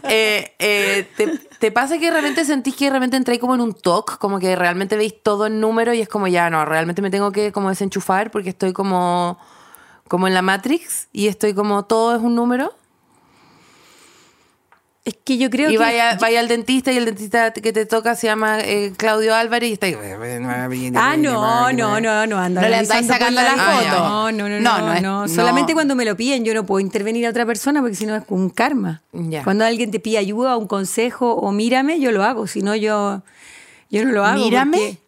Eh, 0.10 0.54
eh, 0.60 1.08
te, 1.18 1.28
te 1.60 1.72
pasa 1.72 1.98
que 1.98 2.06
de 2.06 2.12
repente 2.12 2.46
sentís 2.46 2.76
que 2.76 2.86
de 2.86 2.92
repente 2.92 3.18
entré 3.18 3.40
como 3.40 3.56
en 3.56 3.62
un 3.62 3.74
talk, 3.74 4.18
como 4.18 4.40
que 4.40 4.56
realmente 4.56 4.96
veis 4.98 5.16
todo 5.24 5.48
en 5.48 5.60
número 5.60 5.94
y 5.94 6.02
es 6.02 6.10
como 6.10 6.28
ya, 6.28 6.50
no, 6.50 6.66
realmente 6.66 7.02
me 7.02 7.10
tengo 7.10 7.32
que 7.32 7.52
como 7.52 7.70
desenchufar 7.70 8.32
porque 8.32 8.50
estoy 8.50 8.74
como, 8.74 9.38
como 10.08 10.28
en 10.28 10.34
la 10.34 10.42
Matrix 10.42 11.08
y 11.12 11.28
estoy 11.28 11.54
como 11.54 11.86
todo 11.86 12.16
es 12.16 12.22
un 12.22 12.36
número. 12.36 12.74
Es 15.06 15.16
que 15.22 15.38
yo 15.38 15.50
creo 15.50 15.70
y 15.70 15.74
que. 15.74 15.78
vaya, 15.80 16.16
vaya 16.22 16.40
al 16.40 16.48
dentista 16.48 16.90
y 16.94 16.98
el 16.98 17.04
dentista 17.04 17.52
que 17.52 17.74
te 17.74 17.86
toca 17.86 18.16
se 18.16 18.28
llama 18.28 18.62
eh, 18.62 18.94
Claudio 18.96 19.36
Álvarez 19.36 19.70
y 19.72 19.74
está 19.74 19.88
ahí. 19.88 19.96
Ah, 20.96 21.18
no, 21.18 21.74
no, 21.74 22.00
no, 22.00 22.26
no, 22.26 22.38
anda 22.40 22.62
No 22.62 22.70
le 22.70 22.78
andáis 22.78 23.08
sacando 23.08 23.42
la 23.42 23.52
foto. 23.52 24.00
No, 24.00 24.32
no, 24.32 24.48
no, 24.48 24.60
No, 24.62 24.78
no, 24.78 24.86
no 24.86 24.94
es- 24.94 25.02
no. 25.02 25.22
no. 25.24 25.28
Solamente 25.28 25.74
cuando 25.74 25.96
me 25.96 26.06
lo 26.06 26.16
piden, 26.16 26.46
yo 26.46 26.54
no 26.54 26.66
puedo 26.66 26.80
intervenir 26.80 27.26
a 27.28 27.32
otra 27.32 27.46
persona 27.46 27.82
porque 27.82 27.96
si 27.96 28.06
no 28.06 28.16
es 28.16 28.24
un 28.30 28.50
karma. 28.50 29.02
Ya. 29.12 29.44
Cuando 29.44 29.66
alguien 29.66 29.92
te 29.92 30.00
pide 30.00 30.20
ayuda, 30.20 30.56
un 30.56 30.68
consejo 30.68 31.34
o 31.34 31.52
mírame, 31.52 32.00
yo 32.00 32.14
lo 32.14 32.24
hago. 32.24 32.48
Si 32.48 32.62
no, 32.62 32.74
yo, 32.74 33.24
yo 33.90 34.06
no 34.06 34.12
lo 34.14 34.24
hago. 34.24 34.38
¿Mírame? 34.42 35.00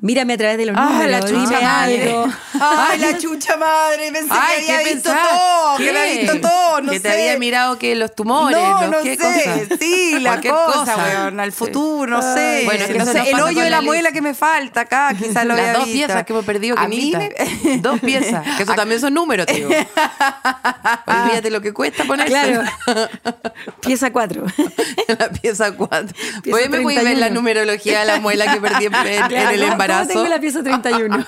Mírame 0.00 0.32
a 0.32 0.36
través 0.36 0.58
de 0.58 0.66
los 0.66 0.76
Ah, 0.76 0.84
números. 0.90 1.10
la 1.12 1.20
chucha 1.28 1.60
madre. 1.60 2.02
algo. 2.10 2.26
Ay, 2.60 2.98
la 2.98 3.18
chucha 3.18 3.56
madre. 3.56 4.10
Pensé 4.12 4.28
Ay, 4.32 4.64
que 4.66 4.72
había 4.72 4.84
¿qué 4.88 4.94
visto 4.94 5.10
pensás? 5.10 5.28
todo. 5.30 5.76
¿Qué? 5.76 5.84
Que 5.84 5.90
había 5.90 6.20
visto 6.22 6.40
todo. 6.40 6.80
No 6.80 6.90
que 6.90 6.96
sé. 6.98 7.02
te 7.02 7.12
había 7.12 7.38
mirado 7.38 7.78
que 7.78 7.94
los 7.94 8.14
tumores, 8.14 8.58
No, 8.58 8.88
no 8.88 9.02
qué 9.02 9.16
sé. 9.16 9.18
cosas. 9.18 9.78
Sí, 9.78 10.18
la 10.20 10.40
cosa, 10.40 10.96
weón. 10.96 11.38
Al 11.40 11.52
Sí. 11.52 11.58
futuro, 11.58 12.10
no 12.10 12.20
sé. 12.34 12.62
Bueno, 12.64 12.84
es 12.84 12.90
que 12.90 12.98
no 12.98 13.06
sé, 13.06 13.30
el 13.30 13.40
hoyo 13.40 13.62
de 13.62 13.70
la 13.70 13.76
la 13.76 13.82
muela 13.82 14.10
que 14.12 14.20
me 14.22 14.34
falta 14.34 14.80
acá, 14.82 15.12
quizás 15.16 15.44
lo 15.44 15.54
Las 15.54 15.60
había 15.60 15.72
dos 15.74 15.84
visto. 15.86 15.98
piezas 16.06 16.24
que 16.24 16.32
hemos 16.32 16.44
perdido, 16.44 16.76
A 16.78 16.88
mí 16.88 17.12
Kenita. 17.12 17.18
me- 17.64 17.78
Dos 17.78 18.00
piezas. 18.00 18.44
Que 18.56 18.64
eso 18.64 18.74
también 18.74 19.00
son 19.00 19.14
números, 19.14 19.46
tío. 19.46 19.68
Olvídate 21.06 21.50
lo 21.50 21.60
que 21.60 21.72
cuesta 21.72 22.04
ponerse. 22.04 22.32
Claro. 22.32 22.62
Pieza 23.80 24.10
4. 24.12 24.44
la 25.18 25.28
pieza 25.30 25.72
4. 25.72 26.08
Pieza 26.08 26.40
Pues 26.50 26.70
me 26.70 26.78
voy 26.80 26.94
a 26.94 27.02
ver 27.02 27.14
31. 27.14 27.20
la 27.20 27.30
numerología 27.30 28.00
de 28.00 28.06
la 28.06 28.20
muela 28.20 28.52
que 28.52 28.60
perdí 28.60 28.86
en 28.86 28.94
el 28.94 29.71
embarazo. 29.72 30.08
tengo 30.12 30.26
la 30.28 30.40
pieza 30.40 30.62
31. 30.62 31.26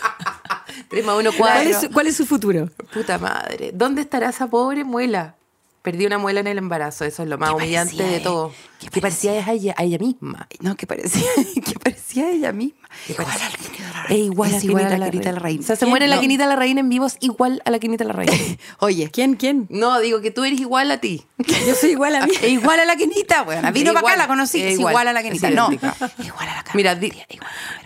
3 0.89 1.05
más 1.07 1.17
1, 1.19 1.31
¿Cuál 1.37 1.53
4. 1.55 1.71
es, 1.71 1.81
su, 1.81 1.91
cuál 1.91 2.07
es 2.07 2.17
su 2.17 2.27
futuro? 2.27 2.69
Puta 2.93 3.19
madre. 3.19 3.71
¿Dónde 3.75 4.03
estará 4.03 4.29
esa 4.31 4.47
pobre 4.49 4.85
muela? 4.85 5.37
Perdí 5.83 6.07
una 6.07 6.17
muela 6.17 6.41
en 6.41 6.47
el 6.47 6.57
embarazo. 6.57 7.05
Eso 7.05 7.23
es 7.25 7.29
lo 7.29 7.37
más 7.37 7.51
¿Qué 7.51 7.57
humillante 7.57 7.95
parecía, 7.97 8.17
de 8.19 8.25
todo. 8.25 8.55
¿Qué 8.81 8.89
Que 8.89 9.01
parecía 9.03 9.33
a 9.33 9.53
ella, 9.53 9.75
a 9.77 9.83
ella 9.85 9.99
misma. 9.99 10.49
No, 10.61 10.77
que 10.77 10.87
parecía, 10.87 11.27
que 11.63 11.75
parecía 11.79 12.31
ella 12.31 12.53
misma. 12.53 12.89
Igual 13.07 13.27
parecía- 13.27 13.47
a 13.47 13.51
la 13.51 13.57
Kenita 13.59 13.83
de 13.85 13.93
la 13.93 14.01
Es 14.01 14.09
Reina. 14.09 14.25
igual 14.25 14.51
Es 14.55 14.63
a 14.63 14.65
igual 14.65 14.85
a 14.87 14.99
la 14.99 15.11
Kenita 15.11 15.29
de 15.29 15.33
la 15.35 15.39
Reina. 15.41 15.61
O 15.61 15.67
sea, 15.67 15.77
se 15.77 15.85
muere 15.85 16.09
la 16.09 16.15
No. 16.17 16.23
Kenita 16.23 16.45
de 16.45 16.49
la 16.49 16.57
Reina 16.57 16.81
en 16.81 16.89
vivo, 16.89 17.05
es 17.05 17.19
igual 17.21 17.61
a 17.67 17.71
la 17.71 17.79
Kenita 17.79 18.05
de 18.05 18.09
la 18.09 18.15
Reina. 18.15 18.33
Oye, 18.79 19.11
¿Quién? 19.11 19.35
¿Quién? 19.35 19.67
No, 19.69 20.01
digo 20.01 20.23
que 20.23 20.31
tú 20.31 20.45
eres 20.45 20.59
igual 20.59 20.91
a 20.91 21.01
ti. 21.03 21.27
Yo 21.67 21.75
soy 21.75 21.91
igual 21.91 22.15
a 22.15 22.25
mí. 22.25 22.33
es 22.35 22.49
igual 22.49 22.81
a 22.81 22.87
la 22.87 22.97
Kenita, 22.97 23.43
bueno, 23.43 23.71
vino 23.71 23.91
Es 23.91 23.95
para 24.01 24.09
acá, 24.15 24.17
la 24.23 24.27
conocí, 24.27 24.63
es 24.63 24.73
es 24.73 24.79
igual, 24.79 25.07
a 25.07 25.13
la 25.13 25.21
es 25.21 25.27
Kenita. 25.27 25.51
No, 25.51 25.67
idéntica. 25.69 25.95
igual 26.25 26.49
a 26.49 26.55
la 26.55 26.65
Mira, 26.73 26.95
di- 26.95 27.13
igual 27.29 27.51
a 27.79 27.83
la. 27.83 27.84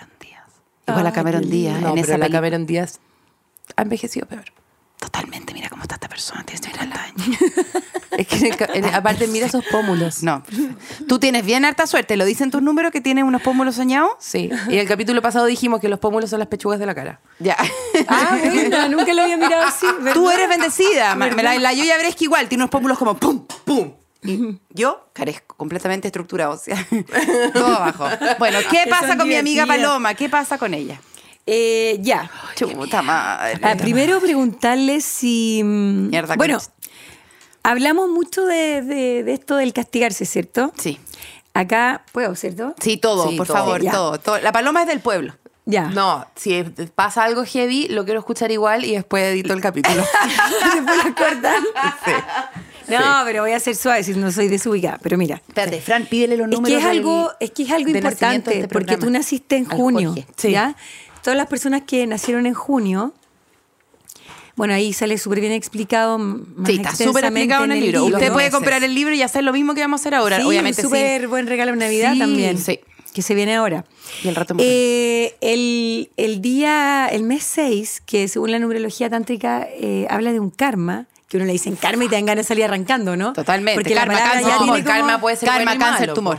Igual 0.88 1.06
a 1.06 1.12
Cameron 1.12 1.48
Díaz 1.50 1.80
No, 1.80 1.88
en 1.90 1.94
pero 1.96 2.06
esa 2.06 2.18
la. 2.18 2.28
Cameron 2.30 2.66
Díaz 2.66 3.00
ha 3.76 3.82
envejecido 3.82 4.26
peor. 4.26 4.44
Totalmente, 4.98 5.54
mira 5.54 5.68
cómo 5.68 5.82
está 5.82 5.94
esta 5.94 6.08
persona, 6.08 6.42
tiene 6.44 6.60
50 6.64 7.02
años. 7.02 7.38
Es 8.18 8.26
que 8.26 8.36
en 8.36 8.46
el 8.46 8.56
en 8.74 8.84
el- 8.86 8.94
aparte 8.94 9.28
mira 9.28 9.46
esos 9.46 9.64
pómulos. 9.70 10.24
No, 10.24 10.42
tú 11.06 11.20
tienes 11.20 11.44
bien 11.44 11.64
harta 11.64 11.86
suerte, 11.86 12.16
¿lo 12.16 12.24
dicen 12.24 12.50
tus 12.50 12.62
números 12.62 12.90
que 12.90 13.00
tienes 13.00 13.22
unos 13.22 13.42
pómulos 13.42 13.76
soñados? 13.76 14.10
Sí. 14.18 14.50
Y 14.68 14.72
en 14.74 14.80
el 14.80 14.88
capítulo 14.88 15.22
pasado 15.22 15.46
dijimos 15.46 15.78
que 15.80 15.88
los 15.88 16.00
pómulos 16.00 16.30
son 16.30 16.40
las 16.40 16.48
pechugas 16.48 16.80
de 16.80 16.86
la 16.86 16.96
cara. 16.96 17.20
Ya. 17.38 17.56
Ah, 18.08 18.36
bueno, 18.52 18.88
nunca 18.88 19.12
lo 19.14 19.22
había 19.22 19.36
mirado 19.36 19.62
así. 19.62 19.86
¿verdad? 20.00 20.14
Tú 20.14 20.28
eres 20.30 20.48
bendecida. 20.48 21.14
Me 21.14 21.30
la, 21.30 21.54
la 21.60 21.72
Yuya 21.72 21.96
Bresca 21.96 22.24
igual, 22.24 22.48
tiene 22.48 22.64
unos 22.64 22.70
pómulos 22.70 22.98
como 22.98 23.14
pum, 23.16 23.46
pum. 23.64 23.92
Y 24.22 24.58
yo 24.70 25.08
carezco, 25.12 25.54
completamente 25.56 26.08
estructurado, 26.08 26.52
o 26.54 26.56
sea, 26.58 26.84
todo 27.54 27.66
abajo. 27.66 28.06
Bueno, 28.38 28.58
¿qué 28.70 28.84
pasa 28.90 29.08
son 29.08 29.18
con 29.18 29.28
mi 29.28 29.36
amiga 29.36 29.62
divertidas. 29.64 29.88
Paloma? 29.88 30.14
¿Qué 30.14 30.28
pasa 30.28 30.58
con 30.58 30.74
ella? 30.74 31.00
Eh, 31.46 31.98
ya. 32.00 32.30
Chuta 32.56 33.00
madre. 33.00 33.58
Ah, 33.62 33.74
primero 33.76 34.20
preguntarle 34.20 35.00
si... 35.00 35.62
mm, 35.64 36.08
Mierda, 36.10 36.34
bueno, 36.36 36.58
hablamos 37.62 38.08
mucho 38.10 38.44
de, 38.44 38.82
de- 38.82 39.22
de 39.24 39.32
esto 39.32 39.56
del 39.56 39.72
castigarse, 39.72 40.26
¿cierto? 40.26 40.72
Sí. 40.76 40.98
Acá, 41.54 42.04
¿puedo, 42.12 42.34
cierto? 42.34 42.74
Sí, 42.80 42.96
todo, 42.98 43.30
Sí, 43.30 43.36
por 43.36 43.46
todo. 43.46 43.56
favor, 43.56 43.82
todo, 43.84 44.18
todo. 44.20 44.38
La 44.40 44.52
Paloma 44.52 44.82
es 44.82 44.88
del 44.88 45.00
pueblo. 45.00 45.34
Ya. 45.64 45.84
No, 45.90 46.26
si 46.34 46.62
pasa 46.94 47.24
algo 47.24 47.44
heavy, 47.44 47.88
lo 47.88 48.04
quiero 48.04 48.20
escuchar 48.20 48.50
igual 48.50 48.84
y 48.84 48.94
después 48.94 49.22
edito 49.24 49.52
el 49.52 49.60
capítulo. 49.60 50.02
Después 50.74 51.04
lo 51.04 51.14
cortan. 51.14 51.62
No, 52.88 53.22
pero 53.24 53.42
voy 53.42 53.52
a 53.52 53.60
ser 53.60 53.76
suave 53.76 54.02
si 54.02 54.12
no 54.14 54.30
soy 54.32 54.48
desubicada. 54.48 54.98
Pero 55.02 55.16
mira. 55.18 55.42
Espérate, 55.48 55.80
Fran, 55.80 56.06
pídele 56.06 56.36
los 56.36 56.46
Es 56.46 56.50
que 56.50 56.56
números 56.56 56.80
es 56.80 56.84
algo, 56.86 57.18
del- 57.22 57.30
es 57.40 57.50
que 57.50 57.62
es 57.64 57.70
algo 57.70 57.92
de 57.92 57.98
importante, 57.98 58.54
este 58.60 58.68
porque 58.68 58.96
tú 58.96 59.10
naciste 59.10 59.56
en 59.56 59.64
junio. 59.66 60.14
Sí. 60.36 60.50
¿ya? 60.52 60.76
Todas 61.22 61.36
las 61.36 61.46
personas 61.48 61.82
que 61.86 62.06
nacieron 62.06 62.46
en 62.46 62.54
junio, 62.54 63.12
bueno, 64.56 64.74
ahí 64.74 64.92
sale 64.92 65.18
súper 65.18 65.40
bien 65.40 65.52
explicado. 65.52 66.18
Más 66.18 66.66
Sí, 66.66 66.76
está 66.76 66.94
súper 66.96 67.24
explicado 67.26 67.64
en 67.64 67.72
el 67.72 67.80
libro. 67.80 68.04
Usted 68.04 68.18
libro. 68.18 68.32
puede 68.32 68.46
meses. 68.46 68.54
comprar 68.54 68.82
el 68.82 68.94
libro 68.94 69.14
y 69.14 69.22
hacer 69.22 69.44
lo 69.44 69.52
mismo 69.52 69.74
que 69.74 69.80
vamos 69.82 70.00
a 70.00 70.02
hacer 70.02 70.14
ahora. 70.14 70.38
Sí, 70.38 70.42
Obviamente, 70.42 70.82
súper 70.82 71.20
sí. 71.22 71.26
buen 71.26 71.46
regalo 71.46 71.72
de 71.72 71.78
Navidad 71.78 72.12
Sí, 72.14 72.18
también. 72.18 72.58
sí. 72.58 72.80
Que 73.14 73.22
se 73.22 73.34
viene 73.34 73.54
ahora. 73.56 73.84
Y 74.22 74.28
el 74.28 74.34
rato. 74.36 74.54
Eh, 74.58 75.34
el, 75.40 76.10
el 76.16 76.40
día, 76.40 77.08
el 77.10 77.22
mes 77.22 77.42
6, 77.44 78.02
que 78.04 78.28
según 78.28 78.50
la 78.50 78.58
numerología 78.58 79.08
tántrica 79.10 79.66
eh, 79.70 80.06
habla 80.10 80.32
de 80.32 80.40
un 80.40 80.50
karma, 80.50 81.06
que 81.28 81.36
uno 81.36 81.46
le 81.46 81.52
dicen 81.52 81.76
karma 81.76 82.04
y 82.04 82.08
te 82.08 82.14
dan 82.16 82.26
ganas 82.26 82.44
de 82.44 82.48
salir 82.48 82.64
arrancando, 82.64 83.16
¿no? 83.16 83.32
Totalmente. 83.34 83.80
Porque 83.80 83.94
karma, 83.94 84.14
la 84.14 84.18
palabra 84.18 84.32
cáncer, 84.40 84.50
ya 84.52 84.58
tumor. 84.58 84.74
tiene 84.76 84.86
como- 84.88 84.98
karma 85.06 85.20
puede 85.20 85.36
ser 85.36 85.48
Karma, 85.48 85.64
bueno 85.72 85.80
cáncer, 85.84 86.00
malo, 86.08 86.14
tumor. 86.14 86.38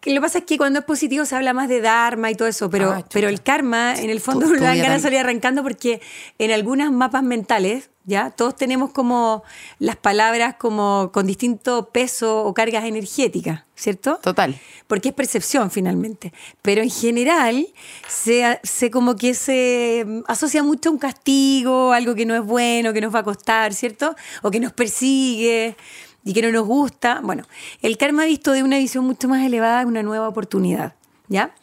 que 0.00 0.10
lo 0.10 0.16
que 0.16 0.20
pasa 0.22 0.38
es 0.38 0.44
que 0.44 0.56
cuando 0.56 0.78
es 0.78 0.84
positivo 0.86 1.24
se 1.26 1.36
habla 1.36 1.52
más 1.52 1.68
de 1.68 1.80
Dharma 1.82 2.30
y 2.30 2.34
todo 2.34 2.48
eso, 2.48 2.70
pero, 2.70 2.92
Ah, 2.92 3.04
pero 3.12 3.28
el 3.28 3.42
karma, 3.42 3.94
en 3.94 4.08
el 4.08 4.20
fondo, 4.20 4.46
uno 4.46 4.54
le 4.60 4.64
dan 4.64 4.78
ganas 4.78 4.94
de 4.98 5.00
salir 5.02 5.18
arrancando 5.18 5.62
porque 5.62 6.00
en 6.38 6.50
algunos 6.52 6.90
mapas 6.90 7.22
mentales, 7.22 7.90
¿ya? 8.10 8.30
Todos 8.30 8.56
tenemos 8.56 8.90
como 8.90 9.42
las 9.78 9.96
palabras 9.96 10.56
como 10.56 11.10
con 11.12 11.26
distinto 11.26 11.88
peso 11.90 12.44
o 12.44 12.52
cargas 12.52 12.84
energéticas, 12.84 13.62
¿cierto? 13.74 14.18
Total. 14.20 14.58
Porque 14.86 15.10
es 15.10 15.14
percepción 15.14 15.70
finalmente. 15.70 16.32
Pero 16.60 16.82
en 16.82 16.90
general, 16.90 17.66
se, 18.08 18.60
se 18.62 18.90
como 18.90 19.16
que 19.16 19.32
se 19.32 20.04
mm, 20.06 20.20
asocia 20.26 20.62
mucho 20.62 20.90
a 20.90 20.92
un 20.92 20.98
castigo, 20.98 21.92
algo 21.92 22.14
que 22.14 22.26
no 22.26 22.34
es 22.34 22.42
bueno, 22.42 22.92
que 22.92 23.00
nos 23.00 23.14
va 23.14 23.20
a 23.20 23.24
costar, 23.24 23.72
¿cierto? 23.72 24.14
O 24.42 24.50
que 24.50 24.60
nos 24.60 24.72
persigue 24.72 25.76
y 26.24 26.34
que 26.34 26.42
no 26.42 26.50
nos 26.50 26.66
gusta. 26.66 27.20
Bueno, 27.22 27.44
el 27.80 27.96
karma 27.96 28.24
visto 28.24 28.52
de 28.52 28.62
una 28.62 28.76
visión 28.76 29.04
mucho 29.04 29.28
más 29.28 29.46
elevada 29.46 29.82
es 29.82 29.86
una 29.86 30.02
nueva 30.02 30.28
oportunidad, 30.28 30.94
¿ya? 31.28 31.54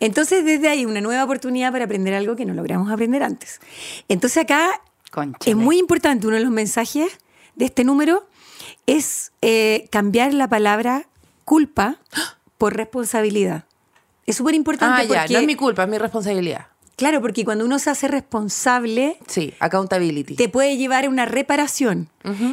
Entonces, 0.00 0.44
desde 0.44 0.68
ahí, 0.68 0.84
una 0.84 1.00
nueva 1.00 1.24
oportunidad 1.24 1.70
para 1.70 1.84
aprender 1.84 2.12
algo 2.12 2.34
que 2.34 2.44
no 2.44 2.54
logramos 2.54 2.90
aprender 2.90 3.22
antes. 3.22 3.60
Entonces, 4.08 4.42
acá 4.42 4.82
Es 5.44 5.56
muy 5.56 5.78
importante, 5.78 6.26
uno 6.26 6.36
de 6.36 6.42
los 6.42 6.52
mensajes 6.52 7.18
de 7.54 7.64
este 7.64 7.84
número 7.84 8.28
es 8.86 9.32
eh, 9.42 9.88
cambiar 9.90 10.34
la 10.34 10.48
palabra 10.48 11.06
culpa 11.44 11.98
por 12.58 12.76
responsabilidad. 12.76 13.64
Es 14.26 14.36
súper 14.36 14.54
importante 14.54 15.02
ah, 15.02 15.26
ya, 15.26 15.32
no 15.32 15.38
es 15.38 15.46
mi 15.46 15.54
culpa, 15.54 15.84
es 15.84 15.88
mi 15.88 15.98
responsabilidad. 15.98 16.66
Claro, 16.96 17.20
porque 17.20 17.44
cuando 17.44 17.64
uno 17.64 17.78
se 17.78 17.90
hace 17.90 18.08
responsable, 18.08 19.18
Sí, 19.26 19.54
accountability. 19.60 20.34
te 20.36 20.48
puede 20.48 20.76
llevar 20.76 21.04
a 21.04 21.08
una 21.08 21.24
reparación. 21.26 22.08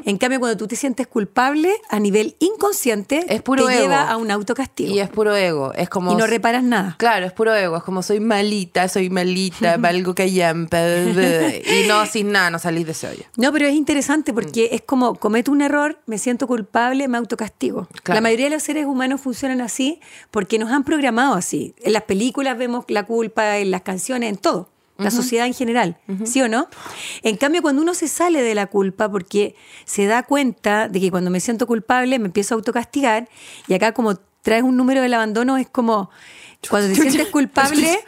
En 0.06 0.18
cambio, 0.20 0.40
cuando 0.40 0.56
tú 0.56 0.68
te 0.68 0.76
sientes 0.76 1.08
culpable, 1.08 1.74
a 1.90 2.00
nivel 2.00 2.36
inconsciente, 2.38 3.26
Es 3.28 3.42
puro 3.42 3.66
te 3.66 3.74
ego. 3.74 3.82
lleva 3.82 4.08
a 4.08 4.18
un 4.18 4.30
autocastigo. 4.30 4.94
Y 4.94 5.00
es 5.00 5.10
puro 5.10 5.36
ego. 5.36 5.74
Es 5.74 5.90
como. 5.90 6.12
Y 6.12 6.16
no 6.16 6.28
reparas 6.28 6.62
nada. 6.64 6.94
Claro, 7.00 7.26
es 7.26 7.32
puro 7.34 7.56
ego. 7.56 7.78
Es 7.78 7.82
como 7.84 8.04
soy 8.04 8.20
malita, 8.20 8.88
soy 8.88 9.10
malita, 9.10 9.78
valgo 9.80 10.14
callampa. 10.14 10.78
y 10.80 11.88
no, 11.88 12.06
sin 12.06 12.32
nada, 12.32 12.52
no 12.52 12.60
salís 12.60 12.86
de 12.86 12.92
ese 12.92 13.08
hoyo. 13.08 13.24
No, 13.36 13.52
pero 13.52 13.66
es 13.66 13.74
interesante 13.74 14.32
porque 14.32 14.70
es 14.74 14.84
como 14.84 15.16
cometo 15.16 15.52
un 15.52 15.64
error, 15.64 16.00
me 16.06 16.20
siento 16.20 16.46
culpable, 16.46 17.08
me 17.08 17.18
autocastigo. 17.18 17.88
Claro. 18.04 18.18
La 18.18 18.22
mayoría 18.22 18.46
de 18.46 18.52
los 18.52 18.62
seres 18.62 18.86
humanos 18.86 19.22
funcionan 19.22 19.60
así 19.62 20.00
porque 20.30 20.60
nos 20.60 20.72
han 20.72 20.84
programado 20.84 21.34
así. 21.34 21.74
En 21.82 21.94
las 21.94 22.04
películas 22.04 22.60
vemos 22.60 22.86
la 22.90 23.08
culpa, 23.08 23.58
en 23.58 23.72
las 23.72 23.82
canciones, 23.82 24.33
en 24.34 24.38
todo. 24.38 24.70
La 24.98 25.10
sociedad 25.10 25.48
en 25.48 25.56
general, 25.56 25.98
¿sí 26.24 26.42
o 26.44 26.48
no? 26.48 26.68
En 27.24 27.36
cambio, 27.36 27.62
cuando 27.64 27.82
uno 27.82 27.94
se 27.96 28.08
sale 28.08 28.42
de 28.44 28.54
la 28.56 28.68
culpa 28.68 29.10
porque 29.10 29.56
se 29.86 30.06
da 30.06 30.22
cuenta 30.24 30.88
de 30.88 31.00
que 31.02 31.10
cuando 31.10 31.32
me 31.32 31.40
siento 31.40 31.66
culpable 31.66 32.20
me 32.20 32.28
empiezo 32.28 32.54
a 32.54 32.58
autocastigar 32.58 33.28
y 33.68 33.74
acá 33.74 33.92
como 33.94 34.16
traes 34.44 34.62
un 34.64 34.78
número 34.78 35.02
del 35.02 35.14
abandono 35.16 35.58
es 35.58 35.68
como 35.68 36.12
Cuando 36.70 36.90
te 36.90 36.96
sientes 37.02 37.28
culpable, 37.30 38.00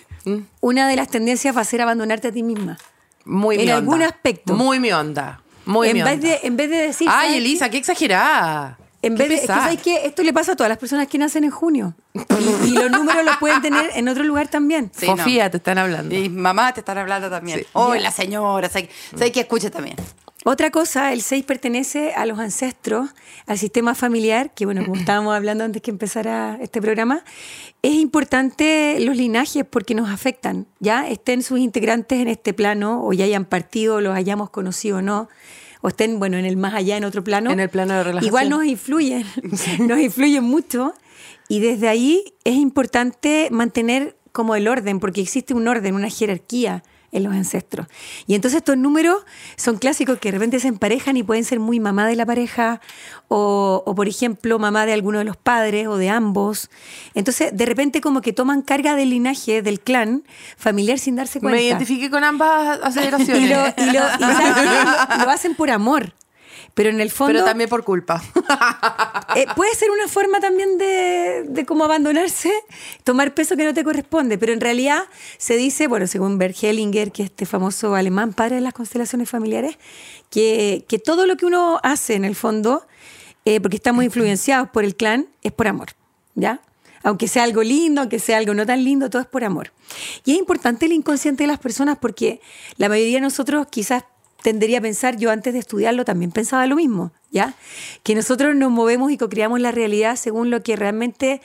una 0.60 0.88
de 0.88 0.96
las 0.96 1.08
tendencias 1.08 1.56
va 1.56 1.60
a 1.60 1.64
ser 1.64 1.80
abandonarte 1.82 2.28
a 2.28 2.32
ti 2.32 2.42
misma. 2.42 2.78
Muy 3.24 3.54
En 3.54 3.60
mi 3.60 3.66
onda. 3.68 3.76
algún 3.76 4.02
aspecto. 4.02 4.54
Muy 4.54 4.80
mi 4.80 4.92
onda. 4.92 5.40
Muy 5.66 5.92
mi 5.94 6.00
en, 6.00 6.04
vez 6.04 6.14
onda. 6.16 6.28
de, 6.28 6.40
en 6.42 6.56
vez 6.56 6.68
de 6.68 6.76
decir. 6.76 7.08
Ay, 7.10 7.28
¿sabes 7.28 7.36
Elisa, 7.38 7.70
qué 7.70 7.78
exagerada. 7.78 8.78
En 9.06 9.16
Qué 9.16 9.22
vez 9.22 9.28
de, 9.28 9.34
es 9.36 9.40
que. 9.42 9.46
¿sabes 9.46 9.82
qué? 9.82 10.06
Esto 10.06 10.22
le 10.22 10.32
pasa 10.32 10.52
a 10.52 10.56
todas 10.56 10.68
las 10.68 10.78
personas 10.78 11.06
que 11.08 11.18
nacen 11.18 11.44
en 11.44 11.50
junio. 11.50 11.94
Y, 12.14 12.68
y 12.68 12.70
los 12.72 12.90
números 12.90 13.24
los 13.24 13.36
pueden 13.38 13.60
tener 13.62 13.90
en 13.94 14.08
otro 14.08 14.24
lugar 14.24 14.48
también. 14.48 14.90
Sí, 14.96 15.06
no. 15.06 15.16
Sofía, 15.16 15.50
te 15.50 15.58
están 15.58 15.78
hablando. 15.78 16.14
Y 16.14 16.28
mamá 16.28 16.72
te 16.72 16.80
están 16.80 16.98
hablando 16.98 17.28
también. 17.30 17.60
Sí. 17.60 17.66
Oh, 17.72 17.94
Ya. 17.94 18.00
la 18.00 18.10
señora. 18.10 18.68
Sé 18.68 18.88
que 19.32 19.40
escuche 19.40 19.70
también. 19.70 19.96
Otra 20.46 20.70
cosa, 20.70 21.14
el 21.14 21.22
6 21.22 21.42
pertenece 21.46 22.12
a 22.12 22.26
los 22.26 22.38
ancestros, 22.38 23.08
al 23.46 23.56
sistema 23.56 23.94
familiar, 23.94 24.52
que 24.52 24.66
bueno, 24.66 24.84
como 24.84 24.96
estábamos 24.96 25.34
hablando 25.36 25.64
antes 25.64 25.80
que 25.80 25.90
empezara 25.90 26.58
este 26.60 26.82
programa, 26.82 27.24
es 27.80 27.94
importante 27.94 28.98
los 29.00 29.16
linajes 29.16 29.64
porque 29.68 29.94
nos 29.94 30.10
afectan, 30.10 30.66
¿ya? 30.80 31.08
Estén 31.08 31.42
sus 31.42 31.60
integrantes 31.60 32.20
en 32.20 32.28
este 32.28 32.52
plano 32.52 33.02
o 33.06 33.14
ya 33.14 33.24
hayan 33.24 33.46
partido, 33.46 34.02
los 34.02 34.14
hayamos 34.14 34.50
conocido 34.50 34.98
o 34.98 35.02
no, 35.02 35.30
o 35.84 35.88
estén, 35.88 36.18
bueno, 36.18 36.38
en 36.38 36.46
el 36.46 36.56
más 36.56 36.72
allá, 36.72 36.96
en 36.96 37.04
otro 37.04 37.22
plano. 37.22 37.50
En 37.50 37.60
el 37.60 37.68
plano 37.68 37.92
de 37.92 38.04
relajación. 38.04 38.26
Igual 38.26 38.48
nos 38.48 38.64
influyen, 38.64 39.26
nos 39.80 39.98
influyen 39.98 40.42
mucho 40.42 40.94
y 41.46 41.60
desde 41.60 41.88
ahí 41.88 42.24
es 42.44 42.54
importante 42.54 43.48
mantener 43.50 44.16
como 44.32 44.54
el 44.54 44.66
orden, 44.66 44.98
porque 44.98 45.20
existe 45.20 45.52
un 45.52 45.68
orden, 45.68 45.94
una 45.94 46.08
jerarquía 46.08 46.82
en 47.14 47.22
los 47.22 47.32
ancestros. 47.32 47.86
Y 48.26 48.34
entonces 48.34 48.58
estos 48.58 48.76
números 48.76 49.24
son 49.56 49.78
clásicos 49.78 50.18
que 50.18 50.28
de 50.30 50.32
repente 50.38 50.60
se 50.60 50.68
emparejan 50.68 51.16
y 51.16 51.22
pueden 51.22 51.44
ser 51.44 51.60
muy 51.60 51.80
mamá 51.80 52.06
de 52.06 52.16
la 52.16 52.26
pareja 52.26 52.80
o, 53.28 53.82
o, 53.86 53.94
por 53.94 54.06
ejemplo, 54.08 54.58
mamá 54.58 54.84
de 54.84 54.92
alguno 54.92 55.18
de 55.20 55.24
los 55.24 55.36
padres 55.36 55.86
o 55.86 55.96
de 55.96 56.10
ambos. 56.10 56.68
Entonces, 57.14 57.56
de 57.56 57.64
repente 57.64 58.00
como 58.02 58.20
que 58.20 58.32
toman 58.34 58.60
carga 58.60 58.94
del 58.96 59.10
linaje, 59.10 59.62
del 59.62 59.80
clan 59.80 60.24
familiar 60.58 60.98
sin 60.98 61.16
darse 61.16 61.40
cuenta. 61.40 61.56
Me 61.56 61.62
identifiqué 61.64 62.10
con 62.10 62.22
ambas 62.24 62.78
aceleraciones. 62.82 63.42
y 63.42 63.46
lo, 63.48 63.66
y 63.90 63.90
lo- 63.92 65.14
y 65.16 65.24
lo 65.24 65.30
hacen 65.30 65.54
por 65.54 65.70
amor. 65.70 66.12
Pero 66.74 66.90
en 66.90 67.00
el 67.00 67.10
fondo... 67.10 67.32
Pero 67.32 67.44
también 67.44 67.70
por 67.70 67.84
culpa. 67.84 68.22
Eh, 69.36 69.46
puede 69.56 69.74
ser 69.74 69.90
una 69.90 70.06
forma 70.06 70.38
también 70.38 70.78
de, 70.78 71.44
de 71.48 71.66
cómo 71.66 71.84
abandonarse, 71.84 72.52
tomar 73.02 73.34
peso 73.34 73.56
que 73.56 73.64
no 73.64 73.74
te 73.74 73.82
corresponde, 73.82 74.38
pero 74.38 74.52
en 74.52 74.60
realidad 74.60 75.02
se 75.38 75.56
dice, 75.56 75.88
bueno, 75.88 76.06
según 76.06 76.38
Bert 76.38 76.56
Hellinger, 76.62 77.10
que 77.10 77.24
es 77.24 77.30
este 77.30 77.44
famoso 77.44 77.96
alemán, 77.96 78.32
padre 78.32 78.56
de 78.56 78.60
las 78.60 78.74
constelaciones 78.74 79.28
familiares, 79.28 79.76
que, 80.30 80.84
que 80.86 81.00
todo 81.00 81.26
lo 81.26 81.36
que 81.36 81.46
uno 81.46 81.80
hace 81.82 82.14
en 82.14 82.24
el 82.24 82.36
fondo, 82.36 82.86
eh, 83.44 83.60
porque 83.60 83.76
estamos 83.76 84.04
influenciados 84.04 84.68
por 84.70 84.84
el 84.84 84.94
clan, 84.94 85.26
es 85.42 85.52
por 85.52 85.66
amor, 85.66 85.88
¿ya? 86.34 86.60
Aunque 87.02 87.28
sea 87.28 87.42
algo 87.42 87.62
lindo, 87.62 88.00
aunque 88.00 88.18
sea 88.18 88.38
algo 88.38 88.54
no 88.54 88.64
tan 88.64 88.84
lindo, 88.84 89.10
todo 89.10 89.20
es 89.20 89.28
por 89.28 89.44
amor. 89.44 89.72
Y 90.24 90.32
es 90.32 90.38
importante 90.38 90.86
el 90.86 90.92
inconsciente 90.92 91.42
de 91.42 91.48
las 91.48 91.58
personas 91.58 91.98
porque 92.00 92.40
la 92.76 92.88
mayoría 92.88 93.16
de 93.16 93.22
nosotros 93.22 93.66
quizás 93.70 94.04
tendería 94.44 94.78
a 94.78 94.82
pensar, 94.82 95.16
yo 95.16 95.30
antes 95.30 95.54
de 95.54 95.58
estudiarlo 95.58 96.04
también 96.04 96.30
pensaba 96.30 96.66
lo 96.66 96.76
mismo, 96.76 97.12
¿ya? 97.30 97.54
Que 98.02 98.14
nosotros 98.14 98.54
nos 98.54 98.70
movemos 98.70 99.10
y 99.10 99.16
co-creamos 99.16 99.58
la 99.58 99.72
realidad 99.72 100.16
según 100.16 100.50
lo 100.50 100.62
que 100.62 100.76
realmente 100.76 101.40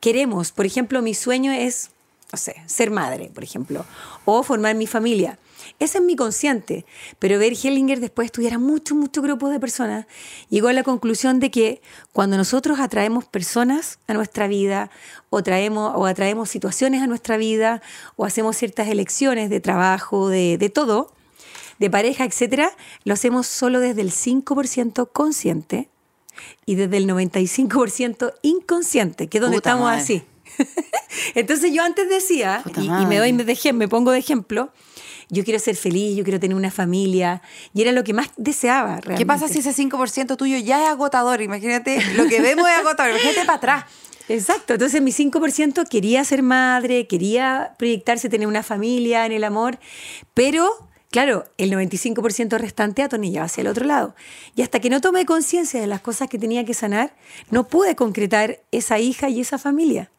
queremos. 0.00 0.50
Por 0.52 0.64
ejemplo, 0.64 1.02
mi 1.02 1.12
sueño 1.12 1.52
es, 1.52 1.90
no 2.32 2.38
sé, 2.38 2.56
ser 2.64 2.90
madre, 2.90 3.30
por 3.34 3.44
ejemplo, 3.44 3.84
o 4.24 4.42
formar 4.42 4.74
mi 4.76 4.86
familia. 4.86 5.38
Ese 5.78 5.98
es 5.98 6.04
mi 6.04 6.16
consciente. 6.16 6.86
Pero 7.18 7.38
Bert 7.38 7.62
Hellinger, 7.62 8.00
después 8.00 8.24
de 8.24 8.28
estudiar 8.28 8.54
a 8.54 8.58
muchos, 8.58 8.96
muchos 8.96 9.22
grupos 9.22 9.50
de 9.50 9.60
personas, 9.60 10.06
llegó 10.48 10.68
a 10.68 10.72
la 10.72 10.84
conclusión 10.84 11.40
de 11.40 11.50
que 11.50 11.82
cuando 12.14 12.38
nosotros 12.38 12.80
atraemos 12.80 13.26
personas 13.26 13.98
a 14.06 14.14
nuestra 14.14 14.48
vida, 14.48 14.90
o, 15.28 15.42
traemos, 15.42 15.92
o 15.94 16.06
atraemos 16.06 16.48
situaciones 16.48 17.02
a 17.02 17.06
nuestra 17.06 17.36
vida, 17.36 17.82
o 18.16 18.24
hacemos 18.24 18.56
ciertas 18.56 18.88
elecciones 18.88 19.50
de 19.50 19.60
trabajo, 19.60 20.30
de, 20.30 20.56
de 20.56 20.70
todo, 20.70 21.12
de 21.78 21.90
pareja, 21.90 22.24
etcétera, 22.24 22.70
lo 23.04 23.14
hacemos 23.14 23.46
solo 23.46 23.80
desde 23.80 24.00
el 24.02 24.10
5% 24.12 25.10
consciente 25.12 25.88
y 26.66 26.74
desde 26.76 26.96
el 26.98 27.06
95% 27.08 28.32
inconsciente, 28.42 29.28
que 29.28 29.38
es 29.38 29.42
donde 29.42 29.58
Puta 29.58 29.70
estamos 29.70 29.86
madre. 29.86 30.02
así. 30.02 30.22
Entonces 31.34 31.72
yo 31.72 31.82
antes 31.82 32.08
decía, 32.08 32.62
y, 32.76 32.86
y 32.86 33.06
me 33.06 33.18
doy 33.18 33.32
madre. 33.32 33.44
de 33.46 33.52
ejem- 33.54 33.74
me 33.74 33.88
pongo 33.88 34.10
de 34.12 34.18
ejemplo, 34.18 34.72
yo 35.30 35.44
quiero 35.44 35.58
ser 35.58 35.76
feliz, 35.76 36.16
yo 36.16 36.24
quiero 36.24 36.40
tener 36.40 36.56
una 36.56 36.70
familia, 36.70 37.42
y 37.74 37.82
era 37.82 37.92
lo 37.92 38.02
que 38.02 38.14
más 38.14 38.30
deseaba 38.36 38.96
realmente. 39.00 39.16
¿Qué 39.18 39.26
pasa 39.26 39.46
si 39.48 39.58
ese 39.58 39.72
5% 39.74 40.36
tuyo 40.36 40.56
ya 40.58 40.82
es 40.84 40.88
agotador? 40.88 41.42
Imagínate, 41.42 42.02
lo 42.16 42.26
que 42.26 42.40
vemos 42.40 42.66
es 42.68 42.78
agotador. 42.78 43.12
Imagínate 43.12 43.44
para 43.44 43.56
atrás. 43.56 43.84
Exacto, 44.30 44.74
entonces 44.74 45.00
mi 45.00 45.10
5% 45.10 45.88
quería 45.88 46.22
ser 46.22 46.42
madre, 46.42 47.06
quería 47.06 47.72
proyectarse, 47.78 48.28
tener 48.28 48.46
una 48.46 48.62
familia 48.62 49.24
en 49.24 49.32
el 49.32 49.42
amor, 49.42 49.78
pero 50.34 50.68
claro, 51.10 51.44
el 51.58 51.70
95% 51.72 52.58
restante 52.58 53.02
atornillaba 53.02 53.46
hacia 53.46 53.62
el 53.62 53.66
otro 53.68 53.84
lado. 53.86 54.14
Y 54.54 54.62
hasta 54.62 54.80
que 54.80 54.90
no 54.90 55.00
tomé 55.00 55.24
conciencia 55.26 55.80
de 55.80 55.86
las 55.86 56.00
cosas 56.00 56.28
que 56.28 56.38
tenía 56.38 56.64
que 56.64 56.74
sanar, 56.74 57.14
no 57.50 57.66
pude 57.68 57.96
concretar 57.96 58.60
esa 58.72 58.98
hija 58.98 59.28
y 59.28 59.40
esa 59.40 59.58
familia 59.58 60.10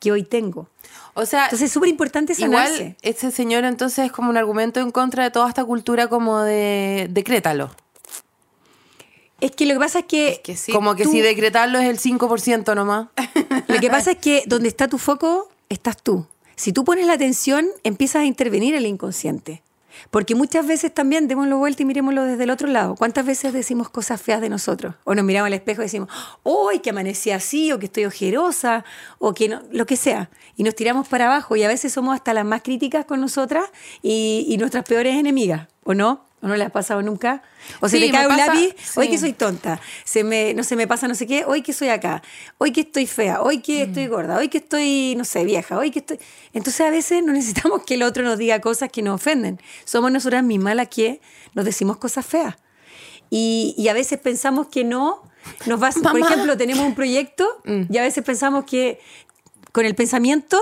que 0.00 0.12
hoy 0.12 0.22
tengo. 0.22 0.68
O 1.14 1.26
sea, 1.26 1.44
Entonces 1.44 1.66
es 1.66 1.72
súper 1.72 1.88
importante 1.88 2.34
sanarse. 2.34 2.74
igual 2.74 2.96
ese 3.02 3.30
señor 3.32 3.64
entonces 3.64 4.06
es 4.06 4.12
como 4.12 4.30
un 4.30 4.36
argumento 4.36 4.78
en 4.80 4.92
contra 4.92 5.24
de 5.24 5.30
toda 5.32 5.48
esta 5.48 5.64
cultura 5.64 6.06
como 6.08 6.40
de 6.42 7.08
decrétalo. 7.10 7.70
Es 9.40 9.52
que 9.52 9.66
lo 9.66 9.74
que 9.74 9.80
pasa 9.80 10.00
es 10.00 10.04
que, 10.06 10.28
Es 10.28 10.38
que 10.40 10.56
sí. 10.56 10.72
como 10.72 10.94
que 10.96 11.04
tú- 11.04 11.12
si 11.12 11.20
decretarlo 11.20 11.78
es 11.78 11.88
el 11.88 11.98
5% 11.98 12.74
nomás. 12.74 13.08
Lo 13.68 13.78
que 13.80 13.88
pasa 13.90 14.12
es 14.12 14.18
que 14.18 14.42
donde 14.46 14.68
está 14.68 14.88
tu 14.88 14.98
foco, 14.98 15.48
estás 15.68 16.02
tú. 16.02 16.26
Si 16.56 16.72
tú 16.72 16.84
pones 16.84 17.06
la 17.06 17.12
atención, 17.12 17.68
empiezas 17.84 18.22
a 18.22 18.24
intervenir 18.24 18.74
el 18.74 18.84
inconsciente. 18.86 19.62
Porque 20.10 20.34
muchas 20.34 20.66
veces 20.66 20.92
también 20.92 21.28
démoslo 21.28 21.58
vuelta 21.58 21.82
y 21.82 21.86
miremoslo 21.86 22.24
desde 22.24 22.44
el 22.44 22.50
otro 22.50 22.68
lado. 22.68 22.94
¿Cuántas 22.94 23.26
veces 23.26 23.52
decimos 23.52 23.88
cosas 23.88 24.20
feas 24.20 24.40
de 24.40 24.48
nosotros? 24.48 24.94
O 25.04 25.14
nos 25.14 25.24
miramos 25.24 25.48
al 25.48 25.54
espejo 25.54 25.82
y 25.82 25.84
decimos, 25.86 26.08
¡Uy, 26.42 26.80
que 26.80 26.90
amanecí 26.90 27.30
así! 27.30 27.72
O 27.72 27.78
que 27.78 27.86
estoy 27.86 28.04
ojerosa, 28.04 28.84
o 29.18 29.34
que 29.34 29.48
no, 29.48 29.62
lo 29.70 29.86
que 29.86 29.96
sea. 29.96 30.30
Y 30.56 30.62
nos 30.62 30.74
tiramos 30.74 31.08
para 31.08 31.26
abajo 31.26 31.56
y 31.56 31.62
a 31.62 31.68
veces 31.68 31.92
somos 31.92 32.14
hasta 32.14 32.34
las 32.34 32.44
más 32.44 32.62
críticas 32.62 33.04
con 33.04 33.20
nosotras 33.20 33.64
y, 34.02 34.46
y 34.48 34.56
nuestras 34.58 34.84
peores 34.84 35.16
enemigas, 35.16 35.68
¿o 35.84 35.94
no? 35.94 36.27
¿O 36.40 36.46
no 36.46 36.54
le 36.54 36.62
has 36.64 36.70
pasado 36.70 37.02
nunca? 37.02 37.42
O 37.80 37.88
se 37.88 37.98
Sí, 37.98 38.06
te 38.06 38.12
cae 38.12 38.26
un 38.28 38.36
pasa- 38.36 38.54
lápiz, 38.54 38.74
hoy 38.96 39.08
que 39.08 39.18
soy 39.18 39.32
tonta, 39.32 39.80
se 40.04 40.22
me, 40.22 40.54
no 40.54 40.62
se 40.62 40.76
me 40.76 40.86
pasa 40.86 41.08
no 41.08 41.16
sé 41.16 41.26
qué, 41.26 41.44
hoy 41.44 41.62
que 41.62 41.72
soy 41.72 41.88
acá, 41.88 42.22
hoy 42.58 42.70
que 42.70 42.82
estoy 42.82 43.06
fea, 43.08 43.42
hoy 43.42 43.58
que 43.60 43.82
estoy 43.82 44.06
gorda, 44.06 44.36
hoy 44.36 44.48
que 44.48 44.58
estoy, 44.58 45.14
no 45.16 45.24
sé, 45.24 45.44
vieja, 45.44 45.76
hoy 45.76 45.90
que 45.90 45.98
estoy... 45.98 46.20
Entonces 46.52 46.80
a 46.86 46.90
veces 46.90 47.24
no 47.24 47.32
necesitamos 47.32 47.82
que 47.84 47.94
el 47.94 48.04
otro 48.04 48.22
nos 48.22 48.38
diga 48.38 48.60
cosas 48.60 48.88
que 48.92 49.02
nos 49.02 49.16
ofenden. 49.16 49.60
Somos 49.84 50.12
nosotras 50.12 50.44
mismas 50.44 50.76
las 50.76 50.88
que 50.88 51.20
nos 51.54 51.64
decimos 51.64 51.96
cosas 51.96 52.24
feas. 52.24 52.54
Y, 53.30 53.74
y 53.76 53.88
a 53.88 53.92
veces 53.92 54.18
pensamos 54.20 54.68
que 54.68 54.84
no, 54.84 55.22
nos 55.66 55.82
va, 55.82 55.90
por 56.02 56.18
ejemplo, 56.20 56.56
tenemos 56.56 56.86
un 56.86 56.94
proyecto 56.94 57.60
y 57.90 57.98
a 57.98 58.02
veces 58.02 58.22
pensamos 58.22 58.64
que 58.64 59.00
con 59.72 59.84
el 59.84 59.94
pensamiento 59.96 60.60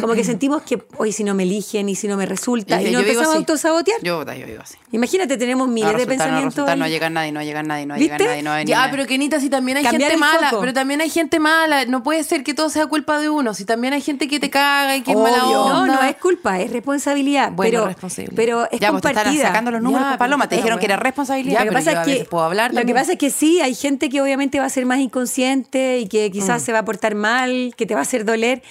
como 0.00 0.14
que 0.14 0.24
sentimos 0.24 0.62
que 0.62 0.82
hoy 0.96 1.12
si 1.12 1.22
no 1.24 1.34
me 1.34 1.42
eligen 1.42 1.88
y 1.88 1.94
si 1.94 2.08
no 2.08 2.16
me 2.16 2.24
resulta 2.26 2.80
y, 2.80 2.86
Yo- 2.86 2.92
nos 2.92 3.02
empezamos 3.02 3.34
a 3.34 3.38
autosabotear. 3.38 3.98
Yo, 4.02 4.24
yo 4.24 4.46
vivo 4.46 4.62
así. 4.62 4.76
Imagínate, 4.92 5.36
tenemos 5.36 5.68
No 5.68 5.74
miles 5.74 5.90
de 5.90 5.96
resulta, 5.98 6.12
no 6.14 6.18
pensamientos. 6.24 6.54
resulta, 6.54 6.76
no 6.76 6.84
ahí. 6.84 6.90
llega 6.90 7.10
nadie, 7.10 7.32
no 7.32 7.42
llega 7.42 7.62
nadie, 7.62 7.86
no 7.86 7.96
llega 7.96 8.18
nadie, 8.18 8.42
no 8.42 8.62
Ya, 8.62 8.88
pero 8.90 9.06
Kenita, 9.06 9.40
si 9.40 9.50
también 9.50 9.78
hay 9.78 9.84
Cambiar 9.84 10.10
gente 10.12 10.20
mala, 10.20 10.48
foco. 10.50 10.60
pero 10.60 10.72
también 10.72 11.00
hay 11.00 11.10
gente 11.10 11.40
mala, 11.40 11.84
no 11.86 12.02
puede 12.02 12.24
ser 12.24 12.42
que 12.42 12.54
todo 12.54 12.68
sea 12.70 12.86
culpa 12.86 13.18
de 13.18 13.28
uno, 13.28 13.54
si 13.54 13.64
también 13.64 13.92
hay 13.94 14.00
gente 14.00 14.28
que 14.28 14.40
te 14.40 14.50
caga 14.50 14.96
y 14.96 15.02
que 15.02 15.12
es 15.12 15.16
mala 15.16 15.44
Obvio. 15.46 15.60
onda. 15.62 15.86
No, 15.86 16.02
no 16.02 16.08
es 16.08 16.16
culpa, 16.16 16.60
es 16.60 16.70
responsabilidad. 16.72 17.52
Bueno, 17.52 17.84
pero, 17.84 18.28
pero 18.34 18.68
es 18.70 18.80
ya, 18.80 18.90
pues 18.90 19.02
te 19.02 19.08
están 19.08 19.24
compartida. 19.24 19.46
sacando 19.48 19.70
los 19.72 19.82
números 19.82 20.04
Ya, 20.06 20.10
por 20.12 20.18
paloma, 20.18 20.48
te 20.48 20.56
dijeron 20.56 20.78
que 20.78 20.86
era 20.86 20.96
Ya, 20.96 21.00
responsabilidad. 21.02 21.58
lo 21.60 21.64
que 21.64 21.70
pero 21.70 21.84
pasa 21.84 22.02
es 22.10 22.18
que, 22.18 22.24
puedo 22.24 22.44
hablar 22.44 22.72
lo 22.74 22.84
que 22.84 22.94
pasa 22.94 23.12
es 23.12 23.18
que 23.18 23.30
sí, 23.30 23.60
hay 23.60 23.74
gente 23.74 24.08
que 24.08 24.20
obviamente 24.22 24.58
va 24.58 24.66
a 24.66 24.70
ser 24.70 24.86
más 24.86 24.98
inconsciente 25.00 25.98
y 25.98 26.06
que 26.08 26.30
quizás 26.30 26.62
Mm. 26.62 26.64
se 26.64 26.72
va 26.72 26.78
a 26.80 26.84
portar 26.84 27.14
mal, 27.14 27.74
que 27.76 27.86
te 27.86 27.94
va 27.94 28.00
a 28.00 28.02
hacer 28.02 28.24
doler, 28.24 28.62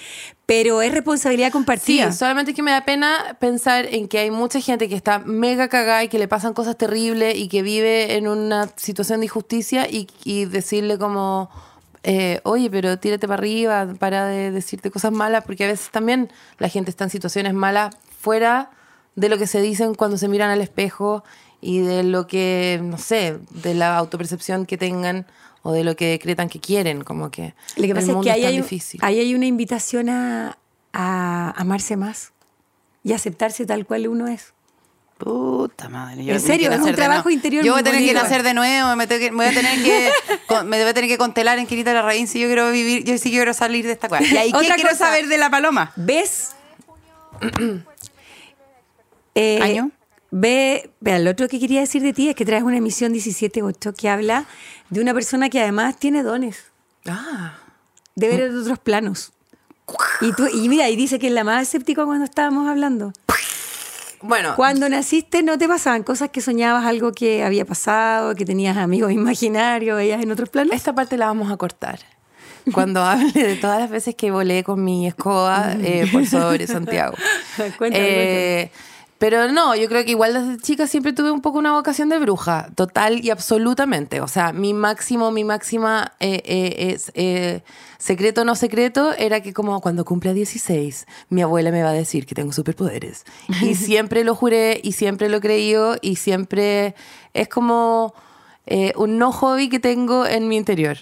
pero 0.54 0.82
es 0.82 0.92
responsabilidad 0.92 1.48
Sí, 1.48 1.52
compartida. 1.52 2.12
solamente 2.12 2.52
que 2.52 2.62
me 2.62 2.72
da 2.72 2.84
pena 2.84 3.36
pensar 3.40 3.86
en 3.86 4.06
que 4.06 4.18
hay 4.18 4.30
mucha 4.30 4.60
gente 4.60 4.86
que 4.88 4.94
está 4.94 5.18
mega 5.20 5.68
cagada 5.68 6.04
y 6.04 6.08
que 6.08 6.18
le 6.18 6.28
pasan 6.28 6.52
cosas 6.52 6.76
terribles 6.76 7.36
y 7.36 7.48
que 7.48 7.62
vive 7.62 8.16
en 8.16 8.28
una 8.28 8.68
situación 8.76 9.20
de 9.20 9.26
injusticia 9.26 9.88
y, 9.88 10.08
y 10.24 10.44
decirle 10.44 10.98
como, 10.98 11.48
eh, 12.02 12.40
oye, 12.44 12.68
pero 12.68 12.98
tírate 12.98 13.26
para 13.26 13.38
arriba, 13.38 13.94
para 13.98 14.26
de 14.26 14.50
decirte 14.50 14.90
cosas 14.90 15.10
malas, 15.12 15.42
porque 15.44 15.64
a 15.64 15.68
veces 15.68 15.88
también 15.90 16.30
la 16.58 16.68
gente 16.68 16.90
está 16.90 17.04
en 17.04 17.10
situaciones 17.10 17.54
malas 17.54 17.94
fuera 18.20 18.70
de 19.16 19.28
lo 19.30 19.38
que 19.38 19.46
se 19.46 19.60
dicen 19.62 19.94
cuando 19.94 20.18
se 20.18 20.28
miran 20.28 20.50
al 20.50 20.60
espejo 20.60 21.24
y 21.62 21.78
de 21.80 22.02
lo 22.02 22.26
que, 22.26 22.78
no 22.82 22.98
sé, 22.98 23.38
de 23.50 23.72
la 23.74 23.96
autopercepción 23.96 24.66
que 24.66 24.76
tengan 24.76 25.26
o 25.62 25.72
de 25.72 25.84
lo 25.84 25.94
que 25.96 26.06
decretan 26.08 26.48
que 26.48 26.60
quieren, 26.60 27.02
como 27.04 27.30
que 27.30 27.54
Lo 27.76 27.82
que 27.82 27.88
el 27.88 27.94
pasa 27.94 28.00
es 28.00 28.06
mundo 28.08 28.22
que 28.22 28.30
ahí 28.32 28.42
tan 28.42 28.50
hay, 28.50 28.56
difícil. 28.56 29.00
ahí 29.02 29.20
hay 29.20 29.34
una 29.34 29.46
invitación 29.46 30.08
a, 30.08 30.58
a 30.92 31.50
amarse 31.56 31.96
más 31.96 32.32
y 33.04 33.12
aceptarse 33.12 33.64
tal 33.66 33.86
cual 33.86 34.08
uno 34.08 34.26
es. 34.28 34.52
Puta 35.18 35.88
madre. 35.88 36.24
yo 36.24 36.34
¿En 36.34 36.40
serio? 36.40 36.72
¿Es 36.72 36.80
un 36.80 36.94
trabajo 36.96 37.30
interior 37.30 37.64
Yo 37.64 37.72
voy 37.74 37.80
a 37.82 37.84
tener 37.84 38.00
que 38.00 38.06
bonito. 38.06 38.22
nacer 38.24 38.42
de 38.42 38.54
nuevo, 38.54 38.96
me, 38.96 39.06
tengo 39.06 39.20
que- 39.20 39.30
me 39.30 39.36
voy 39.44 39.46
a 39.46 39.54
tener 39.54 39.80
que, 39.84 40.10
con- 40.48 40.68
me 40.68 40.80
voy 40.80 40.88
a 40.90 40.94
tener 40.94 41.08
que 41.08 41.16
constelar 41.16 41.60
en 41.60 41.66
Quinita 41.68 41.90
de 41.90 41.96
la 41.96 42.02
Raíz 42.02 42.28
si 42.28 42.40
yo 42.40 42.48
quiero 42.48 42.72
vivir, 42.72 43.04
yo 43.04 43.16
sí 43.18 43.30
quiero 43.30 43.54
salir 43.54 43.86
de 43.86 43.92
esta 43.92 44.08
cueva. 44.08 44.26
¿Y 44.26 44.36
ahí 44.36 44.50
qué 44.50 44.58
Otra 44.58 44.74
quiero 44.74 44.90
cosa. 44.90 45.06
saber 45.06 45.28
de 45.28 45.38
la 45.38 45.48
paloma? 45.48 45.92
¿Ves? 45.96 46.56
Eh, 49.34 49.58
¿Año? 49.62 49.90
Ve, 50.34 50.90
vea, 51.00 51.18
lo 51.18 51.30
otro 51.30 51.46
que 51.46 51.60
quería 51.60 51.80
decir 51.80 52.00
de 52.02 52.14
ti 52.14 52.30
es 52.30 52.34
que 52.34 52.46
traes 52.46 52.62
una 52.62 52.78
emisión 52.78 53.12
17.8 53.12 53.94
que 53.94 54.08
habla 54.08 54.46
de 54.88 55.02
una 55.02 55.12
persona 55.12 55.50
que 55.50 55.60
además 55.60 55.98
tiene 55.98 56.22
dones, 56.22 56.64
Ah. 57.06 57.54
de 58.14 58.28
ver 58.28 58.40
en 58.40 58.56
otros 58.58 58.78
planos. 58.78 59.32
Y, 60.22 60.32
tú, 60.32 60.46
y 60.46 60.68
mira, 60.70 60.88
y 60.88 60.96
dice 60.96 61.18
que 61.18 61.26
es 61.26 61.32
la 61.34 61.44
más 61.44 61.62
escéptica 61.62 62.06
cuando 62.06 62.24
estábamos 62.24 62.66
hablando. 62.66 63.12
Bueno, 64.22 64.54
Cuando 64.56 64.88
naciste 64.88 65.42
no 65.42 65.58
te 65.58 65.68
pasaban 65.68 66.02
cosas 66.04 66.30
que 66.30 66.40
soñabas 66.40 66.86
algo 66.86 67.12
que 67.12 67.42
había 67.44 67.64
pasado, 67.66 68.34
que 68.34 68.44
tenías 68.46 68.76
amigos 68.78 69.12
imaginarios, 69.12 69.96
veías 69.96 70.22
en 70.22 70.30
otros 70.30 70.48
planos. 70.48 70.74
esta 70.74 70.94
parte 70.94 71.18
la 71.18 71.26
vamos 71.26 71.50
a 71.52 71.56
cortar. 71.58 71.98
Cuando 72.72 73.02
hable 73.04 73.32
de 73.32 73.56
todas 73.56 73.80
las 73.80 73.90
veces 73.90 74.14
que 74.14 74.30
volé 74.30 74.62
con 74.64 74.82
mi 74.82 75.06
escoba 75.08 75.72
eh, 75.80 76.08
por 76.10 76.24
sobre 76.24 76.66
Santiago. 76.68 77.16
Cuéntame, 77.78 78.04
Eh, 78.08 78.70
Pero 79.22 79.46
no, 79.46 79.76
yo 79.76 79.88
creo 79.88 80.04
que 80.04 80.10
igual 80.10 80.34
desde 80.34 80.60
chica 80.60 80.88
siempre 80.88 81.12
tuve 81.12 81.30
un 81.30 81.42
poco 81.42 81.56
una 81.56 81.70
vocación 81.70 82.08
de 82.08 82.18
bruja, 82.18 82.70
total 82.74 83.24
y 83.24 83.30
absolutamente. 83.30 84.20
O 84.20 84.26
sea, 84.26 84.52
mi 84.52 84.74
máximo, 84.74 85.30
mi 85.30 85.44
máxima 85.44 86.10
eh, 86.18 86.42
eh, 86.44 86.90
es, 86.92 87.12
eh, 87.14 87.62
secreto 87.98 88.44
no 88.44 88.56
secreto 88.56 89.14
era 89.16 89.40
que 89.40 89.52
como 89.52 89.80
cuando 89.80 90.04
cumpla 90.04 90.32
16, 90.32 91.06
mi 91.28 91.40
abuela 91.40 91.70
me 91.70 91.84
va 91.84 91.90
a 91.90 91.92
decir 91.92 92.26
que 92.26 92.34
tengo 92.34 92.50
superpoderes. 92.50 93.24
Y 93.60 93.74
siempre 93.76 94.24
lo 94.24 94.34
juré 94.34 94.80
y 94.82 94.90
siempre 94.90 95.28
lo 95.28 95.36
he 95.36 95.40
creído 95.40 95.98
y 96.02 96.16
siempre 96.16 96.96
es 97.32 97.46
como 97.46 98.14
eh, 98.66 98.92
un 98.96 99.18
no 99.18 99.30
hobby 99.30 99.68
que 99.68 99.78
tengo 99.78 100.26
en 100.26 100.48
mi 100.48 100.56
interior. 100.56 100.98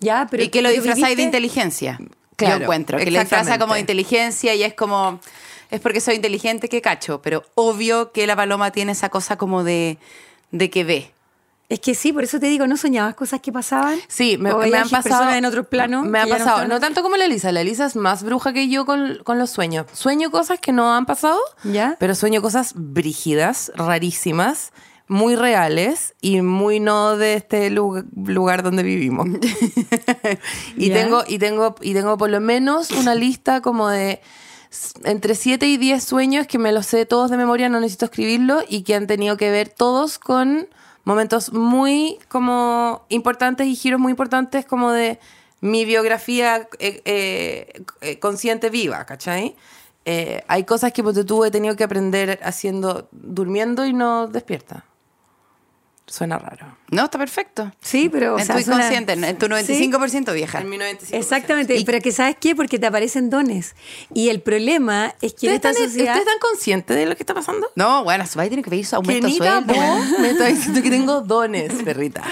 Ya, 0.00 0.28
pero 0.30 0.44
y 0.44 0.48
que 0.48 0.62
lo 0.62 0.70
disfrazáis 0.70 1.18
de 1.18 1.24
inteligencia. 1.24 1.98
Claro, 2.36 2.56
yo 2.56 2.62
encuentro. 2.62 2.96
Que 2.96 3.10
lo 3.10 3.20
disfraza 3.20 3.58
como 3.58 3.74
de 3.74 3.80
inteligencia 3.80 4.54
y 4.54 4.62
es 4.62 4.72
como. 4.72 5.20
Es 5.70 5.80
porque 5.80 6.00
soy 6.00 6.16
inteligente 6.16 6.68
que 6.68 6.80
cacho. 6.80 7.20
Pero 7.22 7.42
obvio 7.54 8.12
que 8.12 8.26
la 8.26 8.36
paloma 8.36 8.70
tiene 8.70 8.92
esa 8.92 9.08
cosa 9.08 9.36
como 9.36 9.64
de, 9.64 9.98
de 10.50 10.70
que 10.70 10.84
ve. 10.84 11.10
Es 11.70 11.80
que 11.80 11.94
sí, 11.94 12.12
por 12.12 12.22
eso 12.22 12.38
te 12.38 12.46
digo, 12.46 12.66
¿no 12.66 12.76
soñabas 12.76 13.14
cosas 13.14 13.40
que 13.40 13.50
pasaban? 13.50 13.98
Sí, 14.06 14.36
me, 14.38 14.52
¿O 14.52 14.58
me 14.58 14.76
han 14.76 14.88
pasado. 14.90 15.30
en 15.32 15.46
otros 15.46 15.66
planos. 15.66 16.04
Me 16.06 16.18
ha 16.20 16.26
no 16.26 16.30
pasado. 16.36 16.68
No, 16.68 16.78
tanto 16.78 17.02
como 17.02 17.16
la 17.16 17.24
Elisa. 17.24 17.52
La 17.52 17.62
Elisa 17.62 17.86
es 17.86 17.96
más 17.96 18.22
bruja 18.22 18.52
que 18.52 18.68
yo 18.68 18.84
con, 18.84 19.18
con 19.24 19.38
los 19.38 19.50
sueños. 19.50 19.86
Sueño 19.94 20.30
cosas 20.30 20.60
que 20.60 20.72
no 20.72 20.92
han 20.94 21.06
pasado, 21.06 21.38
¿Ya? 21.64 21.96
pero 21.98 22.14
sueño 22.14 22.42
cosas 22.42 22.74
brígidas, 22.76 23.72
rarísimas, 23.76 24.72
muy 25.08 25.36
reales 25.36 26.14
y 26.20 26.42
muy 26.42 26.80
no 26.80 27.16
de 27.16 27.34
este 27.34 27.70
lu- 27.70 28.04
lugar 28.14 28.62
donde 28.62 28.82
vivimos. 28.82 29.26
y, 30.76 30.88
¿Ya? 30.88 30.94
tengo, 30.94 31.24
y, 31.26 31.38
tengo, 31.38 31.74
y 31.80 31.94
tengo 31.94 32.18
por 32.18 32.30
lo 32.30 32.40
menos 32.40 32.90
una 32.90 33.14
lista 33.14 33.60
como 33.62 33.88
de 33.88 34.20
entre 35.04 35.34
7 35.34 35.66
y 35.66 35.76
10 35.76 36.02
sueños 36.02 36.46
que 36.46 36.58
me 36.58 36.72
los 36.72 36.86
sé 36.86 37.06
todos 37.06 37.30
de 37.30 37.36
memoria, 37.36 37.68
no 37.68 37.80
necesito 37.80 38.06
escribirlo, 38.06 38.62
y 38.68 38.82
que 38.82 38.94
han 38.94 39.06
tenido 39.06 39.36
que 39.36 39.50
ver 39.50 39.68
todos 39.68 40.18
con 40.18 40.68
momentos 41.04 41.52
muy 41.52 42.18
como 42.28 43.04
importantes 43.08 43.66
y 43.66 43.76
giros 43.76 44.00
muy 44.00 44.10
importantes 44.10 44.64
como 44.64 44.90
de 44.90 45.18
mi 45.60 45.84
biografía 45.84 46.68
eh, 46.78 47.00
eh, 47.04 47.82
eh, 48.00 48.18
consciente 48.18 48.70
viva, 48.70 49.04
¿cachai? 49.06 49.56
Hay 50.48 50.64
cosas 50.64 50.92
que 50.92 51.02
pues, 51.02 51.24
tú 51.24 51.44
he 51.46 51.50
tenido 51.50 51.76
que 51.76 51.84
aprender 51.84 52.38
haciendo, 52.42 53.08
durmiendo 53.12 53.86
y 53.86 53.94
no 53.94 54.26
despierta. 54.26 54.84
Suena 56.06 56.38
raro. 56.38 56.76
No, 56.90 57.04
está 57.06 57.18
perfecto. 57.18 57.72
Sí, 57.80 58.10
pero. 58.10 58.34
o 58.34 58.38
en 58.38 58.44
sea, 58.44 58.56
tu 58.56 58.62
suena- 58.62 58.80
inconsciente, 58.88 59.12
en 59.14 59.38
tu 59.38 59.46
95% 59.46 60.32
vieja. 60.34 60.60
En 60.60 60.68
mi 60.68 60.76
95%. 60.76 60.98
Exactamente, 61.12 61.82
pero 61.86 62.00
que 62.00 62.12
¿sabes 62.12 62.36
qué? 62.38 62.54
Porque 62.54 62.78
te 62.78 62.86
aparecen 62.86 63.30
dones. 63.30 63.74
Y 64.12 64.28
el 64.28 64.42
problema 64.42 65.14
es 65.22 65.32
que 65.34 65.46
en 65.48 65.54
¿Ustedes 65.54 65.56
esta 65.56 65.70
están, 65.70 65.84
sociedad... 65.86 66.14
¿Ustedes 66.16 66.26
están 66.28 66.38
conscientes 66.50 66.96
de 66.96 67.06
lo 67.06 67.16
que 67.16 67.22
está 67.22 67.32
pasando? 67.32 67.70
No, 67.74 68.04
bueno, 68.04 68.26
su 68.26 68.38
tiene 68.38 68.62
que 68.62 68.68
pedir 68.70 68.84
su 68.84 68.96
aumento 68.96 69.26
de 69.26 69.32
sueldo. 69.32 69.62
vos 69.74 70.06
me 70.20 70.30
está 70.30 70.46
diciendo 70.46 70.82
que 70.82 70.90
tengo 70.90 71.22
dones, 71.22 71.72
perrita. 71.82 72.22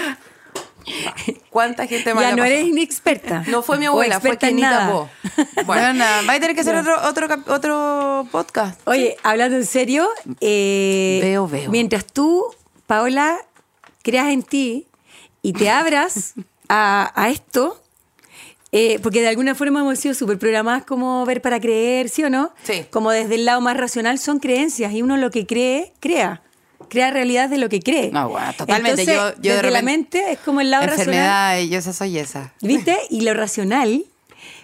¿Cuánta 1.49 1.87
gente 1.87 2.13
más 2.13 2.23
Ya 2.23 2.35
no 2.35 2.43
eres 2.43 2.67
inexperta. 2.67 3.43
No 3.47 3.63
fue 3.63 3.77
mi 3.77 3.85
abuela, 3.85 4.19
fue 4.19 4.37
Kenita 4.37 4.69
nada. 4.69 4.91
vos. 4.91 5.09
Bueno, 5.65 5.93
nada, 5.93 6.21
va 6.27 6.33
a 6.33 6.39
tener 6.39 6.53
que 6.55 6.61
hacer 6.61 6.75
otro, 6.75 6.95
otro, 7.07 7.27
otro 7.47 8.27
podcast. 8.31 8.79
Oye, 8.85 9.15
hablando 9.23 9.57
en 9.57 9.65
serio, 9.65 10.07
eh, 10.41 11.19
Veo, 11.23 11.47
veo. 11.47 11.71
mientras 11.71 12.05
tú, 12.05 12.45
Paola, 12.85 13.37
creas 14.03 14.29
en 14.29 14.43
ti 14.43 14.85
y 15.41 15.53
te 15.53 15.69
abras 15.71 16.35
a, 16.69 17.11
a 17.15 17.29
esto, 17.29 17.81
eh, 18.71 18.99
porque 19.03 19.21
de 19.21 19.27
alguna 19.29 19.55
forma 19.55 19.81
hemos 19.81 19.99
sido 19.99 20.13
súper 20.13 20.37
programadas 20.39 20.83
como 20.83 21.25
ver 21.25 21.41
para 21.41 21.59
creer, 21.59 22.09
¿sí 22.09 22.23
o 22.23 22.29
no? 22.29 22.51
Sí. 22.63 22.85
Como 22.91 23.11
desde 23.11 23.35
el 23.35 23.45
lado 23.45 23.59
más 23.61 23.75
racional 23.77 24.19
son 24.19 24.39
creencias 24.39 24.93
y 24.93 25.01
uno 25.01 25.17
lo 25.17 25.29
que 25.31 25.45
cree, 25.45 25.93
crea. 25.99 26.41
Crea 26.89 27.11
realidad 27.11 27.49
de 27.49 27.57
lo 27.57 27.69
que 27.69 27.79
cree. 27.79 28.11
No, 28.11 28.29
bueno, 28.29 28.53
totalmente. 28.57 29.01
Entonces, 29.01 29.15
Yo- 29.15 29.41
yo 29.41 29.51
de 29.51 29.57
desde 29.57 29.71
la 29.71 29.79
repente- 29.79 29.83
mente 30.19 30.31
es 30.33 30.39
como 30.39 30.61
el 30.61 30.69
lado 30.69 30.85
racional. 30.85 31.07
Enfermedad, 31.15 31.59
y 31.59 31.69
yo 31.69 31.79
esa 31.79 31.93
soy 31.93 32.17
esa. 32.19 32.53
¿Viste? 32.61 32.97
Y 33.09 33.21
lo 33.21 33.33
racional, 33.33 34.05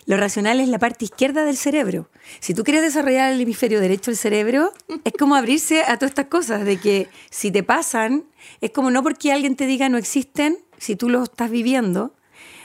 lo 0.09 0.17
racional 0.17 0.59
es 0.59 0.67
la 0.69 0.79
parte 0.79 1.05
izquierda 1.05 1.43
del 1.45 1.55
cerebro. 1.55 2.09
Si 2.39 2.55
tú 2.55 2.63
quieres 2.63 2.81
desarrollar 2.81 3.31
el 3.31 3.39
hemisferio 3.41 3.79
derecho 3.79 4.09
del 4.09 4.17
cerebro, 4.17 4.73
es 5.03 5.13
como 5.13 5.35
abrirse 5.35 5.83
a 5.83 5.97
todas 5.97 6.09
estas 6.11 6.25
cosas, 6.25 6.65
de 6.65 6.77
que 6.77 7.07
si 7.29 7.51
te 7.51 7.61
pasan, 7.61 8.23
es 8.59 8.71
como 8.71 8.89
no 8.89 9.03
porque 9.03 9.31
alguien 9.31 9.55
te 9.55 9.67
diga 9.67 9.87
no 9.87 9.99
existen, 9.99 10.57
si 10.79 10.95
tú 10.95 11.09
los 11.09 11.29
estás 11.29 11.51
viviendo 11.51 12.15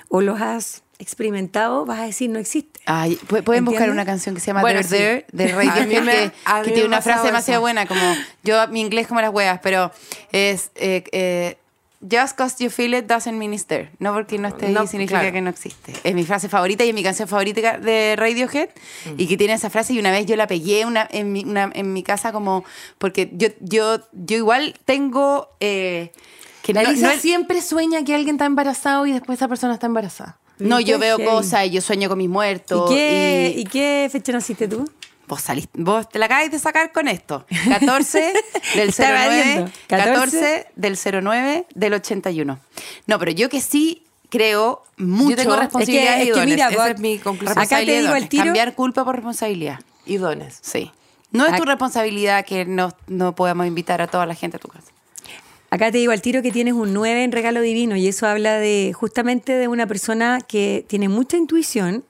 o 0.08 0.22
los 0.22 0.40
has 0.40 0.84
experimentado, 0.98 1.84
vas 1.84 2.00
a 2.00 2.04
decir 2.06 2.30
no 2.30 2.38
existe. 2.38 2.80
Ay, 2.86 3.18
pu- 3.28 3.42
pueden 3.42 3.64
buscar 3.66 3.90
una 3.90 4.06
canción 4.06 4.34
que 4.34 4.40
se 4.40 4.46
llama 4.48 4.60
Bueno, 4.62 4.80
There 4.88 5.26
sí. 5.28 5.36
There 5.36 5.52
de 5.52 5.52
Radiohead 5.54 6.32
que, 6.32 6.64
que 6.64 6.70
tiene 6.72 6.86
una 6.88 7.02
frase 7.02 7.26
demasiado 7.26 7.58
eso. 7.58 7.60
buena, 7.62 7.86
como 7.86 8.00
yo 8.42 8.66
mi 8.68 8.80
inglés 8.80 9.06
como 9.06 9.20
las 9.20 9.32
weas, 9.34 9.60
pero 9.62 9.90
es 10.32 10.70
eh, 10.76 11.04
eh, 11.12 11.58
Just 12.10 12.36
cause 12.36 12.56
you 12.62 12.68
feel 12.70 12.92
it 12.94 13.06
doesn't 13.06 13.38
there. 13.66 13.90
No 13.98 14.12
porque 14.12 14.38
no 14.38 14.48
esté 14.48 14.66
ahí 14.66 14.72
No, 14.74 14.86
significa 14.86 15.20
claro. 15.20 15.32
que 15.32 15.40
no 15.40 15.48
existe. 15.50 15.92
Es 16.04 16.14
mi 16.14 16.24
frase 16.24 16.48
favorita 16.50 16.84
y 16.84 16.90
es 16.90 16.94
mi 16.94 17.02
canción 17.02 17.26
favorita 17.28 17.78
de 17.78 18.14
Radiohead 18.16 18.68
Mm. 19.06 19.14
y 19.16 19.26
que 19.26 19.36
tiene 19.38 19.54
esa 19.54 19.70
frase 19.70 19.94
y 19.94 19.98
una 19.98 20.10
vez 20.10 20.26
yo 20.26 20.36
la 20.36 20.46
pegué 20.46 20.84
una, 20.84 21.08
en, 21.10 21.32
mi, 21.32 21.44
una- 21.44 21.70
en 21.74 21.92
mi 21.94 22.02
casa 22.02 22.30
como 22.32 22.64
porque 22.98 23.30
yo 23.32 23.48
yo 23.60 24.00
yo 24.12 24.36
igual 24.36 24.74
tengo 24.84 25.48
eh, 25.60 26.12
que 26.62 26.74
La 26.74 26.82
no- 26.82 26.92
no 26.92 27.10
es- 27.10 27.20
siempre 27.22 27.62
sueña 27.62 28.04
que 28.04 28.14
alguien 28.14 28.36
está 28.36 28.44
embarazado 28.46 29.06
y 29.06 29.12
después 29.12 29.38
esa 29.38 29.48
persona 29.48 29.74
está 29.74 29.86
embarazada. 29.86 30.38
no, 30.58 30.80
yo 30.80 30.98
veo 30.98 31.18
cosas 31.18 31.66
y 31.66 31.70
yo 31.70 31.80
sueño 31.80 32.08
con 32.08 32.18
mis 32.18 32.28
muertos 32.28 32.90
¿Y 32.90 32.94
qué, 32.94 33.54
y- 33.56 33.60
¿Y 33.60 33.64
qué 33.64 34.08
fecha 34.12 34.32
naciste 34.32 34.68
tú? 34.68 34.84
Vos 35.34 35.42
saliste, 35.42 35.70
vos 35.82 36.08
te 36.08 36.20
la 36.20 36.26
acabáis 36.26 36.52
de 36.52 36.60
sacar 36.60 36.92
con 36.92 37.08
esto. 37.08 37.44
14 37.68 38.32
del 38.76 38.88
Está 38.90 39.08
09, 39.10 39.24
evadiendo. 39.24 39.70
14 39.88 40.12
14 40.12 40.66
del 40.76 41.24
09 41.24 41.66
del 41.74 41.94
81. 41.94 42.58
No, 43.08 43.18
pero 43.18 43.30
yo 43.32 43.48
que 43.48 43.60
sí 43.60 44.04
creo 44.30 44.84
mucho. 44.96 45.30
Yo 45.30 45.36
tengo 45.36 45.56
responsabilidad 45.56 46.14
Es 46.14 46.18
que- 46.20 46.24
y 46.24 46.28
es 46.28 46.34
que 46.34 46.40
dones. 46.40 46.54
mira, 46.54 46.68
Esa 46.68 46.76
vos- 46.78 46.88
es 46.90 47.00
mi 47.00 47.18
conclusión. 47.18 47.58
Acá 47.58 47.78
te 47.78 47.84
digo 47.84 48.08
al 48.08 48.14
dones. 48.14 48.28
tiro- 48.28 48.44
Cambiar 48.44 48.74
culpa 48.76 49.04
por 49.04 49.16
responsabilidad. 49.16 49.80
Y 50.06 50.18
dones. 50.18 50.58
Sí. 50.62 50.92
No 51.32 51.46
es 51.46 51.56
tu 51.56 51.64
responsabilidad 51.64 52.44
que 52.44 52.64
no, 52.64 52.92
no 53.08 53.34
podamos 53.34 53.66
invitar 53.66 54.00
a 54.00 54.06
toda 54.06 54.24
la 54.26 54.36
gente 54.36 54.58
a 54.58 54.60
tu 54.60 54.68
casa. 54.68 54.92
Acá 55.70 55.90
te 55.90 55.98
digo 55.98 56.12
al 56.12 56.22
tiro 56.22 56.42
que 56.42 56.52
tienes 56.52 56.74
un 56.74 56.92
9 56.94 57.24
en 57.24 57.32
regalo 57.32 57.60
divino 57.60 57.96
y 57.96 58.06
eso 58.06 58.28
habla 58.28 58.58
de 58.58 58.92
justamente 58.94 59.54
de 59.54 59.66
una 59.66 59.88
persona 59.88 60.38
que 60.46 60.84
tiene 60.88 61.08
mucha 61.08 61.36
intuición 61.36 62.04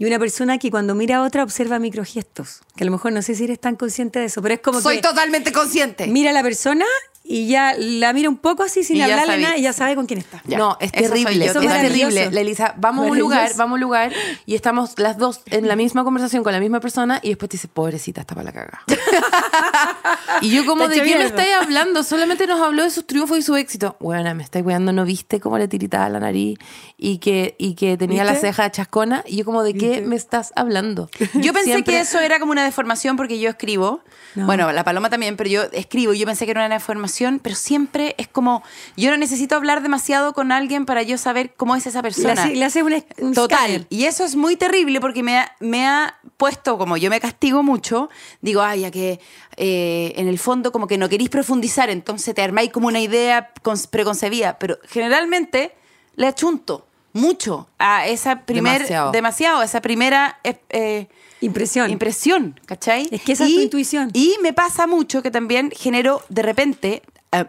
y 0.00 0.06
una 0.06 0.18
persona 0.18 0.56
que 0.56 0.70
cuando 0.70 0.94
mira 0.94 1.18
a 1.18 1.22
otra 1.22 1.42
observa 1.44 1.78
microgestos. 1.78 2.62
Que 2.74 2.84
a 2.84 2.86
lo 2.86 2.90
mejor 2.90 3.12
no 3.12 3.20
sé 3.20 3.34
si 3.34 3.44
eres 3.44 3.60
tan 3.60 3.76
consciente 3.76 4.18
de 4.18 4.24
eso, 4.24 4.40
pero 4.40 4.54
es 4.54 4.60
como 4.60 4.80
Soy 4.80 4.96
que 4.96 5.02
totalmente 5.02 5.52
consciente. 5.52 6.06
mira 6.06 6.30
a 6.30 6.32
la 6.32 6.42
persona 6.42 6.86
y 7.32 7.46
ya 7.46 7.74
la 7.78 8.12
mira 8.12 8.28
un 8.28 8.36
poco 8.38 8.64
así 8.64 8.82
sin 8.82 8.96
Y 8.96 9.02
hablarle 9.02 9.26
sabí. 9.26 9.42
nada 9.44 9.56
y 9.56 9.62
ya 9.62 9.72
sabe 9.72 9.94
con 9.94 10.06
quién 10.06 10.18
está. 10.18 10.42
Ya, 10.46 10.58
no, 10.58 10.76
es 10.80 10.90
eso 10.92 11.10
soy 11.14 11.22
terrible. 11.24 11.46
yo, 11.46 11.60
es 11.60 11.80
terrible. 11.80 12.30
La 12.32 12.40
Elisa, 12.40 12.74
vamos 12.76 13.06
a 13.06 13.10
un 13.10 13.18
lugar, 13.20 13.52
vamos 13.56 13.72
a 13.72 13.74
un 13.74 13.80
lugar 13.80 14.12
y 14.46 14.56
estamos 14.56 14.98
las 14.98 15.16
dos 15.16 15.42
en 15.46 15.68
la 15.68 15.76
misma 15.76 16.02
conversación 16.02 16.42
con 16.42 16.52
la 16.52 16.58
misma 16.58 16.80
persona 16.80 17.20
y 17.22 17.28
después 17.28 17.48
te 17.48 17.56
dice, 17.56 17.68
pobrecita, 17.68 18.22
está 18.22 18.34
para 18.34 18.46
la 18.46 18.52
caga. 18.52 18.82
y 20.42 20.50
yo 20.50 20.64
como, 20.66 20.88
¿de 20.88 21.02
qué 21.02 21.16
me 21.16 21.24
estáis 21.24 21.54
hablando? 21.60 22.02
Solamente 22.02 22.46
nos 22.46 22.60
habló 22.60 22.82
de 22.82 22.90
sus 22.90 23.06
triunfos 23.06 23.38
y 23.38 23.42
su 23.42 23.54
éxito. 23.56 23.96
Bueno, 24.00 24.34
me 24.34 24.42
estáis 24.42 24.62
cuidando, 24.64 24.92
¿no 24.92 25.04
viste 25.04 25.40
cómo 25.40 25.58
le 25.58 25.68
tiritaba 25.68 26.08
la 26.08 26.20
nariz 26.20 26.58
y 26.96 27.18
que, 27.18 27.54
y 27.58 27.74
que 27.74 27.96
tenía 27.96 28.24
la 28.24 28.32
¿Viste? 28.32 28.48
ceja 28.48 28.70
chascona? 28.70 29.22
Y 29.26 29.36
yo 29.36 29.44
como, 29.44 29.62
¿de 29.62 29.74
qué 29.74 30.00
me 30.02 30.16
estás 30.16 30.52
hablando? 30.56 31.08
Yo 31.34 31.52
pensé 31.52 31.72
Siempre- 31.72 31.94
que 31.94 32.00
eso 32.00 32.18
era 32.18 32.38
como 32.38 32.52
una 32.52 32.64
deformación 32.64 33.16
porque 33.16 33.38
yo 33.38 33.50
escribo. 33.50 34.00
No. 34.34 34.46
Bueno, 34.46 34.70
la 34.72 34.84
paloma 34.84 35.10
también, 35.10 35.36
pero 35.36 35.48
yo 35.50 35.62
escribo 35.72 36.12
y 36.12 36.18
yo 36.18 36.26
pensé 36.26 36.44
que 36.44 36.50
era 36.52 36.64
una 36.66 36.74
deformación, 36.74 37.19
pero 37.42 37.54
siempre 37.54 38.14
es 38.18 38.28
como, 38.28 38.62
yo 38.96 39.10
no 39.10 39.16
necesito 39.16 39.54
hablar 39.56 39.82
demasiado 39.82 40.32
con 40.32 40.52
alguien 40.52 40.86
para 40.86 41.02
yo 41.02 41.18
saber 41.18 41.52
cómo 41.54 41.76
es 41.76 41.86
esa 41.86 42.02
persona. 42.02 42.46
le 42.46 42.64
hace 42.64 42.82
un, 42.82 42.94
Total. 43.34 43.86
Y 43.90 44.04
eso 44.06 44.24
es 44.24 44.36
muy 44.36 44.56
terrible 44.56 45.00
porque 45.00 45.22
me 45.22 45.38
ha, 45.38 45.54
me 45.60 45.86
ha 45.86 46.18
puesto, 46.36 46.78
como 46.78 46.96
yo 46.96 47.10
me 47.10 47.20
castigo 47.20 47.62
mucho, 47.62 48.08
digo, 48.40 48.62
ay, 48.62 48.80
ya 48.80 48.90
que 48.90 49.20
eh, 49.56 50.12
en 50.16 50.28
el 50.28 50.38
fondo 50.38 50.72
como 50.72 50.86
que 50.86 50.96
no 50.98 51.08
queréis 51.08 51.28
profundizar, 51.30 51.90
entonces 51.90 52.34
te 52.34 52.42
armáis 52.42 52.70
como 52.72 52.86
una 52.88 53.00
idea 53.00 53.50
con- 53.62 53.78
preconcebida, 53.90 54.58
pero 54.58 54.78
generalmente 54.88 55.72
le 56.16 56.26
achunto 56.26 56.86
mucho 57.12 57.68
a 57.78 58.06
esa 58.06 58.42
primer, 58.46 58.74
Demasiado. 58.78 59.12
demasiado, 59.12 59.58
a 59.60 59.64
esa 59.64 59.80
primera 59.82 60.38
eh, 60.44 60.56
eh, 60.70 61.08
Impresión. 61.40 61.90
impresión, 61.90 62.60
¿cachai? 62.66 63.08
Es 63.10 63.22
que 63.22 63.32
esa 63.32 63.46
es 63.46 63.54
tu 63.54 63.60
intuición. 63.60 64.10
Y 64.12 64.36
me 64.42 64.52
pasa 64.52 64.86
mucho 64.86 65.22
que 65.22 65.30
también 65.30 65.72
genero 65.74 66.22
de 66.28 66.42
repente, 66.42 67.02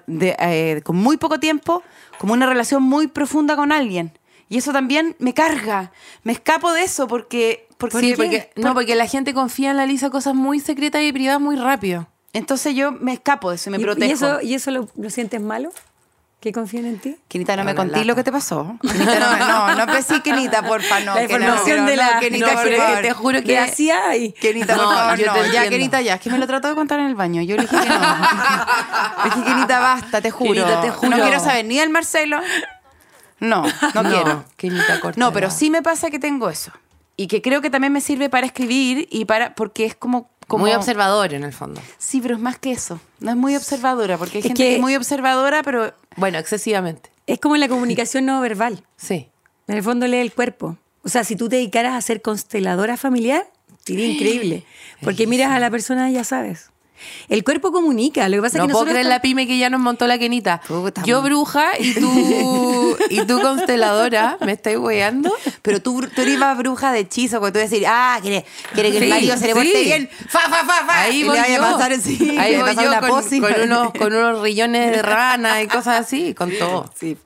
de- 0.07 0.35
eh, 0.39 0.81
con 0.83 0.95
muy 0.97 1.17
poco 1.17 1.39
tiempo, 1.39 1.83
como 2.19 2.33
una 2.33 2.45
relación 2.45 2.83
muy 2.83 3.07
profunda 3.07 3.55
con 3.55 3.71
alguien. 3.71 4.17
Y 4.49 4.57
eso 4.57 4.71
también 4.73 5.15
me 5.19 5.33
carga. 5.33 5.91
Me 6.23 6.33
escapo 6.33 6.71
de 6.73 6.83
eso 6.83 7.07
porque... 7.07 7.67
porque, 7.77 7.99
Sí, 7.99 8.13
porque, 8.15 8.49
no, 8.57 8.73
porque 8.73 8.95
la 8.95 9.07
gente 9.07 9.33
confía 9.33 9.71
en 9.71 9.77
la 9.77 9.85
Lisa 9.85 10.09
cosas 10.09 10.35
muy 10.35 10.59
secretas 10.59 11.01
y 11.03 11.11
privadas 11.13 11.39
muy 11.41 11.55
rápido. 11.55 12.07
Entonces 12.33 12.75
yo 12.75 12.91
me 12.91 13.13
escapo 13.13 13.49
de 13.49 13.55
eso 13.55 13.69
y 13.69 13.71
me 13.71 13.77
¿Y- 13.79 13.81
protejo. 13.83 14.09
¿Y 14.09 14.11
eso, 14.13 14.41
y 14.41 14.53
eso 14.53 14.71
lo, 14.71 14.87
lo 14.95 15.09
sientes 15.09 15.41
malo? 15.41 15.71
¿Que 16.41 16.51
confíen 16.51 16.87
en 16.87 16.97
ti? 16.99 17.15
Kenita, 17.27 17.55
no 17.55 17.63
me 17.63 17.73
lata. 17.75 18.03
lo 18.03 18.15
que 18.15 18.23
te 18.23 18.31
pasó. 18.31 18.75
Kenita, 18.81 19.19
no, 19.19 19.37
no, 19.37 19.75
no 19.75 19.83
empecé, 19.83 20.21
Kenita, 20.23 20.63
porfa, 20.63 20.99
no. 21.01 21.13
La 21.13 21.27
que 21.27 21.37
no, 21.37 21.45
información 21.45 21.77
no, 21.81 21.85
de 21.85 21.95
no, 21.95 22.01
la- 22.01 22.13
no, 22.15 22.19
por 22.55 22.63
pero 22.63 22.77
favor. 22.81 23.01
te 23.03 23.11
juro 23.13 23.43
que... 23.43 23.53
la 23.53 23.67
CIA 23.67 24.15
y... 24.17 24.31
Kenita, 24.33 24.75
por 24.75 24.83
No, 24.85 24.91
favor, 24.91 25.19
yo 25.19 25.25
no. 25.27 25.33
te 25.33 25.51
Ya. 25.51 25.69
Kenita, 25.69 26.01
ya. 26.01 26.15
Es 26.15 26.21
que 26.21 26.31
me 26.31 26.39
lo 26.39 26.47
trató 26.47 26.67
de 26.69 26.73
contar 26.73 26.99
en 26.99 27.05
el 27.05 27.15
baño. 27.15 27.43
Yo 27.43 27.55
le 27.57 27.61
dije 27.61 27.77
que 27.79 27.87
no. 27.89 27.99
Le 27.99 29.29
dije, 29.35 29.43
Kenita, 29.45 29.79
basta, 29.79 30.19
te 30.19 30.31
juro. 30.31 30.51
Kenita, 30.53 30.81
te 30.81 30.89
juro. 30.89 31.15
No 31.15 31.23
quiero 31.23 31.39
saber 31.39 31.63
ni 31.65 31.77
del 31.77 31.91
Marcelo. 31.91 32.39
No, 33.39 33.63
no, 33.93 34.03
quiero. 34.03 34.43
Kenita, 34.57 34.99
corta. 34.99 35.19
No, 35.19 35.31
pero 35.31 35.51
sí 35.51 35.69
me 35.69 35.81
pasa 35.83 36.09
que 36.09 36.17
tengo 36.19 36.49
eso. 36.49 36.71
Y 37.17 37.27
que 37.27 37.43
creo 37.43 37.61
que 37.61 37.69
también 37.69 37.93
me 37.93 38.01
sirve 38.01 38.29
para 38.29 38.47
escribir 38.47 39.07
y 39.11 39.25
para... 39.25 39.53
Porque 39.53 39.85
es 39.85 39.93
como... 39.95 40.31
como 40.47 40.63
Muy 40.65 40.73
observador 40.73 41.33
en 41.35 41.43
el 41.43 41.53
fondo. 41.53 41.81
Sí, 41.99 42.19
pero 42.19 42.33
es 42.35 42.41
más 42.41 42.57
que 42.57 42.71
eso. 42.71 42.99
No 43.19 43.29
es 43.29 43.37
muy 43.37 43.55
observadora, 43.55 44.17
porque 44.17 44.37
hay 44.37 44.39
Es 44.39 44.47
gente 44.47 44.63
que- 44.63 44.69
que 44.69 44.75
es 44.77 44.81
muy 44.81 44.95
observadora, 44.95 45.61
pero... 45.61 45.93
Bueno, 46.15 46.37
excesivamente. 46.37 47.09
Es 47.27 47.39
como 47.39 47.55
la 47.57 47.67
comunicación 47.67 48.25
no 48.25 48.41
verbal. 48.41 48.83
Sí. 48.97 49.29
En 49.67 49.77
el 49.77 49.83
fondo 49.83 50.07
lee 50.07 50.17
el 50.17 50.33
cuerpo. 50.33 50.77
O 51.03 51.09
sea, 51.09 51.23
si 51.23 51.35
tú 51.35 51.49
te 51.49 51.55
dedicaras 51.57 51.95
a 51.95 52.01
ser 52.01 52.21
consteladora 52.21 52.97
familiar, 52.97 53.47
sería 53.85 54.07
increíble. 54.07 54.65
Porque 55.01 55.27
miras 55.27 55.51
a 55.51 55.59
la 55.59 55.69
persona 55.69 56.09
y 56.09 56.13
ya 56.13 56.23
sabes. 56.23 56.70
El 57.29 57.43
cuerpo 57.43 57.71
comunica. 57.71 58.27
Lo 58.29 58.37
que 58.37 58.41
pasa 58.43 58.57
No 58.57 58.63
es 58.65 58.67
que 58.67 58.71
puedo 58.73 58.85
nosotros 58.85 58.93
creer 58.93 59.05
la 59.07 59.21
pyme 59.21 59.47
que 59.47 59.57
ya 59.57 59.69
nos 59.69 59.79
montó 59.81 60.07
la 60.07 60.17
Kenita. 60.17 60.61
Puta 60.67 61.03
Yo 61.03 61.21
bruja 61.21 61.71
y 61.79 61.93
tú, 61.93 62.97
y 63.09 63.21
tú 63.25 63.39
consteladora, 63.41 64.37
¿me 64.45 64.51
estáis 64.53 64.77
weando? 64.77 65.31
Pero 65.61 65.81
tú, 65.81 66.01
tú 66.13 66.21
eres 66.21 66.37
más 66.37 66.57
bruja 66.57 66.91
de 66.91 66.99
hechizo, 66.99 67.39
porque 67.39 67.53
tú 67.53 67.59
decir, 67.59 67.85
ah, 67.87 68.17
quiere, 68.21 68.45
quiere 68.73 68.91
que 68.91 68.97
el 68.97 69.03
Sí, 69.05 69.09
marido 69.09 69.37
se 69.37 69.47
le 69.47 69.53
porte 69.53 69.71
sí. 69.71 69.83
bien. 69.83 70.09
Fa, 70.27 70.39
fa, 70.41 70.63
fa, 70.65 70.85
fa. 70.85 71.01
Ahí 71.01 71.21
y 71.21 71.23
voy 71.23 71.39
le 71.39 71.55
yo. 71.55 71.63
a 71.65 71.71
pasar 71.71 71.91
así. 71.93 72.37
Ahí 72.37 72.57
voy 72.57 72.75
yo 72.75 72.99
con, 72.99 73.41
con 73.51 73.61
unos, 73.61 73.91
con 73.93 74.13
unos 74.13 74.41
rillones 74.41 74.91
de 74.91 75.01
rana 75.01 75.61
y 75.61 75.67
cosas 75.67 75.99
así, 76.01 76.33
con 76.33 76.51
todo. 76.59 76.89
Sí. 76.99 77.17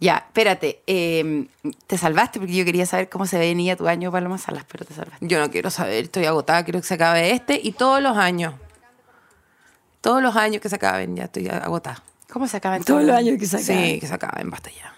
Ya, 0.00 0.16
espérate. 0.26 0.82
eh, 0.88 1.46
te 1.86 1.96
salvaste 1.96 2.40
porque 2.40 2.54
yo 2.54 2.64
quería 2.64 2.86
saber 2.86 3.08
cómo 3.08 3.24
se 3.24 3.38
venía 3.38 3.76
tu 3.76 3.86
año 3.86 4.10
Paloma 4.10 4.36
Salas, 4.36 4.64
pero 4.70 4.84
te 4.84 4.94
salvaste. 4.94 5.24
Yo 5.24 5.38
no 5.38 5.48
quiero 5.48 5.70
saber, 5.70 6.04
estoy 6.04 6.24
agotada, 6.24 6.64
quiero 6.64 6.80
que 6.80 6.86
se 6.88 6.94
acabe 6.94 7.30
este 7.30 7.60
y 7.62 7.70
todos 7.72 8.02
los 8.02 8.16
años. 8.16 8.54
Todos 10.02 10.22
los 10.22 10.36
años 10.36 10.60
que 10.60 10.68
se 10.68 10.76
acaben, 10.76 11.16
ya 11.16 11.24
estoy 11.24 11.48
agotada. 11.48 12.02
¿Cómo 12.30 12.46
se 12.46 12.56
acaban 12.58 12.82
Todos 12.84 13.02
los 13.04 13.16
años 13.16 13.38
que 13.38 13.46
se 13.46 13.56
acaban. 13.56 13.84
Sí, 13.84 14.00
que 14.00 14.06
se 14.06 14.14
acaben, 14.14 14.50
basta 14.50 14.70
ya. 14.70 14.94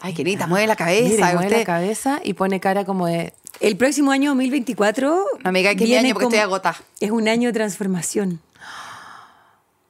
Ay, 0.00 0.14
querida, 0.14 0.46
mueve 0.46 0.66
la 0.66 0.76
cabeza. 0.76 1.08
Mire, 1.26 1.34
mueve 1.34 1.58
la 1.58 1.64
cabeza 1.64 2.20
y 2.24 2.34
pone 2.34 2.58
cara 2.60 2.84
como 2.84 3.06
de... 3.06 3.34
El 3.60 3.76
próximo 3.76 4.10
año 4.10 4.30
2024. 4.30 5.24
No 5.44 5.52
me 5.52 5.60
diga 5.60 5.74
que 5.74 5.84
viene 5.84 6.08
año 6.08 6.14
porque 6.14 6.24
como- 6.24 6.34
estoy 6.34 6.44
agotada. 6.44 6.76
Es 7.00 7.10
un 7.12 7.28
año 7.28 7.48
de 7.50 7.52
transformación. 7.52 8.40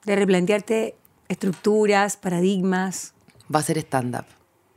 De 0.05 0.17
replantearte 0.17 0.97
estructuras, 1.29 2.17
paradigmas. 2.17 3.15
Va 3.55 3.61
a 3.61 3.63
ser 3.63 3.79
stand-up. 3.79 4.27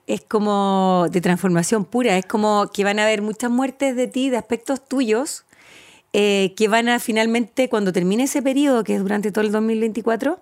Es 0.08 0.22
como 0.22 1.08
de 1.12 1.20
transformación 1.20 1.84
pura. 1.84 2.18
Es 2.18 2.26
como 2.26 2.70
que 2.74 2.84
van 2.84 3.00
a 3.00 3.04
haber 3.04 3.22
muchas 3.22 3.52
muertes 3.52 3.96
de 3.96 4.08
ti, 4.08 4.30
de 4.30 4.38
aspectos 4.38 4.88
tuyos, 4.88 5.46
eh, 6.18 6.53
que 6.55 6.70
van 6.70 6.88
a 6.88 6.99
finalmente, 6.99 7.68
cuando 7.68 7.91
termine 7.91 8.24
ese 8.24 8.41
periodo, 8.41 8.86
que 8.86 8.95
es 8.95 9.01
durante 9.01 9.34
todo 9.34 9.43
el 9.43 9.51
2024, 9.51 10.39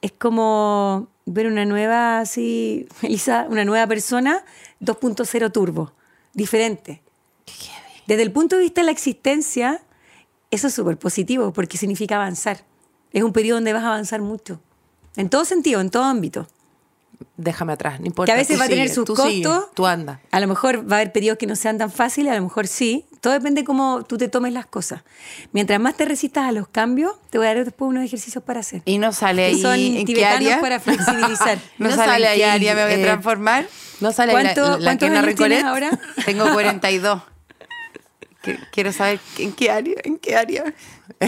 es 0.00 0.12
como 0.12 1.08
ver 1.26 1.46
una 1.46 1.66
nueva, 1.66 2.20
así, 2.20 2.88
Elisa, 3.02 3.46
una 3.50 3.66
nueva 3.66 3.86
persona 3.86 4.42
2.0 4.80 5.52
turbo, 5.52 5.92
diferente. 6.32 7.02
Desde 8.06 8.22
el 8.22 8.32
punto 8.32 8.56
de 8.56 8.62
vista 8.62 8.80
de 8.80 8.86
la 8.86 8.92
existencia, 8.92 9.82
eso 10.50 10.68
es 10.68 10.72
súper 10.72 10.96
positivo 10.96 11.52
porque 11.52 11.76
significa 11.76 12.16
avanzar. 12.16 12.64
Es 13.12 13.22
un 13.22 13.34
periodo 13.34 13.58
donde 13.58 13.74
vas 13.74 13.84
a 13.84 13.88
avanzar 13.88 14.22
mucho. 14.22 14.62
En 15.16 15.28
todo 15.28 15.44
sentido, 15.44 15.82
en 15.82 15.90
todo 15.90 16.04
ámbito. 16.04 16.48
Déjame 17.36 17.72
atrás, 17.72 18.00
no 18.00 18.06
importa. 18.06 18.26
Que 18.32 18.32
a 18.32 18.40
veces 18.40 18.58
va 18.60 18.64
a 18.64 18.68
tener 18.68 18.88
sus 18.88 19.04
costos. 19.06 19.68
tú 19.74 19.86
anda. 19.86 20.20
A 20.30 20.40
lo 20.40 20.46
mejor 20.46 20.90
va 20.90 20.96
a 20.96 21.00
haber 21.00 21.12
periodos 21.12 21.38
que 21.38 21.46
no 21.46 21.56
sean 21.56 21.78
tan 21.78 21.90
fáciles, 21.90 22.32
a 22.32 22.36
lo 22.36 22.42
mejor 22.42 22.66
sí. 22.66 23.06
Todo 23.20 23.34
depende 23.34 23.60
de 23.62 23.64
cómo 23.66 24.02
tú 24.04 24.16
te 24.16 24.28
tomes 24.28 24.52
las 24.54 24.64
cosas. 24.66 25.02
Mientras 25.52 25.78
más 25.80 25.94
te 25.94 26.06
resistas 26.06 26.48
a 26.48 26.52
los 26.52 26.68
cambios, 26.68 27.12
te 27.28 27.36
voy 27.38 27.46
a 27.46 27.54
dar 27.54 27.64
después 27.64 27.88
unos 27.88 28.04
ejercicios 28.04 28.42
para 28.44 28.60
hacer. 28.60 28.80
Y 28.86 28.96
no 28.98 29.12
sale 29.12 29.44
ahí 29.44 29.60
son 29.60 29.74
en 29.78 29.94
qué 30.06 30.14
tibetanos 30.14 30.36
área. 30.46 30.60
para 30.60 30.80
flexibilizar. 30.80 31.58
no, 31.78 31.90
No 31.90 31.96
sale, 31.96 32.24
qué 32.24 32.28
ahí, 32.28 32.42
área 32.42 32.74
me 32.74 32.82
voy 32.84 32.92
a 32.92 32.96
eh, 32.98 33.02
transformar. 33.02 33.66
No 34.00 34.12
sale 34.12 34.32
la, 34.32 34.54
¿Cuánto- 34.54 35.08
la 35.08 35.22
Recolet. 35.22 35.62
ahora? 35.64 35.90
Tengo 36.24 36.50
42. 36.52 37.22
Que- 38.42 38.58
Quiero 38.72 38.92
saber 38.92 39.20
en 39.38 39.52
qué 39.52 39.70
área, 39.70 39.96
en 40.04 40.18
qué 40.18 40.36
área. 40.36 40.64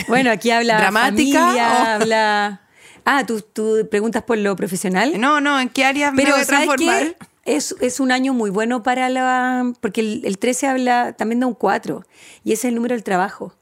Bueno, 0.09 0.31
aquí 0.31 0.51
habla 0.51 0.77
¿Dramática 0.79 1.41
familia, 1.41 1.69
o- 1.69 1.87
habla... 1.89 2.61
Ah, 3.05 3.25
¿tú, 3.27 3.41
tú 3.41 3.87
preguntas 3.91 4.23
por 4.23 4.39
lo 4.39 4.55
profesional. 4.57 5.21
No, 5.21 5.41
no, 5.41 5.59
en 5.61 5.69
qué 5.69 5.85
área 5.85 6.11
me 6.11 6.23
Pero 6.23 6.35
voy 6.35 6.43
a 6.43 6.45
¿sabes 6.45 6.67
transformar. 6.67 7.17
Es, 7.45 7.75
es 7.81 7.99
un 7.99 8.13
año 8.13 8.35
muy 8.35 8.51
bueno 8.51 8.83
para 8.83 9.09
la... 9.09 9.73
Porque 9.81 10.01
el, 10.01 10.23
el 10.25 10.39
13 10.39 10.69
habla 10.69 11.13
también 11.15 11.41
de 11.41 11.47
un 11.47 11.55
4 11.55 12.05
y 12.45 12.53
ese 12.53 12.69
es 12.69 12.71
el 12.71 12.77
número 12.77 12.95
del 12.95 13.03
trabajo. 13.03 13.55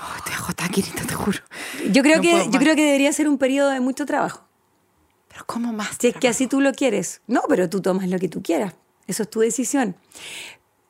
Oh, 0.00 0.16
estoy 0.16 0.34
agotada, 0.34 0.68
Kirita, 0.70 1.04
te 1.04 1.14
juro. 1.14 1.38
Yo 1.90 2.02
creo, 2.02 2.16
No 2.16 2.22
que, 2.22 2.48
yo 2.50 2.58
creo 2.58 2.74
que 2.74 2.84
debería 2.84 3.12
ser 3.12 3.28
un 3.28 3.38
periodo 3.38 3.70
de 3.70 3.80
mucho 3.80 4.06
trabajo. 4.06 4.46
Pero 5.28 5.44
¿cómo 5.46 5.72
más? 5.72 5.96
Si 6.00 6.08
es 6.08 6.16
que 6.16 6.28
así 6.28 6.46
tú 6.46 6.60
lo 6.60 6.72
quieres. 6.72 7.20
No, 7.26 7.42
pero 7.48 7.68
tú 7.68 7.80
tomas 7.82 8.08
lo 8.08 8.18
que 8.18 8.28
tú 8.28 8.42
quieras. 8.42 8.74
Eso 9.06 9.24
es 9.24 9.30
tu 9.30 9.40
decisión. 9.40 9.96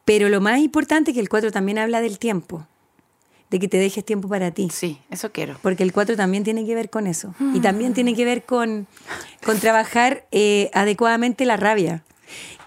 Pero 0.05 0.29
lo 0.29 0.41
más 0.41 0.59
importante 0.61 1.11
es 1.11 1.15
que 1.15 1.21
el 1.21 1.29
4 1.29 1.51
también 1.51 1.79
habla 1.79 2.01
del 2.01 2.19
tiempo. 2.19 2.67
De 3.51 3.61
que 3.61 3.69
te 3.69 3.77
dejes 3.77 4.05
tiempo 4.05 4.29
para 4.29 4.51
ti. 4.51 4.69
Sí, 4.73 4.99
eso 5.11 5.31
quiero. 5.31 5.57
Porque 5.63 5.83
el 5.83 5.93
4 5.93 6.17
también 6.17 6.43
tiene 6.43 6.67
que 6.67 6.75
ver 6.75 6.91
con 6.91 7.07
eso. 7.07 7.35
Y 7.53 7.61
también 7.61 7.95
tiene 7.95 8.15
que 8.15 8.25
ver 8.25 8.45
con, 8.45 8.87
con 9.45 9.61
trabajar 9.61 10.27
eh, 10.33 10.71
adecuadamente 10.73 11.45
la 11.45 11.57
rabia. 11.57 12.03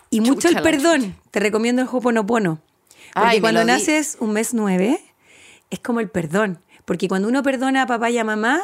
Y 0.09 0.21
mucho 0.21 0.47
el 0.47 0.61
perdón. 0.61 1.15
Te 1.32 1.39
recomiendo 1.39 1.82
el 1.82 1.88
Hoponopono. 1.91 2.61
Porque 3.13 3.30
Ay, 3.30 3.41
cuando 3.41 3.63
naces 3.65 4.17
un 4.19 4.32
mes 4.32 4.53
9, 4.53 4.99
es 5.69 5.80
como 5.80 5.99
el 5.99 6.09
perdón. 6.09 6.59
Porque 6.86 7.07
cuando 7.07 7.28
uno 7.28 7.43
perdona 7.43 7.82
a 7.82 7.88
papá 7.88 8.09
y 8.09 8.17
a 8.17 8.23
mamá, 8.23 8.61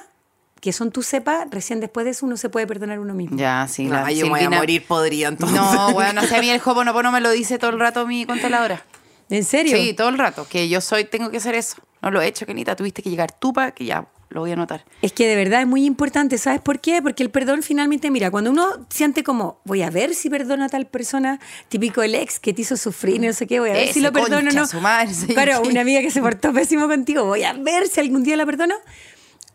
que 0.62 0.72
son 0.72 0.92
tu 0.92 1.04
cepa, 1.04 1.46
recién 1.52 1.82
después 1.82 2.06
de 2.06 2.12
eso 2.12 2.26
uno 2.26 2.38
se 2.38 2.48
puede 2.48 2.66
perdonar 2.66 2.98
a 2.98 3.02
uno 3.02 3.14
mismo. 3.14 3.38
Ya, 3.38 3.68
sí. 3.68 3.84
No, 3.84 3.96
la 3.96 4.12
yo 4.14 4.28
me 4.28 4.32
voy 4.32 4.44
a 4.44 4.50
morir 4.50 4.86
podrida 4.86 5.28
entonces. 5.28 5.60
No, 5.60 5.92
bueno, 5.92 6.22
no 6.22 6.28
sé, 6.28 6.38
a 6.38 6.40
mí 6.40 6.50
el 6.52 6.62
Hoponopono 6.64 7.12
me 7.12 7.20
lo 7.20 7.32
dice 7.32 7.60
todo 7.60 7.72
el 7.72 7.80
rato 7.80 8.08
mi 8.08 8.26
controladora. 8.26 8.86
¿En 9.30 9.44
serio? 9.44 9.76
Sí, 9.76 9.94
todo 9.94 10.08
el 10.08 10.18
rato. 10.18 10.48
Que 10.48 10.70
yo 10.70 10.80
soy, 10.80 11.04
tengo 11.04 11.32
que 11.32 11.38
hacer 11.38 11.56
eso. 11.56 11.78
No 12.04 12.12
lo 12.12 12.22
he 12.22 12.28
hecho, 12.28 12.46
Kenita. 12.46 12.76
Tuviste 12.76 13.02
que 13.02 13.10
llegar 13.10 13.32
tú 13.32 13.54
para 13.54 13.72
que 13.72 13.86
ya 13.86 14.06
lo 14.30 14.42
voy 14.42 14.50
a 14.50 14.54
anotar. 14.54 14.84
Es 15.02 15.14
que 15.14 15.28
de 15.28 15.36
verdad 15.36 15.62
es 15.62 15.68
muy 15.68 15.86
importante, 15.86 16.38
¿sabes 16.40 16.60
por 16.60 16.80
qué? 16.80 17.02
Porque 17.04 17.22
el 17.24 17.30
perdón 17.30 17.62
finalmente, 17.62 18.10
mira, 18.10 18.32
cuando 18.32 18.50
uno 18.50 18.68
siente 18.90 19.24
como, 19.24 19.60
voy 19.64 19.84
a 19.84 19.92
ver 19.92 20.16
si 20.16 20.28
perdono 20.30 20.66
a 20.66 20.70
tal 20.70 20.88
persona, 20.88 21.40
típico 21.70 22.02
el 22.02 22.16
ex 22.16 22.40
que 22.40 22.52
te 22.52 22.64
hizo 22.64 22.76
sufrir, 22.76 23.22
no 23.22 23.32
sé 23.32 23.46
qué, 23.46 23.60
voy 23.60 23.70
a 23.70 23.74
ver 23.74 23.84
Ese 23.84 23.94
si 23.94 24.00
lo 24.02 24.12
perdono 24.12 24.50
o 24.50 24.54
no. 24.54 24.66
su 24.66 24.82
madre, 24.82 25.14
sí, 25.14 25.28
Claro, 25.28 25.62
sí. 25.64 25.70
una 25.70 25.82
amiga 25.82 26.02
que 26.02 26.10
se 26.10 26.20
portó 26.20 26.52
pésimo 26.52 26.88
contigo, 26.88 27.26
voy 27.26 27.44
a 27.44 27.54
ver 27.54 27.88
si 27.88 28.00
algún 28.00 28.24
día 28.24 28.36
la 28.36 28.46
perdono. 28.48 28.74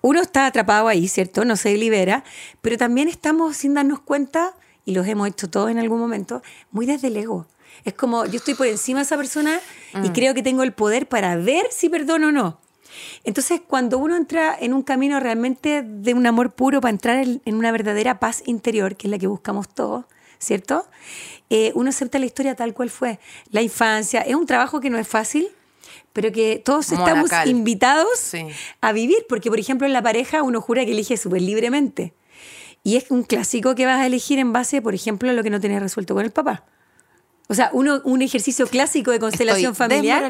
Uno 0.00 0.20
está 0.22 0.46
atrapado 0.46 0.86
ahí, 0.86 1.08
¿cierto? 1.08 1.44
No 1.44 1.56
se 1.56 1.76
libera, 1.76 2.22
pero 2.62 2.78
también 2.78 3.08
estamos 3.08 3.56
sin 3.56 3.74
darnos 3.74 3.98
cuenta, 3.98 4.52
y 4.84 4.92
los 4.94 5.08
hemos 5.08 5.26
hecho 5.26 5.50
todos 5.50 5.72
en 5.72 5.78
algún 5.78 5.98
momento, 5.98 6.40
muy 6.70 6.86
desde 6.86 7.08
el 7.08 7.16
ego. 7.16 7.46
Es 7.84 7.94
como, 7.94 8.24
yo 8.26 8.36
estoy 8.36 8.54
por 8.54 8.66
encima 8.66 9.00
de 9.00 9.04
esa 9.04 9.16
persona 9.16 9.60
y 10.02 10.10
creo 10.10 10.34
que 10.34 10.42
tengo 10.42 10.62
el 10.62 10.72
poder 10.72 11.06
para 11.08 11.36
ver 11.36 11.66
si 11.70 11.88
perdono 11.88 12.28
o 12.28 12.32
no. 12.32 12.60
Entonces, 13.24 13.60
cuando 13.66 13.98
uno 13.98 14.16
entra 14.16 14.56
en 14.58 14.72
un 14.74 14.82
camino 14.82 15.20
realmente 15.20 15.82
de 15.84 16.14
un 16.14 16.26
amor 16.26 16.52
puro 16.52 16.80
para 16.80 16.90
entrar 16.90 17.18
en 17.24 17.54
una 17.54 17.70
verdadera 17.70 18.18
paz 18.18 18.42
interior, 18.46 18.96
que 18.96 19.06
es 19.06 19.10
la 19.10 19.18
que 19.18 19.26
buscamos 19.26 19.68
todos, 19.68 20.04
¿cierto? 20.38 20.86
Eh, 21.50 21.72
uno 21.74 21.90
acepta 21.90 22.18
la 22.18 22.26
historia 22.26 22.54
tal 22.54 22.74
cual 22.74 22.90
fue. 22.90 23.18
La 23.50 23.62
infancia 23.62 24.20
es 24.22 24.34
un 24.34 24.46
trabajo 24.46 24.80
que 24.80 24.90
no 24.90 24.98
es 24.98 25.06
fácil, 25.06 25.48
pero 26.12 26.32
que 26.32 26.60
todos 26.64 26.90
estamos 26.92 27.30
invitados 27.46 28.18
Sí. 28.18 28.46
a 28.80 28.92
vivir, 28.92 29.24
porque 29.28 29.50
por 29.50 29.58
ejemplo 29.60 29.86
en 29.86 29.92
la 29.92 30.02
pareja 30.02 30.42
uno 30.42 30.60
jura 30.60 30.84
que 30.84 30.92
elige 30.92 31.16
súper 31.16 31.42
libremente. 31.42 32.14
Y 32.84 32.96
es 32.96 33.10
un 33.10 33.22
clásico 33.22 33.74
que 33.74 33.86
vas 33.86 34.00
a 34.00 34.06
elegir 34.06 34.38
en 34.38 34.52
base, 34.52 34.80
por 34.80 34.94
ejemplo, 34.94 35.30
a 35.30 35.32
lo 35.34 35.42
que 35.42 35.50
no 35.50 35.60
tenés 35.60 35.82
resuelto 35.82 36.14
con 36.14 36.24
el 36.24 36.30
papá. 36.30 36.64
O 37.48 37.54
sea, 37.54 37.70
uno, 37.72 38.00
un 38.04 38.20
ejercicio 38.22 38.66
clásico 38.66 39.10
de 39.10 39.18
constelación 39.18 39.72
Estoy 39.72 39.86
familiar 39.88 40.22
es 40.24 40.26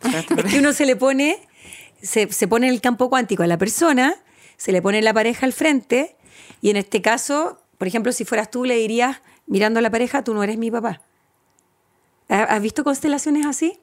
que 0.50 0.58
uno 0.58 0.72
se 0.72 0.84
le 0.86 0.96
pone, 0.96 1.38
se, 2.02 2.30
se 2.32 2.46
pone 2.46 2.68
en 2.68 2.74
el 2.74 2.80
campo 2.80 3.08
cuántico 3.08 3.42
a 3.42 3.46
la 3.46 3.56
persona, 3.58 4.14
se 4.56 4.72
le 4.72 4.82
pone 4.82 5.00
la 5.02 5.14
pareja 5.14 5.46
al 5.46 5.52
frente, 5.52 6.16
y 6.60 6.70
en 6.70 6.76
este 6.76 7.00
caso, 7.00 7.62
por 7.78 7.88
ejemplo, 7.88 8.12
si 8.12 8.24
fueras 8.24 8.50
tú, 8.50 8.64
le 8.64 8.76
dirías, 8.76 9.18
mirando 9.46 9.78
a 9.78 9.82
la 9.82 9.90
pareja, 9.90 10.22
tú 10.24 10.34
no 10.34 10.42
eres 10.42 10.58
mi 10.58 10.70
papá. 10.70 11.00
¿Ha- 12.28 12.42
¿Has 12.44 12.60
visto 12.60 12.84
constelaciones 12.84 13.46
así? 13.46 13.80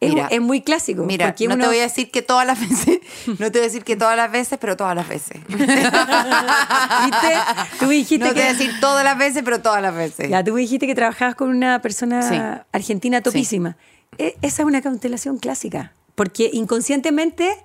Es, 0.00 0.08
Mira, 0.14 0.28
es 0.30 0.40
muy 0.40 0.62
clásico. 0.62 1.04
Mira, 1.04 1.26
porque 1.26 1.46
no 1.46 1.54
uno- 1.56 1.64
te 1.64 1.68
voy 1.68 1.78
a 1.78 1.82
decir 1.82 2.10
que 2.10 2.22
todas 2.22 2.46
las 2.46 2.58
veces, 2.68 3.00
no 3.26 3.36
te 3.52 3.58
voy 3.58 3.60
a 3.60 3.62
decir 3.64 3.84
que 3.84 3.96
todas 3.96 4.16
las 4.16 4.32
veces, 4.32 4.58
pero 4.58 4.74
todas 4.76 4.96
las 4.96 5.06
veces. 5.06 5.38
¿Viste? 5.48 7.34
Tú 7.78 7.86
me 7.86 7.94
dijiste 7.94 8.24
no 8.26 8.30
te 8.30 8.34
que... 8.34 8.40
voy 8.40 8.48
a 8.48 8.52
decir 8.54 8.72
todas 8.80 9.04
las 9.04 9.18
veces, 9.18 9.42
pero 9.44 9.60
todas 9.60 9.82
las 9.82 9.94
veces. 9.94 10.28
Ya, 10.30 10.42
tú 10.42 10.54
me 10.54 10.60
dijiste 10.60 10.86
que 10.86 10.94
trabajabas 10.94 11.34
con 11.34 11.50
una 11.50 11.80
persona 11.82 12.22
Sí. 12.22 12.36
argentina 12.72 13.20
topísima. 13.20 13.76
E- 14.18 14.36
esa 14.42 14.62
es 14.62 14.66
una 14.66 14.82
constelación 14.82 15.38
clásica. 15.38 15.92
Porque 16.14 16.50
inconscientemente, 16.52 17.56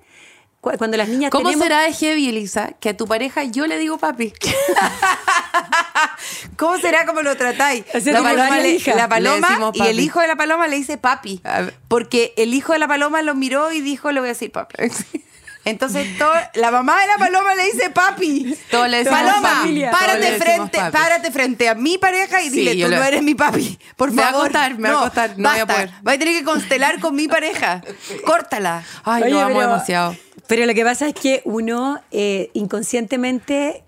cuando 0.78 0.96
las 0.96 1.08
niñas 1.08 1.30
¿Cómo 1.30 1.48
tenemos... 1.50 1.64
será 1.64 1.82
de 1.82 1.92
heavy, 1.92 2.28
Elisa, 2.28 2.72
que 2.80 2.90
a 2.90 2.96
tu 2.96 3.06
pareja 3.06 3.44
yo 3.44 3.66
le 3.66 3.78
digo 3.78 3.98
papi? 3.98 4.32
¿Cómo 6.56 6.78
será 6.78 7.06
como 7.06 7.22
lo 7.22 7.36
tratáis? 7.36 7.84
O 7.94 8.00
sea, 8.00 8.12
la 8.14 8.22
paloma, 8.22 8.58
le, 8.58 8.78
la 8.78 9.72
y 9.74 9.82
el 9.88 10.00
hijo 10.00 10.20
de 10.20 10.28
la 10.28 10.36
paloma 10.36 10.66
le 10.68 10.76
dice 10.76 10.98
papi. 10.98 11.40
Porque 11.88 12.32
el 12.36 12.54
hijo 12.54 12.72
de 12.72 12.78
la 12.78 12.88
paloma 12.88 13.22
lo 13.22 13.34
miró 13.34 13.72
y 13.72 13.80
dijo, 13.80 14.10
le 14.12 14.20
voy 14.20 14.28
a 14.28 14.32
decir 14.32 14.50
papi. 14.52 14.74
Entonces 15.64 16.16
todo- 16.16 16.32
la 16.54 16.70
mamá 16.70 17.00
de 17.00 17.08
la 17.08 17.18
paloma 17.18 17.54
le 17.56 17.64
dice 17.64 17.90
papi. 17.90 18.56
Le 18.72 18.96
decimos 18.98 19.18
Paloma, 19.20 19.64
le 19.66 19.88
párate 19.90 20.38
frente, 20.38 20.78
papi. 20.78 20.92
párate 20.92 21.30
frente 21.32 21.68
a 21.68 21.74
mi 21.74 21.98
pareja 21.98 22.40
y 22.40 22.50
Sí, 22.50 22.56
dile, 22.60 22.84
tú 22.84 22.88
le- 22.88 22.96
no 22.96 23.02
eres 23.02 23.22
mi 23.22 23.34
papi. 23.34 23.76
Por 23.96 24.12
Me 24.12 24.22
va 24.22 24.28
a 24.28 24.30
favor. 24.30 24.46
costar, 24.46 24.78
me 24.78 24.90
va 24.90 25.00
a 25.00 25.04
costar, 25.04 25.34
no 25.36 25.50
voy 25.50 25.58
a 25.58 25.66
poder. 25.66 25.90
Va 26.06 26.12
a 26.12 26.18
tener 26.18 26.38
que 26.38 26.44
constelar 26.44 27.00
con 27.00 27.16
mi 27.16 27.26
pareja. 27.26 27.82
Córtala. 28.24 28.84
Ay, 29.04 29.24
Oye, 29.24 29.32
lo 29.32 29.40
amo 29.40 29.56
pero- 29.56 29.60
demasiado. 29.72 30.16
Pero 30.48 30.64
lo 30.66 30.74
que 30.74 30.84
pasa 30.84 31.08
es 31.08 31.14
que 31.14 31.42
uno 31.44 32.00
eh, 32.12 32.50
inconscientemente 32.54 33.82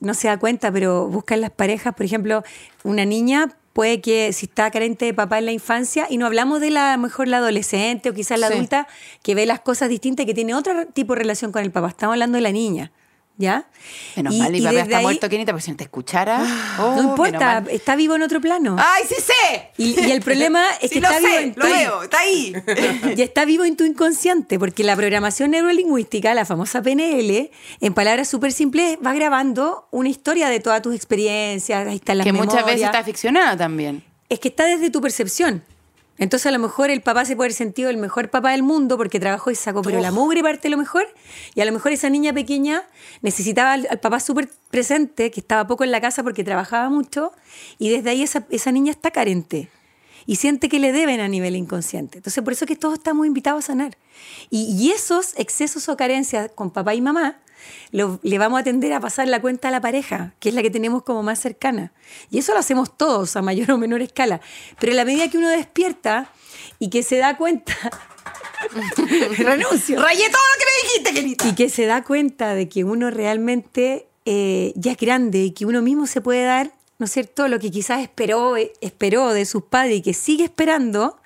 no 0.00 0.14
se 0.14 0.28
da 0.28 0.36
cuenta, 0.38 0.70
pero 0.72 1.08
busca 1.08 1.34
en 1.34 1.40
las 1.40 1.50
parejas, 1.50 1.94
por 1.94 2.04
ejemplo, 2.04 2.42
una 2.82 3.04
niña 3.04 3.50
puede 3.72 4.02
que 4.02 4.32
si 4.34 4.46
está 4.46 4.70
carente 4.70 5.06
de 5.06 5.14
papá 5.14 5.38
en 5.38 5.46
la 5.46 5.52
infancia, 5.52 6.06
y 6.10 6.18
no 6.18 6.26
hablamos 6.26 6.60
de 6.60 6.70
la 6.70 6.96
mejor 6.98 7.28
la 7.28 7.38
adolescente 7.38 8.10
o 8.10 8.14
quizás 8.14 8.38
la 8.38 8.48
Sí. 8.48 8.54
adulta 8.54 8.86
que 9.22 9.34
ve 9.34 9.46
las 9.46 9.60
cosas 9.60 9.88
distintas, 9.88 10.26
que 10.26 10.34
tiene 10.34 10.54
otro 10.54 10.86
tipo 10.88 11.14
de 11.14 11.20
relación 11.20 11.52
con 11.52 11.62
el 11.62 11.70
papá. 11.70 11.88
Estamos 11.88 12.12
hablando 12.14 12.36
de 12.36 12.42
la 12.42 12.52
niña, 12.52 12.92
¿ya? 13.36 13.66
Menos 14.16 14.34
Y- 14.34 14.38
mal, 14.38 14.52
mi 14.52 14.58
y 14.58 14.62
papá 14.62 14.78
está 14.80 14.96
ahí- 14.98 15.02
muerto, 15.02 15.28
Kenita, 15.28 15.52
porque 15.52 15.64
si 15.64 15.70
no 15.72 15.76
te 15.76 15.84
escuchara. 15.84 16.44
oh, 16.78 16.94
no 16.96 17.02
importa, 17.02 17.64
está 17.70 17.96
vivo 17.96 18.14
en 18.14 18.22
otro 18.22 18.40
plano. 18.40 18.76
¡Ay, 18.78 19.04
sí 19.08 19.16
sé! 19.16 19.70
Y, 19.78 19.98
y 20.00 20.10
el 20.12 20.20
problema 20.22 20.64
es 20.80 20.90
Sí 20.90 20.96
que 20.96 21.00
lo 21.00 21.08
está 21.08 21.18
vivo 21.18 21.38
en 21.40 21.48
lo 21.56 21.66
tu- 21.66 21.72
veo, 21.72 22.02
está 22.04 22.18
ahí. 22.20 22.54
y 23.16 23.22
está 23.22 23.44
vivo 23.44 23.64
en 23.64 23.76
tu 23.76 23.84
inconsciente, 23.84 24.58
porque 24.58 24.84
la 24.84 24.94
programación 24.96 25.50
neurolingüística, 25.52 26.34
la 26.34 26.44
famosa 26.44 26.82
PNL, 26.82 27.50
en 27.80 27.94
palabras 27.94 28.28
súper 28.28 28.52
simples, 28.52 28.98
va 29.04 29.12
grabando 29.14 29.88
una 29.90 30.08
historia 30.08 30.48
de 30.48 30.60
todas 30.60 30.82
tus 30.82 30.94
experiencias, 30.94 31.86
ahí 31.88 31.96
están 31.96 32.18
las 32.18 32.24
que 32.26 32.32
muchas 32.32 32.64
veces 32.64 32.82
está 32.82 33.02
ficcionada 33.02 33.56
también. 33.56 34.04
Es 34.28 34.38
que 34.40 34.48
está 34.48 34.64
desde 34.64 34.88
tu 34.90 35.00
percepción. 35.00 35.62
Entonces 36.22 36.46
a 36.46 36.52
lo 36.52 36.60
mejor 36.60 36.88
el 36.90 37.00
papá 37.00 37.24
se 37.24 37.34
puede 37.34 37.48
haber 37.48 37.56
sentido 37.56 37.90
el 37.90 37.96
mejor 37.96 38.30
papá 38.30 38.52
del 38.52 38.62
mundo 38.62 38.96
porque 38.96 39.18
trabajó 39.18 39.50
y 39.50 39.56
sacó, 39.56 39.82
pero 39.82 40.00
la 40.00 40.12
mugre 40.12 40.40
parte 40.40 40.70
lo 40.70 40.76
mejor. 40.76 41.04
Y 41.56 41.62
a 41.62 41.64
lo 41.64 41.72
mejor 41.72 41.90
esa 41.90 42.10
niña 42.10 42.32
pequeña 42.32 42.84
necesitaba 43.22 43.72
al, 43.72 43.88
al 43.90 43.98
papá 43.98 44.20
súper 44.20 44.48
presente, 44.70 45.32
que 45.32 45.40
estaba 45.40 45.66
poco 45.66 45.82
en 45.82 45.90
la 45.90 46.00
casa 46.00 46.22
porque 46.22 46.44
trabajaba 46.44 46.88
mucho, 46.90 47.32
y 47.76 47.88
desde 47.90 48.10
ahí 48.10 48.22
esa, 48.22 48.46
esa 48.50 48.70
niña 48.70 48.92
está 48.92 49.10
carente. 49.10 49.68
Y 50.24 50.36
siente 50.36 50.68
que 50.68 50.78
le 50.78 50.92
deben 50.92 51.18
a 51.18 51.26
nivel 51.26 51.56
inconsciente. 51.56 52.18
Entonces 52.18 52.44
por 52.44 52.52
eso 52.52 52.66
es 52.66 52.68
que 52.68 52.76
todos 52.76 52.94
estamos 52.94 53.26
invitados 53.26 53.64
a 53.64 53.66
sanar. 53.66 53.98
Y, 54.48 54.76
y 54.78 54.92
esos 54.92 55.36
excesos 55.36 55.88
o 55.88 55.96
carencias 55.96 56.52
con 56.54 56.70
papá 56.70 56.94
y 56.94 57.00
mamá 57.00 57.40
lo- 57.90 58.18
le 58.22 58.38
vamos 58.38 58.60
a 58.60 58.64
tender 58.64 58.92
a 58.92 59.00
pasar 59.00 59.28
la 59.28 59.40
cuenta 59.40 59.68
a 59.68 59.70
la 59.70 59.80
pareja, 59.80 60.34
que 60.40 60.48
es 60.50 60.54
la 60.54 60.62
que 60.62 60.70
tenemos 60.70 61.02
como 61.02 61.22
más 61.22 61.38
cercana. 61.38 61.92
Y 62.30 62.38
eso 62.38 62.52
lo 62.52 62.58
hacemos 62.60 62.96
todos 62.96 63.36
a 63.36 63.42
mayor 63.42 63.70
o 63.72 63.78
menor 63.78 64.02
escala. 64.02 64.40
Pero 64.78 64.92
en 64.92 64.96
la 64.96 65.04
medida 65.04 65.28
que 65.28 65.38
uno 65.38 65.48
despierta 65.48 66.30
y 66.78 66.90
que 66.90 67.02
se 67.02 67.16
da 67.18 67.36
cuenta, 67.36 67.74
renuncio, 69.38 70.00
Rayé 70.00 70.30
todo 70.30 70.42
lo 70.42 70.58
que 70.58 70.64
me 70.64 70.88
dijiste, 70.88 71.14
Kenita. 71.14 71.48
y 71.48 71.54
que 71.54 71.68
se 71.68 71.86
da 71.86 72.02
cuenta 72.04 72.54
de 72.54 72.68
que 72.68 72.84
uno 72.84 73.10
realmente 73.10 74.06
eh, 74.24 74.72
ya 74.76 74.92
es 74.92 74.98
grande 74.98 75.38
y 75.44 75.50
que 75.52 75.66
uno 75.66 75.82
mismo 75.82 76.06
se 76.06 76.20
puede 76.20 76.44
dar, 76.44 76.72
¿no 76.98 77.06
es 77.06 77.12
cierto?, 77.12 77.48
lo 77.48 77.58
que 77.58 77.70
quizás 77.70 78.00
esperó, 78.02 78.56
eh, 78.56 78.72
esperó 78.80 79.32
de 79.32 79.44
sus 79.46 79.64
padres 79.64 79.96
y 79.98 80.02
que 80.02 80.14
sigue 80.14 80.44
esperando, 80.44 81.18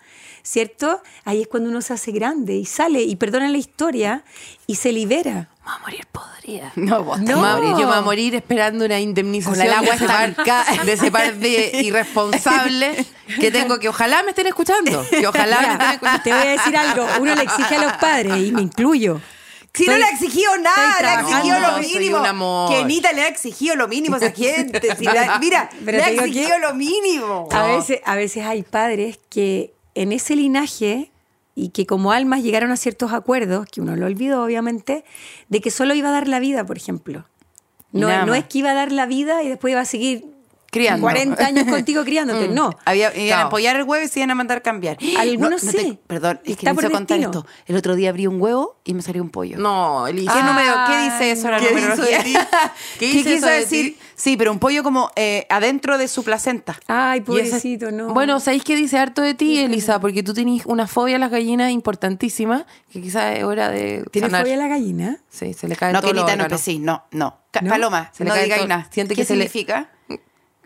¿cierto? 0.43 1.03
Ahí 1.25 1.43
es 1.43 1.49
cuando 1.49 1.69
uno 1.71 1.83
se 1.83 1.93
hace 1.93 2.13
grande 2.13 2.55
y 2.55 2.65
sale 2.65 3.03
y 3.03 3.17
perdona 3.17 3.49
la 3.49 3.59
historia 3.59 4.25
y 4.67 4.77
se 4.77 4.93
libera. 4.93 5.51
Me 5.61 5.67
va 5.67 5.75
a 5.75 5.79
morir 5.81 6.07
No, 6.77 7.03
vos 7.05 7.21
No. 7.21 7.37
morir. 7.39 7.71
Yo 7.73 7.77
me 7.79 7.85
voy 7.87 7.97
a 7.97 8.01
morir 8.03 8.35
esperando 8.35 8.85
una 8.85 9.01
indemnización 9.01 9.57
Con 9.57 9.67
el 9.67 9.73
agua 9.73 9.91
de, 9.91 9.97
ese 9.97 10.07
par, 10.07 10.37
de 10.87 10.93
ese 10.93 11.11
par 11.11 11.35
de 11.35 11.71
irresponsables 11.83 13.07
que 13.41 13.51
tengo 13.51 13.79
que 13.79 13.89
ojalá 13.89 14.23
me 14.23 14.31
estén 14.31 14.47
escuchando. 14.47 15.05
Que 15.11 15.27
ojalá 15.27 15.61
me 15.61 15.73
estén 15.73 15.91
escuchando. 15.93 16.23
te 16.23 16.33
voy 16.33 16.43
a 16.47 16.51
decir 16.51 16.77
algo, 16.77 17.07
uno 17.21 17.35
le 17.35 17.43
exige 17.43 17.75
a 17.77 17.83
los 17.83 17.93
padres 17.95 18.37
y 18.39 18.53
me 18.53 18.63
incluyo. 18.63 19.21
Si 19.75 19.85
no 19.87 19.95
le 19.99 20.05
ha 20.05 20.09
exigido 20.11 20.57
nada, 20.57 20.97
le 21.03 21.07
ha 21.09 21.21
exigido 21.21 21.59
lo 21.61 21.79
mínimo. 21.79 22.19
un 22.21 22.27
amor. 22.27 22.71
Kenita 22.71 23.13
le 23.13 23.23
ha 23.23 23.29
exigido 23.29 23.77
lo 23.77 23.89
mínimo 23.89 24.15
a 24.15 24.19
esa 24.19 24.31
gente. 24.33 24.97
Si 24.97 25.05
la- 25.05 25.39
mira, 25.39 25.69
Pero 25.85 25.99
le 25.99 26.05
ha 26.05 26.09
exigido 26.11 26.49
que- 26.55 26.59
lo 26.61 26.75
mínimo. 26.75 27.49
A 27.53 27.67
veces, 27.67 28.01
a 28.07 28.15
veces 28.15 28.45
hay 28.47 28.63
padres 28.63 29.19
que 29.29 29.75
en 29.95 30.13
ese 30.13 30.35
linaje 30.35 31.11
y 31.57 31.71
que 31.71 31.87
como 31.87 32.13
almas 32.13 32.43
llegaron 32.43 32.71
a 32.71 32.77
ciertos 32.77 33.13
acuerdos, 33.13 33.67
que 33.67 33.81
uno 33.81 33.97
lo 33.97 34.07
olvidó 34.07 34.45
obviamente, 34.45 35.05
de 35.49 35.61
que 35.61 35.73
solo 35.73 35.95
iba 35.95 36.11
a 36.11 36.13
dar 36.13 36.29
la 36.29 36.39
vida, 36.39 36.65
por 36.65 36.77
ejemplo. 36.77 37.25
No, 37.93 38.27
no 38.27 38.35
es 38.35 38.45
que 38.45 38.59
iba 38.59 38.71
a 38.71 38.75
dar 38.75 38.93
la 38.93 39.07
vida 39.07 39.43
y 39.43 39.49
después 39.49 39.73
iba 39.73 39.81
a 39.81 39.87
seguir 39.87 40.36
Criando. 40.71 41.03
40 41.03 41.47
años 41.47 41.65
contigo 41.71 42.05
criándote, 42.05 42.49
no. 42.49 42.71
Había, 42.85 43.17
iban 43.17 43.39
a 43.41 43.43
apoyar 43.45 43.77
el 43.77 43.85
huevo 43.85 44.05
y 44.05 44.09
se 44.09 44.21
iban 44.21 44.31
a 44.31 44.35
mandar 44.35 44.63
cambiar. 44.63 44.99
Algunos 45.19 45.63
No, 45.65 45.71
no 45.73 45.77
te- 45.79 45.83
sí. 45.85 45.99
perdón, 46.07 46.41
es 46.45 46.57
que 46.57 46.67
Está 46.67 46.75
por 46.75 46.83
necesito 46.85 46.97
contar 46.99 47.21
esto. 47.21 47.47
El 47.67 47.77
otro 47.77 47.95
día 47.95 48.11
abrí 48.11 48.27
un 48.27 48.41
huevo 48.41 48.79
y 48.85 48.95
me 48.95 49.03
salió 49.03 49.23
un 49.23 49.31
pollo. 49.31 49.59
No, 49.59 50.07
Elisa. 50.07 50.33
¿Qué, 50.33 50.39
Ah, 50.41 50.47
número, 50.47 50.75
¿Qué 50.87 51.05
dice 51.05 51.31
eso 51.33 51.51
la 51.51 51.59
¿qué 51.59 51.65
hizo 51.67 51.75
numerología? 51.75 52.19
de 52.19 52.25
ti? 52.25 52.35
¿Qué 52.99 53.13
¿Qué, 53.13 53.23
quiso 53.25 53.47
de 53.47 53.53
decir? 53.61 53.87
ti? 53.95 53.99
Sí, 54.15 54.37
pero 54.37 54.51
un 54.53 54.59
pollo 54.59 54.83
como 54.83 55.11
eh, 55.17 55.47
adentro 55.51 55.99
de 55.99 56.09
su 56.09 56.25
placenta. 56.25 56.79
Ay, 56.89 57.21
pobrecito, 57.21 57.91
no. 57.91 58.13
Bueno, 58.15 58.41
¿sabéis 58.41 58.65
qué 58.65 58.77
dice 58.77 58.99
harto 58.99 59.23
de 59.23 59.35
ti, 59.35 59.59
Elisa? 59.59 60.01
Porque 60.01 60.23
tú 60.23 60.33
tenés 60.35 60.65
una 60.67 60.87
fobia 60.87 61.17
a 61.17 61.19
las 61.19 61.31
gallinas 61.31 61.71
importantísima 61.71 62.67
que 62.91 63.01
quizás 63.03 63.37
es 63.37 63.45
hora 63.45 63.69
de 63.71 64.05
¿Tienes 64.11 64.31
sanar. 64.31 64.43
fobia 64.43 64.55
a 64.55 64.59
la 64.59 64.69
gallina? 64.69 65.19
Sí, 65.29 65.53
se 65.55 65.69
le 65.69 65.77
cae 65.77 65.93
No, 65.93 66.01
todo 66.01 66.13
Kenita, 66.13 66.37
no, 66.37 66.49
pues 66.49 66.61
sí, 66.61 66.79
no, 66.79 67.05
no. 67.11 67.39
¿No? 67.63 67.71
Paloma, 67.71 68.11
Se 68.13 68.23
le 68.25 68.29
no 68.49 68.57
todo. 68.57 68.67
nada. 68.69 68.87
Siente 68.91 69.15
¿Qué 69.15 69.23
que 69.23 69.27
se 69.27 69.35
le- 69.35 69.45
significa? 69.49 69.91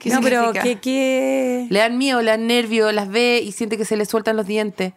¿Qué 0.01 0.11
no, 0.11 0.21
pero? 0.21 0.53
¿qué, 0.53 0.81
qué? 0.81 1.67
Le 1.71 1.79
dan 1.79 1.97
miedo, 1.99 2.21
le 2.23 2.31
dan 2.33 2.47
nervios, 2.47 2.93
las 2.93 3.09
ve 3.09 3.41
y 3.45 3.53
siente 3.53 3.77
que 3.77 3.85
se 3.85 3.97
le 3.97 4.05
sueltan 4.07 4.37
los 4.37 4.47
dientes. 4.47 4.95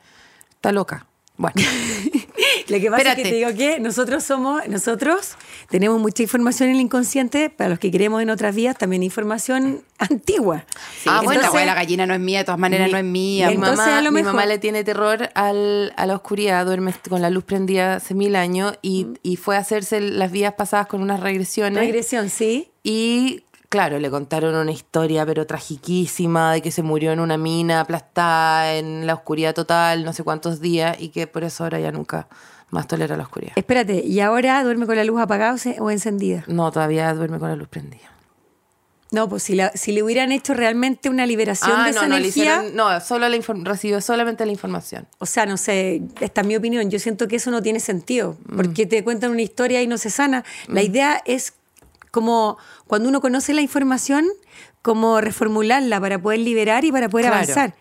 Está 0.56 0.72
loca. 0.72 1.06
Bueno, 1.36 1.56
Lo 2.68 2.80
que 2.80 2.90
pasa 2.92 3.02
Espérate. 3.02 3.22
es 3.22 3.28
que 3.28 3.30
te 3.32 3.36
digo 3.36 3.54
que 3.58 3.80
nosotros 3.80 4.24
somos, 4.24 4.66
nosotros 4.68 5.32
tenemos 5.70 6.00
mucha 6.00 6.22
información 6.24 6.70
en 6.70 6.76
el 6.76 6.82
inconsciente, 6.82 7.50
para 7.50 7.72
los 7.72 7.80
que 7.80 7.90
creemos 7.92 8.22
en 8.22 8.30
otras 8.30 8.54
vías, 8.56 8.78
también 8.78 9.02
información 9.04 9.84
antigua. 9.98 10.64
Sí, 11.02 11.10
Ah, 11.10 11.18
esa 11.18 11.24
bueno. 11.24 11.52
weá, 11.52 11.66
la 11.66 11.74
gallina 11.74 12.06
no 12.06 12.14
es 12.14 12.20
mía, 12.20 12.40
de 12.40 12.46
todas 12.46 12.60
maneras 12.60 12.90
no 12.92 12.98
es 13.00 13.04
mía. 13.04 13.48
mi, 13.48 13.56
Entonces, 13.56 13.78
mamá, 13.80 13.98
a 13.98 14.02
lo 14.04 14.12
mi 14.12 14.22
mamá 14.24 14.46
le 14.46 14.60
tiene 14.60 14.84
terror 14.84 15.30
al- 15.34 15.92
a 15.98 16.06
la 16.06 16.16
oscuridad, 16.16 16.66
duerme 16.66 16.94
con 17.10 17.22
la 17.22 17.30
luz 17.32 17.44
prendida 17.44 17.96
hace 17.96 18.14
mil 18.14 18.36
años 18.36 18.78
y, 18.84 19.08
y 19.24 19.36
fue 19.36 19.56
a 19.58 19.60
hacerse 19.60 20.00
las 20.00 20.32
vías 20.32 20.54
pasadas 20.54 20.86
con 20.88 21.02
unas 21.02 21.20
regresiones. 21.20 21.80
Regresión, 21.80 22.30
sí. 22.30 22.70
Y 22.84 23.44
claro, 23.74 23.98
le 23.98 24.12
contaron 24.12 24.54
una 24.54 24.72
historia, 24.72 25.26
pero 25.26 25.48
tragiquísima, 25.48 26.54
de 26.54 26.62
que 26.62 26.70
se 26.70 26.84
murió 26.84 27.12
en 27.12 27.20
una 27.20 27.38
mina 27.40 27.80
aplastada 27.80 28.76
en 28.76 29.08
la 29.08 29.16
oscuridad 29.16 29.56
total, 29.56 30.06
no 30.06 30.14
sé 30.14 30.24
cuántos 30.24 30.62
días, 30.62 30.96
y 31.00 31.10
que 31.10 31.26
por 31.26 31.44
eso 31.44 31.64
ahora 31.64 31.80
ya 31.80 31.92
nunca 31.92 32.28
más 32.70 32.88
tolera 32.88 33.18
la 33.18 33.24
oscuridad. 33.24 33.54
Espérate, 33.56 34.04
¿y 34.06 34.20
ahora 34.20 34.64
duerme 34.64 34.86
con 34.86 34.96
la 34.96 35.04
luz 35.04 35.20
apagada 35.20 35.58
o, 35.80 35.90
encendida? 35.90 36.44
No, 36.46 36.72
todavía 36.72 37.12
duerme 37.16 37.40
con 37.40 37.50
la 37.50 37.56
luz 37.56 37.68
prendida. 37.68 38.10
No, 39.10 39.28
pues 39.28 39.42
si, 39.44 39.56
la- 39.56 39.72
si 39.76 39.92
le 39.92 40.04
hubieran 40.04 40.32
hecho 40.32 40.54
realmente 40.54 41.10
una 41.10 41.26
liberación 41.26 41.72
Ah, 41.76 41.86
de 41.88 41.92
no, 41.94 41.98
esa 41.98 42.08
no, 42.08 42.16
le 42.16 42.22
energía, 42.22 42.44
hicieron, 42.58 42.76
no, 42.76 43.00
solo 43.02 43.28
la 43.28 43.38
recibió 43.64 44.02
solamente 44.02 44.46
la 44.46 44.52
información. 44.52 45.08
o 45.18 45.26
sea, 45.26 45.46
no 45.48 45.58
sé, 45.58 46.02
esta 46.20 46.42
es 46.42 46.48
mi 46.48 46.56
opinión, 46.56 46.90
yo 46.92 47.00
siento 47.00 47.28
que 47.28 47.36
eso 47.38 47.50
no 47.52 47.62
tiene 47.64 47.80
sentido, 47.80 48.38
Mm. 48.48 48.56
porque 48.56 48.86
te 48.86 49.04
cuentan 49.04 49.32
una 49.32 49.42
historia 49.42 49.82
y 49.82 49.88
no 49.88 49.98
se 49.98 50.12
sana. 50.12 50.44
La 50.68 50.82
idea 50.84 51.22
es 51.26 51.54
como 52.14 52.58
cuando 52.86 53.10
uno 53.10 53.22
conoce 53.22 53.56
la 53.56 53.62
información, 53.62 54.26
como 54.84 55.20
reformularla 55.20 56.00
para 56.00 56.22
poder 56.22 56.42
liberar 56.42 56.86
y 56.86 56.92
para 56.92 57.10
poder 57.10 57.26
Claro. 57.26 57.38
avanzar. 57.44 57.74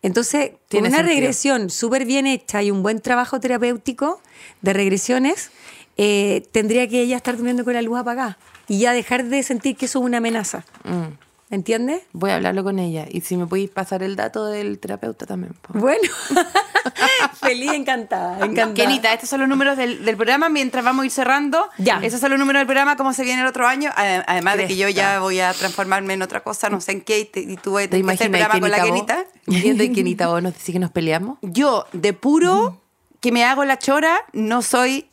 Entonces, 0.00 0.52
con 0.70 0.80
una 0.80 0.90
sentido. 0.90 1.08
regresión 1.08 1.70
súper 1.70 2.04
bien 2.04 2.26
hecha 2.28 2.62
y 2.62 2.70
un 2.70 2.84
buen 2.84 3.00
trabajo 3.00 3.40
terapéutico 3.40 4.20
de 4.62 4.72
regresiones, 4.74 5.50
eh, 5.96 6.42
tendría 6.52 6.86
que 6.88 7.00
ella 7.00 7.16
estar 7.16 7.34
durmiendo 7.36 7.64
con 7.64 7.74
la 7.74 7.82
luz 7.82 7.98
apagada 7.98 8.38
y 8.68 8.78
ya 8.78 8.92
dejar 8.92 9.24
de 9.24 9.42
sentir 9.42 9.76
que 9.76 9.86
eso 9.86 9.98
es 9.98 10.04
una 10.04 10.18
amenaza. 10.18 10.64
Mm. 10.84 11.14
¿Entiendes? 11.50 12.02
Voy 12.12 12.30
a 12.30 12.36
hablarlo 12.36 12.64
con 12.64 12.78
ella. 12.78 13.06
Y 13.10 13.20
si 13.22 13.36
me 13.36 13.46
podéis 13.46 13.70
pasar 13.70 14.02
el 14.02 14.16
dato 14.16 14.46
del 14.46 14.78
terapeuta 14.78 15.26
también. 15.26 15.54
Bueno, 15.68 16.08
feliz, 17.40 17.72
encantada, 17.72 18.36
encantada. 18.44 18.74
Kenita, 18.74 19.12
estos 19.12 19.28
son 19.28 19.40
los 19.40 19.48
números 19.48 19.76
del, 19.76 20.04
del 20.04 20.16
programa 20.16 20.48
mientras 20.48 20.84
vamos 20.84 21.02
a 21.02 21.06
ir 21.06 21.10
cerrando. 21.12 21.68
Ya. 21.78 22.00
Esos 22.02 22.20
son 22.20 22.30
los 22.30 22.38
números 22.38 22.60
del 22.60 22.66
programa, 22.66 22.96
cómo 22.96 23.12
se 23.12 23.22
viene 23.24 23.40
el 23.42 23.46
otro 23.46 23.66
año. 23.66 23.90
Ade- 23.96 24.24
Además 24.26 24.56
de 24.56 24.66
que 24.66 24.76
yo 24.76 24.88
ya 24.88 25.20
voy 25.20 25.40
a 25.40 25.52
transformarme 25.52 26.14
en 26.14 26.22
otra 26.22 26.40
cosa, 26.42 26.70
no 26.70 26.80
sé 26.80 26.92
en 26.92 27.00
qué, 27.02 27.20
y, 27.20 27.24
te- 27.24 27.40
y 27.40 27.56
tú 27.56 27.72
vas 27.72 27.84
a 27.84 27.88
¿Te 27.88 27.96
tener 27.98 28.06
que 28.06 28.12
hacer 28.12 28.26
el 28.26 28.32
programa 28.32 28.60
con 28.60 28.70
la 28.70 28.82
Kenita 28.82 29.14
Kenita. 29.16 29.40
vos? 29.46 29.62
Viendo 29.62 29.82
y 29.84 29.92
Kenita 29.92 30.26
vos 30.28 30.42
nos 30.42 30.54
dice 30.54 30.72
que 30.72 30.78
nos 30.78 30.90
peleamos. 30.90 31.38
Yo, 31.42 31.86
de 31.92 32.12
puro 32.12 32.80
que 33.20 33.32
me 33.32 33.44
hago 33.44 33.64
la 33.64 33.78
chora, 33.78 34.16
no 34.32 34.62
soy 34.62 35.06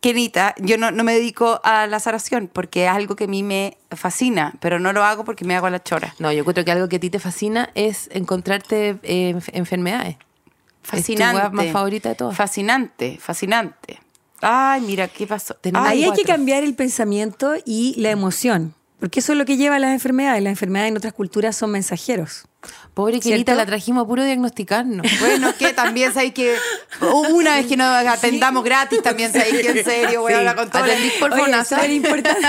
Kenita. 0.00 0.54
Yo 0.58 0.78
no, 0.78 0.90
no 0.90 1.04
me 1.04 1.12
dedico 1.14 1.60
a 1.62 1.86
la 1.86 2.00
sanación 2.00 2.48
porque 2.52 2.84
es 2.84 2.90
algo 2.90 3.16
que 3.16 3.24
a 3.24 3.26
mí 3.26 3.42
me 3.42 3.76
fascina, 3.90 4.54
pero 4.60 4.78
no 4.80 4.92
lo 4.92 5.04
hago 5.04 5.24
porque 5.24 5.44
me 5.44 5.54
hago 5.54 5.68
la 5.68 5.82
chora. 5.82 6.14
No, 6.18 6.32
yo 6.32 6.44
creo 6.44 6.64
que 6.64 6.72
algo 6.72 6.88
que 6.88 6.96
a 6.96 7.00
ti 7.00 7.10
te 7.10 7.18
fascina 7.18 7.70
es 7.74 8.08
encontrarte 8.12 8.98
eh, 9.02 9.34
enf- 9.34 9.50
enfermedades. 9.52 10.16
Fascinante. 10.82 11.42
Es 11.44 11.50
tu 11.50 11.56
más 11.56 11.66
favorita 11.72 12.08
de 12.08 12.14
todas. 12.14 12.36
Fascinante, 12.36 13.18
fascinante. 13.20 14.00
Ay, 14.40 14.80
mira, 14.80 15.06
¿qué 15.08 15.26
pasó? 15.26 15.54
Tenemos 15.54 15.86
Ahí 15.86 16.02
hay 16.04 16.12
que 16.12 16.24
cambiar 16.24 16.64
el 16.64 16.74
pensamiento 16.74 17.52
y 17.66 17.94
la 18.00 18.10
emoción, 18.10 18.74
porque 18.98 19.20
eso 19.20 19.32
es 19.32 19.38
lo 19.38 19.44
que 19.44 19.58
lleva 19.58 19.76
a 19.76 19.78
las 19.78 19.92
enfermedades. 19.92 20.42
Las 20.42 20.52
enfermedades 20.52 20.90
en 20.92 20.96
otras 20.96 21.12
culturas 21.12 21.54
son 21.56 21.72
mensajeros. 21.72 22.46
Pobre 23.00 23.18
¿Cierto? 23.22 23.54
la 23.54 23.64
trajimos 23.64 24.04
a 24.04 24.06
puro 24.06 24.22
diagnosticarnos. 24.24 25.06
Bueno, 25.20 25.54
que 25.58 25.72
también 25.72 26.12
sabéis 26.12 26.34
que 26.34 26.54
una 27.00 27.54
vez 27.56 27.64
que 27.66 27.76
nos 27.78 27.86
atendamos 28.06 28.62
gratis, 28.62 29.00
también 29.02 29.32
sabéis 29.32 29.60
que 29.60 29.70
en 29.70 29.84
serio, 29.84 30.20
voy 30.20 30.32
a 30.32 30.36
Sí. 30.36 30.38
hablar 30.40 30.56
con 30.56 30.70
todo. 30.70 30.82
Atendí 30.84 31.10
por 31.18 31.30
importante. 31.90 32.48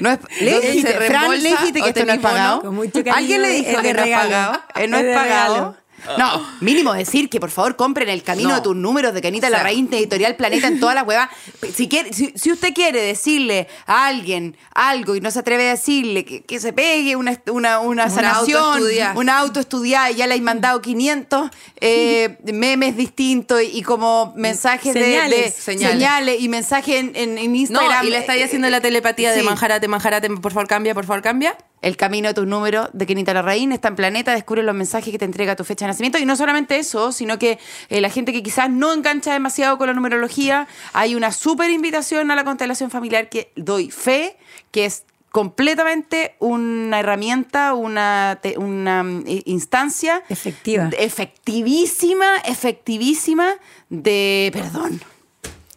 No 0.00 0.10
es, 0.10 0.18
le 0.40 0.52
¿Dónde 0.52 0.66
dijiste, 0.68 0.92
Fran, 0.94 1.30
le 1.42 1.48
dijiste 1.50 1.82
que 1.82 1.88
esto 1.88 2.04
no 2.06 2.12
es 2.14 2.18
pagado. 2.20 2.62
Cariño, 2.62 3.12
¿Alguien 3.14 3.42
le 3.42 3.48
dijo 3.50 3.82
que 3.82 3.92
no 3.92 4.02
es 4.02 4.10
pagado? 4.16 4.62
Eh, 4.76 4.88
no 4.88 4.96
Es 4.96 5.02
es, 5.02 5.08
de 5.08 5.14
pagado. 5.14 5.54
regalo. 5.54 5.76
No, 6.16 6.46
mínimo 6.60 6.92
decir 6.94 7.28
que 7.28 7.40
por 7.40 7.50
favor 7.50 7.76
compren 7.76 8.08
el 8.08 8.22
camino 8.22 8.50
No. 8.50 8.54
de 8.56 8.60
tus 8.62 8.76
números 8.76 9.12
de 9.14 9.22
O 9.46 9.50
sea. 9.50 9.58
la 9.58 9.62
Raíz 9.64 9.86
Editorial 9.90 10.36
Planeta 10.36 10.66
en 10.68 10.80
todas 10.80 10.94
las 10.94 11.06
huevas. 11.06 11.28
Si, 11.74 11.88
quiere, 11.88 12.12
si, 12.12 12.32
si 12.34 12.50
usted 12.52 12.72
quiere 12.72 13.00
decirle 13.02 13.68
a 13.86 14.06
alguien 14.06 14.56
algo 14.74 15.16
y 15.16 15.20
no 15.20 15.30
se 15.30 15.40
atreve 15.40 15.68
a 15.68 15.72
decirle 15.72 16.24
que, 16.24 16.42
que 16.44 16.60
se 16.60 16.72
pegue 16.72 17.16
una, 17.16 17.40
una, 17.50 17.80
una 17.80 18.08
sanación, 18.10 18.82
una 19.16 19.38
autoestudiada 19.38 20.10
y 20.10 20.14
ya 20.16 20.26
le 20.26 20.34
hay 20.34 20.40
mandado 20.40 20.80
500 20.80 21.50
eh, 21.80 22.38
memes 22.52 22.96
distintos 22.96 23.62
y, 23.62 23.78
y 23.78 23.82
como 23.82 24.32
mensajes 24.36 24.94
de- 24.94 25.02
Señales. 25.04 25.44
de, 25.56 25.60
Señales. 25.62 25.92
señales. 25.92 26.40
y 26.40 26.48
mensajes 26.48 26.96
en, 26.96 27.12
en- 27.16 27.38
en 27.38 27.50
No, 27.52 27.56
Instagram. 27.58 28.06
y 28.06 28.10
le 28.10 28.18
estáis 28.18 28.44
haciendo 28.44 28.68
la 28.70 28.80
telepatía 28.80 29.32
de 29.32 29.42
manjarate, 29.42 29.88
manjarate, 29.88 30.28
por 30.30 30.52
favor 30.52 30.68
cambia, 30.68 30.94
por 30.94 31.04
favor 31.06 31.22
cambia. 31.22 31.56
El 31.80 31.96
camino 31.96 32.28
de 32.28 32.34
tus 32.34 32.46
números 32.46 32.88
de 32.92 33.06
Kenita 33.06 33.34
Larraín 33.34 33.72
está 33.72 33.88
en 33.88 33.96
Planeta, 33.96 34.32
descubre 34.32 34.62
los 34.62 34.74
mensajes 34.74 35.12
que 35.12 35.18
te 35.18 35.24
entrega 35.24 35.56
tu 35.56 35.64
fecha 35.64 35.84
de 35.84 35.92
nacimiento. 35.92 36.18
Y 36.18 36.24
no 36.24 36.36
solamente 36.36 36.78
eso, 36.78 37.12
sino 37.12 37.38
que 37.38 37.58
eh, 37.88 38.00
la 38.00 38.10
gente 38.10 38.32
que 38.32 38.42
quizás 38.42 38.70
no 38.70 38.92
engancha 38.92 39.32
demasiado 39.32 39.78
con 39.78 39.86
la 39.86 39.94
numerología, 39.94 40.66
hay 40.92 41.14
una 41.14 41.32
súper 41.32 41.70
invitación 41.70 42.30
a 42.30 42.36
la 42.36 42.44
constelación 42.44 42.90
familiar 42.90 43.28
que 43.28 43.52
doy 43.56 43.90
fe, 43.90 44.36
que 44.70 44.84
es 44.84 45.04
completamente 45.30 46.34
una 46.38 47.00
herramienta, 47.00 47.74
una, 47.74 48.38
mm, 48.42 49.24
instancia 49.44 50.22
Efectiva. 50.28 50.90
efectivísima, 50.98 52.38
efectivísima 52.44 53.54
de 53.90 54.50
perdón 54.52 55.00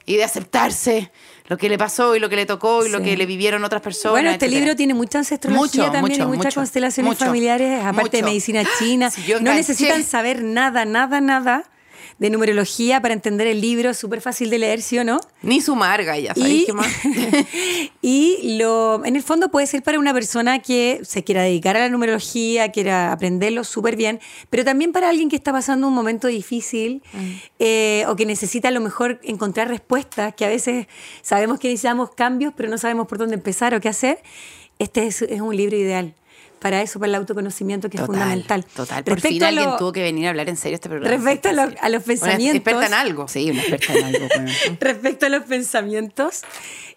y 0.06 0.16
de 0.16 0.24
aceptarse 0.24 1.12
lo 1.52 1.58
que 1.58 1.68
le 1.68 1.78
pasó 1.78 2.16
y 2.16 2.20
lo 2.22 2.30
que 2.30 2.38
le 2.38 2.46
tocó 2.46 2.86
y 2.86 2.90
lo 2.90 3.00
Sí. 3.00 3.04
que 3.04 3.18
le 3.18 3.26
vivieron 3.26 3.62
otras 3.66 3.82
personas. 3.82 4.14
Bueno, 4.14 4.30
este 4.30 4.46
etcétera. 4.46 4.60
libro 4.62 4.76
tiene 4.78 4.94
mucha 4.94 5.18
ancestrología 5.18 5.62
Mucho, 5.84 5.92
también 5.92 6.02
mucho, 6.20 6.24
y 6.24 6.26
muchas 6.38 6.46
mucho, 6.46 6.60
constelaciones 6.62 7.18
familiares, 7.18 7.84
aparte 7.84 8.18
de 8.18 8.24
medicina 8.24 8.64
china. 8.80 9.12
Si 9.12 9.34
no 9.34 9.54
necesitan 9.54 10.02
saber 10.06 10.44
nada, 10.44 10.86
nada, 10.86 11.20
nada 11.20 11.66
de 12.22 12.30
numerología 12.30 13.02
para 13.02 13.16
entender 13.16 13.48
el 13.48 13.62
libro, 13.62 13.96
súper 13.96 14.22
fácil 14.22 14.52
de 14.52 14.60
leer, 14.60 14.84
¿sí 14.84 15.00
o 15.00 15.04
no? 15.04 15.20
Ni 15.42 15.60
su 15.60 15.76
marga, 15.76 16.20
ya 16.20 16.36
sabéis 16.36 16.62
Y, 16.62 16.66
qué 16.68 16.74
más. 16.74 16.88
y 18.04 18.58
lo, 18.60 19.04
en 19.04 19.16
el 19.16 19.24
fondo 19.24 19.50
puede 19.50 19.66
ser 19.66 19.82
para 19.82 19.98
una 19.98 20.14
persona 20.14 20.60
que 20.60 21.00
se 21.02 21.24
quiera 21.24 21.42
dedicar 21.42 21.78
a 21.78 21.80
la 21.80 21.90
numerología, 21.90 22.70
quiera 22.70 23.12
aprenderlo 23.12 23.64
súper 23.64 23.96
bien, 23.96 24.20
pero 24.52 24.64
también 24.64 24.92
para 24.92 25.10
alguien 25.10 25.30
que 25.30 25.36
está 25.36 25.52
pasando 25.52 25.88
un 25.88 25.96
momento 25.96 26.28
difícil 26.28 27.02
eh, 27.58 28.06
o 28.08 28.16
que 28.16 28.28
necesita 28.28 28.68
a 28.68 28.72
lo 28.72 28.82
mejor 28.82 29.20
encontrar 29.24 29.68
respuestas, 29.70 30.36
que 30.36 30.46
a 30.46 30.50
veces 30.50 30.86
sabemos 31.24 31.60
que 31.60 31.70
necesitamos 31.70 32.12
cambios, 32.12 32.54
pero 32.56 32.70
no 32.70 32.78
sabemos 32.78 33.08
por 33.08 33.18
dónde 33.18 33.34
empezar 33.34 33.74
o 33.74 33.82
qué 33.82 33.90
hacer. 33.90 34.22
Este 34.78 35.08
es, 35.08 35.24
es 35.24 35.42
un 35.42 35.58
libro 35.58 35.76
ideal 35.76 36.14
para 36.62 36.82
eso, 36.82 37.00
para 37.00 37.10
el 37.10 37.16
autoconocimiento, 37.16 37.90
que 37.90 37.98
es 37.98 38.06
fundamental. 38.06 38.64
Total, 38.66 39.04
por 39.04 39.20
fin 39.20 39.44
a 39.44 39.48
alguien 39.48 39.70
tuvo 39.80 39.92
que 39.92 40.02
venir 40.04 40.28
a 40.28 40.30
hablar 40.30 40.48
en 40.48 40.56
serio 40.58 40.76
este 40.76 40.90
programa. 40.90 41.16
Respecto 41.16 41.50
a, 41.50 41.54
lo- 41.54 41.62
a 41.64 41.90
los 41.90 41.98
Una 42.04 42.06
pensamientos. 42.06 42.56
experta 42.58 42.86
en 42.86 42.94
algo. 42.94 43.28
Sí, 43.28 43.50
una 43.50 43.62
experta 43.62 43.94
en 43.94 44.06
algo. 44.06 44.28
bueno. 44.36 44.52
Respecto 44.80 45.26
a 45.26 45.30
los 45.30 45.44
pensamientos, 45.44 46.42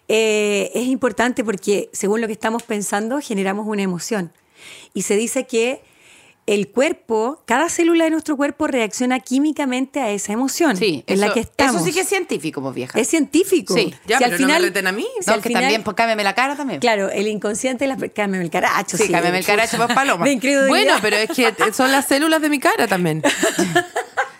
eh, 0.07 0.71
es 0.75 0.85
importante 0.87 1.43
porque 1.43 1.89
según 1.93 2.21
lo 2.21 2.27
que 2.27 2.33
estamos 2.33 2.63
pensando 2.63 3.19
generamos 3.21 3.65
una 3.67 3.81
emoción. 3.81 4.31
Y 4.93 5.01
se 5.01 5.15
dice 5.17 5.47
que 5.47 5.81
el 6.47 6.67
cuerpo, 6.69 7.41
cada 7.45 7.69
célula 7.69 8.03
de 8.03 8.11
nuestro 8.11 8.37
cuerpo 8.37 8.67
reacciona 8.67 9.19
químicamente 9.19 9.99
a 9.99 10.11
esa 10.11 10.31
emoción 10.33 10.77
Sí, 10.77 11.03
en 11.07 11.15
eso, 11.17 11.25
la 11.27 11.33
que 11.33 11.39
estamos. 11.39 11.75
Eso 11.77 11.85
sí 11.85 11.91
que 11.93 12.01
es 12.01 12.07
científico, 12.07 12.61
pues 12.61 12.75
vieja. 12.75 12.99
Es 12.99 13.07
científico. 13.07 13.73
Sí, 13.73 13.93
ya, 14.05 14.19
pero 14.19 14.37
no 14.37 14.47
me 14.47 14.59
reten 14.59 14.85
a 14.85 14.91
mí. 14.91 15.07
si 15.21 15.27
no, 15.27 15.33
al 15.33 15.41
que 15.41 15.49
final- 15.49 15.63
también, 15.63 15.83
pues 15.83 15.95
cámbiame 15.95 16.23
la 16.23 16.35
cara 16.35 16.55
también. 16.55 16.79
Claro, 16.79 17.09
el 17.09 17.27
inconsciente, 17.27 17.87
las, 17.87 17.97
cámbiame 18.13 18.43
el 18.43 18.51
caracho. 18.51 18.95
Sí, 18.97 19.09
cámbiame 19.09 19.39
el 19.39 19.45
caracho, 19.45 19.77
pues, 19.77 19.93
paloma. 19.93 20.25
Bueno, 20.67 20.93
pero 21.01 21.17
es 21.17 21.29
que 21.29 21.51
son 21.73 21.91
las 21.91 22.07
células 22.07 22.41
de 22.41 22.49
mi 22.49 22.59
cara 22.59 22.87
también. 22.87 23.23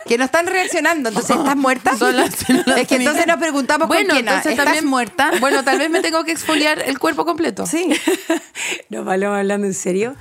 Que 0.06 0.20
no 0.20 0.26
están 0.26 0.45
reaccionando, 0.45 1.10
entonces 1.10 1.36
¿estás 1.36 1.56
muerta? 1.56 1.97
Son 1.97 2.16
las 2.16 2.36
células 2.36 2.78
es 2.78 2.88
que 2.88 2.97
entonces 2.97 3.26
nos 3.26 3.38
preguntamos 3.38 3.88
bueno, 3.88 4.10
con 4.10 4.18
quién, 4.18 4.28
entonces 4.28 4.51
¿estás 4.51 4.66
también 4.66 4.86
muerta? 4.86 5.32
Bueno, 5.39 5.64
tal 5.64 5.80
vez 5.80 5.89
me 5.89 5.99
tengo 6.01 6.24
que 6.24 6.32
exfoliar 6.32 6.84
el 6.86 6.99
cuerpo 6.99 7.26
completo. 7.26 7.66
Sí. 7.66 7.89
No, 8.89 9.03
Paloma, 9.03 9.39
hablando 9.39 9.66
en 9.66 9.74
serio. 9.74 10.16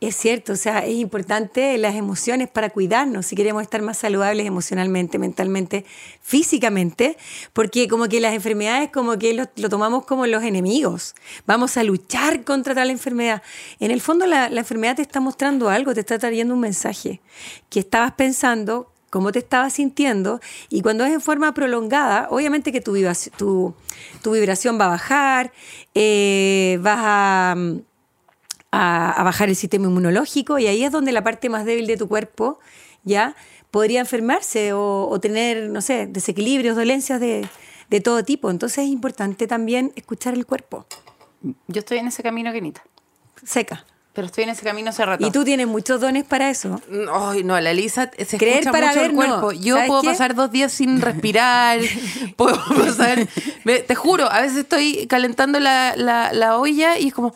Es 0.00 0.16
cierto, 0.16 0.54
o 0.54 0.56
sea, 0.56 0.86
es 0.86 0.96
importante 0.96 1.76
las 1.76 1.94
emociones 1.94 2.48
para 2.48 2.70
cuidarnos 2.70 3.26
si 3.26 3.36
queremos 3.36 3.60
estar 3.60 3.82
más 3.82 3.98
saludables 3.98 4.46
emocionalmente, 4.46 5.18
mentalmente, 5.18 5.84
físicamente, 6.22 7.18
porque 7.52 7.86
como 7.86 8.08
que 8.08 8.18
las 8.18 8.32
enfermedades 8.32 8.88
como 8.90 9.18
que 9.18 9.34
lo, 9.34 9.46
tomamos 9.68 10.06
como 10.06 10.26
los 10.26 10.42
enemigos. 10.42 11.14
Vamos 11.46 11.76
a 11.76 11.82
luchar 11.84 12.44
contra 12.44 12.74
tal 12.74 12.88
enfermedad. 12.88 13.42
En 13.78 13.90
el 13.90 14.00
fondo 14.00 14.24
la, 14.24 14.46
enfermedad 14.46 14.96
te 14.96 15.02
está 15.02 15.20
mostrando 15.20 15.68
algo, 15.68 15.92
te 15.92 16.00
está 16.00 16.18
trayendo 16.18 16.54
un 16.54 16.60
mensaje 16.60 17.20
que 17.68 17.80
estabas 17.80 18.12
pensando, 18.12 18.90
cómo 19.10 19.32
te 19.32 19.40
estabas 19.40 19.74
sintiendo 19.74 20.40
y 20.70 20.80
cuando 20.80 21.04
es 21.04 21.12
en 21.12 21.20
forma 21.20 21.52
prolongada, 21.52 22.26
obviamente 22.30 22.72
que 22.72 22.80
tu, 22.80 22.94
tu 23.36 24.30
vibración 24.32 24.80
va 24.80 24.86
a 24.86 24.88
bajar, 24.88 25.52
eh, 25.94 26.78
vas 26.80 27.00
a 27.00 27.54
mm, 27.54 27.89
a, 28.72 29.10
a 29.12 29.22
bajar 29.24 29.48
el 29.48 29.56
sistema 29.56 29.86
inmunológico 29.86 30.58
y 30.58 30.66
ahí 30.66 30.84
es 30.84 30.92
donde 30.92 31.12
la 31.12 31.22
parte 31.24 31.48
más 31.48 31.64
débil 31.64 31.86
de 31.86 31.96
tu 31.96 32.08
cuerpo 32.08 32.58
ya 33.04 33.34
podría 33.70 34.00
enfermarse 34.00 34.72
o, 34.72 35.08
o 35.08 35.20
tener, 35.20 35.68
no 35.70 35.80
sé, 35.80 36.06
desequilibrios, 36.06 36.76
dolencias 36.76 37.20
de, 37.20 37.48
de 37.88 38.00
todo 38.00 38.24
tipo. 38.24 38.50
Entonces 38.50 38.78
es 38.84 38.90
importante 38.90 39.46
también 39.46 39.92
escuchar 39.96 40.34
el 40.34 40.46
cuerpo. 40.46 40.86
Yo 41.68 41.78
estoy 41.80 41.98
en 41.98 42.08
ese 42.08 42.22
camino, 42.22 42.52
Kenita. 42.52 42.82
Seca. 43.42 43.84
Pero 44.12 44.26
estoy 44.26 44.42
en 44.44 44.50
ese 44.50 44.64
camino 44.64 44.90
hace 44.90 45.04
rato. 45.06 45.24
Y 45.24 45.30
tú 45.30 45.44
tienes 45.44 45.68
muchos 45.68 46.00
dones 46.00 46.24
para 46.24 46.50
eso. 46.50 46.80
Ay, 47.12 47.44
no, 47.44 47.58
la 47.60 47.70
Elisa 47.70 48.10
se 48.26 48.38
Creer 48.38 48.54
escucha 48.58 48.72
para 48.72 48.88
mucho 48.88 49.00
ver, 49.00 49.10
el 49.10 49.16
no. 49.16 49.40
cuerpo. 49.40 49.52
Yo 49.52 49.74
¿Sabes 49.76 49.88
puedo 49.88 50.02
qué? 50.02 50.08
pasar 50.08 50.34
dos 50.34 50.50
días 50.50 50.72
sin 50.72 51.00
respirar. 51.00 51.78
puedo 52.36 52.56
pasar. 52.76 53.26
me- 53.64 53.78
te 53.78 53.94
juro, 53.94 54.30
a 54.30 54.40
veces 54.42 54.58
estoy 54.58 55.06
calentando 55.06 55.60
la, 55.60 55.94
la, 55.96 56.32
la 56.32 56.58
olla 56.58 56.98
y 56.98 57.08
es 57.08 57.14
como. 57.14 57.34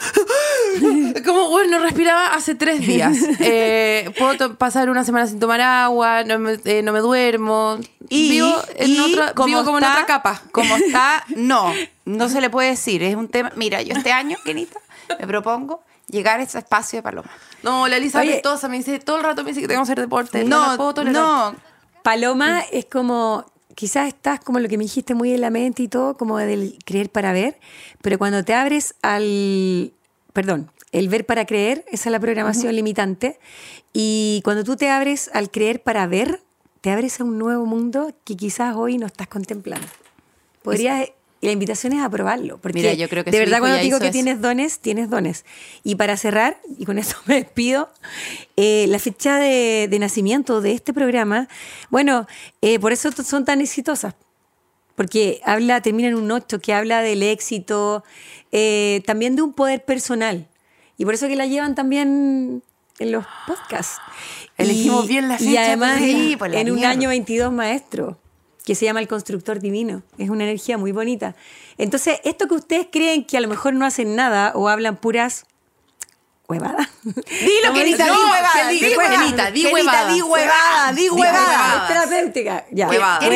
Como, 1.24 1.48
bueno, 1.50 1.78
no 1.78 1.84
respiraba 1.84 2.34
hace 2.34 2.54
tres 2.54 2.80
días. 2.80 3.16
Eh, 3.42 4.12
puedo 4.18 4.54
pasar 4.56 4.90
una 4.90 5.04
semana 5.04 5.26
sin 5.26 5.40
tomar 5.40 5.60
agua, 5.60 6.24
no 6.24 6.38
me, 6.38 6.58
eh, 6.64 6.82
no 6.82 6.92
me 6.92 7.00
duermo. 7.00 7.78
Y, 8.08 8.30
vivo, 8.30 8.54
en 8.76 8.90
y 8.90 8.98
otra, 9.00 9.32
vivo 9.44 9.64
como 9.64 9.78
en 9.78 9.84
otra 9.84 10.04
capa. 10.06 10.42
Como 10.52 10.76
está, 10.76 11.24
no, 11.36 11.72
no 12.04 12.28
se 12.28 12.40
le 12.40 12.50
puede 12.50 12.70
decir. 12.70 13.02
Es 13.02 13.16
un 13.16 13.28
tema. 13.28 13.50
Mira, 13.56 13.82
yo 13.82 13.94
este 13.94 14.12
año, 14.12 14.36
Kenita, 14.44 14.78
me 15.18 15.26
propongo 15.26 15.82
llegar 16.08 16.40
a 16.40 16.42
ese 16.42 16.58
espacio 16.58 16.98
de 16.98 17.02
paloma. 17.02 17.30
No, 17.62 17.88
la 17.88 17.96
Elisa 17.96 18.20
apestosa 18.20 18.68
me 18.68 18.76
dice, 18.78 18.98
todo 19.00 19.16
el 19.18 19.22
rato 19.24 19.42
me 19.42 19.50
dice 19.50 19.60
que 19.62 19.68
tengo 19.68 19.80
que 19.80 19.84
hacer 19.84 20.00
deporte. 20.00 20.44
No, 20.44 20.64
No, 20.64 20.70
la 20.72 20.76
puedo 20.76 20.94
tolerar. 20.94 21.22
no. 21.22 21.54
Paloma 22.02 22.60
es 22.72 22.86
como, 22.86 23.44
quizás 23.80 24.08
estás 24.08 24.40
como 24.40 24.60
lo 24.60 24.68
que 24.68 24.76
me 24.76 24.84
dijiste 24.84 25.14
muy 25.14 25.32
en 25.32 25.40
la 25.40 25.48
mente 25.48 25.82
y 25.82 25.88
todo, 25.88 26.14
como 26.18 26.36
del 26.36 26.76
creer 26.84 27.08
para 27.08 27.32
ver, 27.32 27.58
pero 28.02 28.18
cuando 28.18 28.44
te 28.44 28.52
abres 28.52 28.94
al, 29.00 29.94
perdón, 30.34 30.70
el 30.92 31.08
ver 31.08 31.24
para 31.24 31.46
creer, 31.46 31.86
esa 31.90 32.10
es 32.10 32.12
la 32.12 32.20
programación 32.20 32.76
limitante, 32.76 33.38
y 33.94 34.42
cuando 34.44 34.64
tú 34.64 34.76
te 34.76 34.90
abres 34.90 35.30
al 35.32 35.50
creer 35.50 35.82
para 35.82 36.06
ver, 36.06 36.42
te 36.82 36.90
abres 36.90 37.22
a 37.22 37.24
un 37.24 37.38
nuevo 37.38 37.64
mundo 37.64 38.12
que 38.24 38.36
quizás 38.36 38.76
hoy 38.76 38.98
no 38.98 39.06
estás 39.06 39.28
contemplando. 39.28 39.86
Podrías 40.62 41.08
Y 41.42 41.46
la 41.46 41.52
invitación 41.52 41.94
es 41.94 42.02
a 42.02 42.10
probarlo. 42.10 42.58
Porque 42.58 42.80
Mira, 42.80 42.92
yo 42.92 43.08
creo 43.08 43.24
que 43.24 43.30
de 43.30 43.38
verdad 43.38 43.60
cuando 43.60 43.78
digo 43.78 43.98
que 43.98 44.06
eso. 44.06 44.12
tienes 44.12 44.40
dones, 44.42 44.78
tienes 44.80 45.08
dones. 45.08 45.46
Y 45.82 45.94
para 45.94 46.16
cerrar, 46.18 46.58
y 46.78 46.84
con 46.84 46.98
esto 46.98 47.16
me 47.26 47.36
despido, 47.36 47.90
eh, 48.56 48.84
la 48.88 48.98
fecha 48.98 49.38
de, 49.38 49.88
de 49.90 49.98
nacimiento 49.98 50.60
de 50.60 50.72
este 50.72 50.92
programa, 50.92 51.48
bueno, 51.88 52.26
eh, 52.60 52.78
por 52.78 52.92
eso 52.92 53.10
son 53.12 53.44
tan 53.46 53.60
exitosas. 53.62 54.14
Porque 54.96 55.40
habla, 55.44 55.80
termina 55.80 56.08
en 56.08 56.14
un 56.16 56.30
8, 56.30 56.60
que 56.60 56.74
habla 56.74 57.00
del 57.00 57.22
éxito, 57.22 58.04
eh, 58.52 59.00
también 59.06 59.34
de 59.34 59.40
un 59.40 59.54
poder 59.54 59.82
personal. 59.84 60.46
Y 60.98 61.06
por 61.06 61.14
eso 61.14 61.26
que 61.26 61.36
la 61.36 61.46
llevan 61.46 61.74
también 61.74 62.62
en 62.98 63.12
los 63.12 63.24
podcasts. 63.46 63.96
Elegimos 64.58 65.06
Y- 65.06 65.08
bien 65.08 65.26
la 65.28 65.36
Y 65.36 65.38
fecha, 65.46 65.64
además 65.64 66.00
pues, 66.00 66.10
en, 66.12 66.52
la 66.52 66.60
en 66.60 66.70
un 66.70 66.84
año 66.84 67.08
22 67.08 67.50
maestro, 67.50 68.18
que 68.64 68.74
se 68.74 68.84
llama 68.84 69.00
el 69.00 69.08
constructor 69.08 69.60
divino. 69.60 70.02
Es 70.18 70.30
una 70.30 70.44
energía 70.44 70.78
muy 70.78 70.92
bonita. 70.92 71.34
Entonces, 71.78 72.20
esto 72.24 72.48
que 72.48 72.54
ustedes 72.54 72.88
creen 72.90 73.24
que 73.24 73.36
a 73.36 73.40
lo 73.40 73.48
mejor 73.48 73.74
no 73.74 73.86
hacen 73.86 74.14
nada 74.16 74.52
o 74.54 74.68
hablan 74.68 74.96
puras 74.96 75.46
huevadas. 76.50 76.88
Dilo, 77.02 77.72
Kenita, 77.72 78.04
dicen, 78.04 78.06
di 78.06 78.12
no, 78.12 78.30
huevada, 78.30 78.70
di 78.70 78.84
huevada. 78.94 79.50
Di 79.50 79.64
huevada. 79.64 80.12
di 80.12 80.20
huevada, 80.20 80.92
di 80.92 81.08
huevada. 81.08 81.40
huevada. 81.40 81.82
Es 81.82 81.88
terapéutica. 81.88 82.64
Ya. 82.72 82.88
Huevada. 82.88 83.26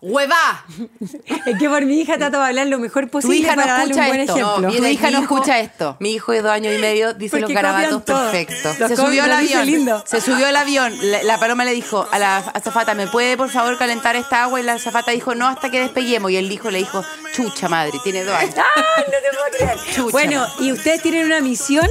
Huevá. 0.00 0.64
Es 1.46 1.58
que 1.58 1.68
por 1.68 1.84
mi 1.84 2.00
hija 2.00 2.18
trato 2.18 2.38
de 2.38 2.46
hablar 2.46 2.66
lo 2.68 2.78
mejor 2.78 3.04
Tu 3.06 3.10
posible 3.10 3.36
hija 3.36 3.56
no 3.56 3.62
para 3.62 3.72
darle 3.78 3.94
un 3.94 4.00
escucha 4.00 4.08
buen 4.08 4.20
esto. 4.20 4.36
ejemplo. 4.36 4.72
Tu 4.78 4.84
hija 4.86 5.10
no 5.10 5.18
escucha 5.20 5.58
esto. 5.60 5.96
Mi 6.00 6.12
hijo 6.12 6.32
de 6.32 6.42
dos 6.42 6.52
años 6.52 6.74
y 6.74 6.78
medio 6.78 7.14
dice 7.14 7.38
Porque 7.38 7.52
los 7.54 7.62
garabatos 7.62 8.02
perfectos. 8.02 8.76
Se 8.76 8.96
subió 8.96 9.24
al 9.24 9.32
avión. 9.32 9.66
lindo. 9.66 10.04
Se 10.06 10.20
subió 10.20 10.46
al 10.46 10.56
avión. 10.56 10.92
La, 11.02 11.22
la 11.22 11.38
paloma 11.38 11.64
le 11.64 11.72
dijo 11.72 12.06
a 12.10 12.18
la 12.18 12.36
azafata, 12.38 12.94
¿me 12.94 13.06
puede 13.08 13.36
por 13.36 13.48
favor 13.50 13.76
calentar 13.78 14.16
esta 14.16 14.44
agua? 14.44 14.60
Y 14.60 14.62
la 14.62 14.74
azafata 14.74 15.10
dijo, 15.10 15.34
no, 15.34 15.48
hasta 15.48 15.70
que 15.70 15.80
despeguemos. 15.80 16.30
Y 16.30 16.36
el 16.36 16.50
hijo 16.50 16.70
le 16.70 16.78
dijo, 16.78 17.04
chucha 17.34 17.68
madre, 17.68 17.98
tiene 18.04 18.24
dos 18.24 18.34
años. 18.36 18.54
¡Ay, 18.56 19.04
no 19.06 19.12
te 19.12 19.36
puedo 19.36 19.56
creer! 19.56 19.94
Chucha. 19.94 20.12
Bueno, 20.12 20.46
y 20.60 20.72
ustedes 20.72 21.02
tienen 21.02 21.26
una 21.26 21.40
misión 21.40 21.88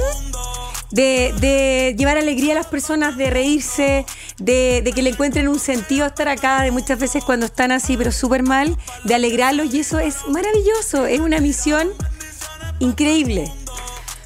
de, 0.92 1.34
de 1.40 1.96
llevar 1.98 2.16
alegría 2.18 2.52
a 2.52 2.56
las 2.56 2.66
personas, 2.66 3.16
de 3.16 3.30
reírse, 3.30 4.06
de, 4.38 4.82
de 4.84 4.92
que 4.92 5.02
le 5.02 5.10
encuentren 5.10 5.48
un 5.48 5.58
sentido 5.58 6.04
a 6.04 6.08
estar 6.08 6.28
acá, 6.28 6.62
de 6.62 6.70
muchas 6.70 6.98
veces 6.98 7.24
cuando 7.24 7.46
están 7.46 7.72
así, 7.72 7.96
pero 7.96 8.12
súper 8.12 8.42
mal, 8.42 8.76
de 9.04 9.14
alegrarlos. 9.14 9.74
Y 9.74 9.80
eso 9.80 9.98
es 9.98 10.16
maravilloso. 10.28 11.06
Es 11.06 11.20
una 11.20 11.40
misión 11.40 11.88
increíble. 12.78 13.50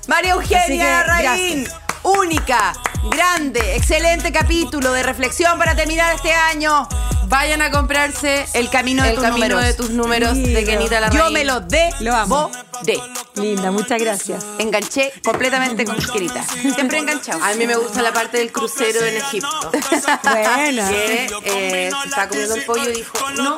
María 0.09 0.33
Eugenia 0.33 1.03
Raín, 1.05 1.67
única, 2.03 2.73
grande, 3.11 3.77
excelente 3.77 4.33
capítulo 4.33 4.93
de 4.93 5.03
reflexión 5.03 5.59
para 5.59 5.75
terminar 5.75 6.15
este 6.15 6.33
año. 6.33 6.89
Vayan 7.29 7.61
a 7.61 7.73
comprarse 7.73 8.47
El 8.55 8.71
camino 8.71 9.03
de 9.03 9.09
el 9.11 9.15
tus 9.17 9.25
camino 9.25 9.47
números. 9.49 9.65
de 9.65 9.75
tus 9.75 9.91
números 9.91 10.37
de 10.37 10.43
Lindo. 10.45 10.65
Kenita. 10.65 11.11
Yo 11.11 11.31
me 11.31 11.45
lo 11.45 11.61
Lo 12.01 12.15
amo. 12.15 12.51
de. 12.83 13.01
Linda, 13.35 13.71
muchas 13.73 14.01
gracias. 14.01 14.45
Enganché 14.59 15.13
completamente 15.25 15.85
con 15.85 15.97
Kenita. 15.97 16.45
Siempre 16.45 16.99
enganchado. 16.99 17.43
A 17.43 17.53
mí 17.55 17.67
me 17.67 17.75
gusta 17.77 18.01
la 18.03 18.13
parte 18.13 18.39
del 18.39 18.53
crucero 18.53 19.05
en 19.05 19.17
Egipto. 19.17 19.71
Buena. 20.23 20.89
que 20.89 21.27
eh, 21.45 21.91
se 21.91 22.09
estaba 22.09 22.29
comiendo 22.29 22.55
el 22.55 22.65
pollo 22.65 22.89
y 22.91 22.93
dijo, 22.93 23.31
no, 23.33 23.57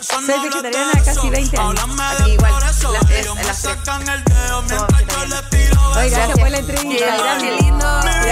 Soy 0.00 0.24
vegetariana 0.26 0.92
casi 1.04 1.30
20 1.30 1.56
años. 1.58 1.74
aquí 2.20 2.30
igual, 2.30 2.52
las 2.60 2.78
tres, 2.78 2.86
las 2.88 3.04
tres. 3.06 3.24
Oye, 5.96 6.10
gracias 6.10 6.38
por 6.38 6.50
la 6.50 6.58
entrevista. 6.58 7.38
Qué, 7.40 8.23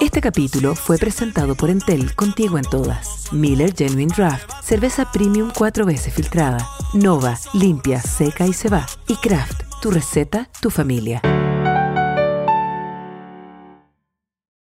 Este 0.00 0.20
capítulo 0.20 0.74
fue 0.74 0.98
presentado 0.98 1.54
por 1.54 1.70
Entel 1.70 2.14
contigo 2.14 2.58
en 2.58 2.64
todas. 2.64 3.32
Miller 3.32 3.74
Genuine 3.74 4.12
Draft, 4.14 4.50
cerveza 4.62 5.10
premium 5.10 5.50
cuatro 5.56 5.86
veces 5.86 6.12
filtrada. 6.14 6.68
Nova, 6.92 7.38
limpia, 7.52 8.00
seca 8.00 8.46
y 8.46 8.52
se 8.52 8.68
va. 8.68 8.86
Y 9.08 9.16
Kraft, 9.16 9.62
tu 9.80 9.90
receta, 9.90 10.48
tu 10.60 10.70
familia. 10.70 11.20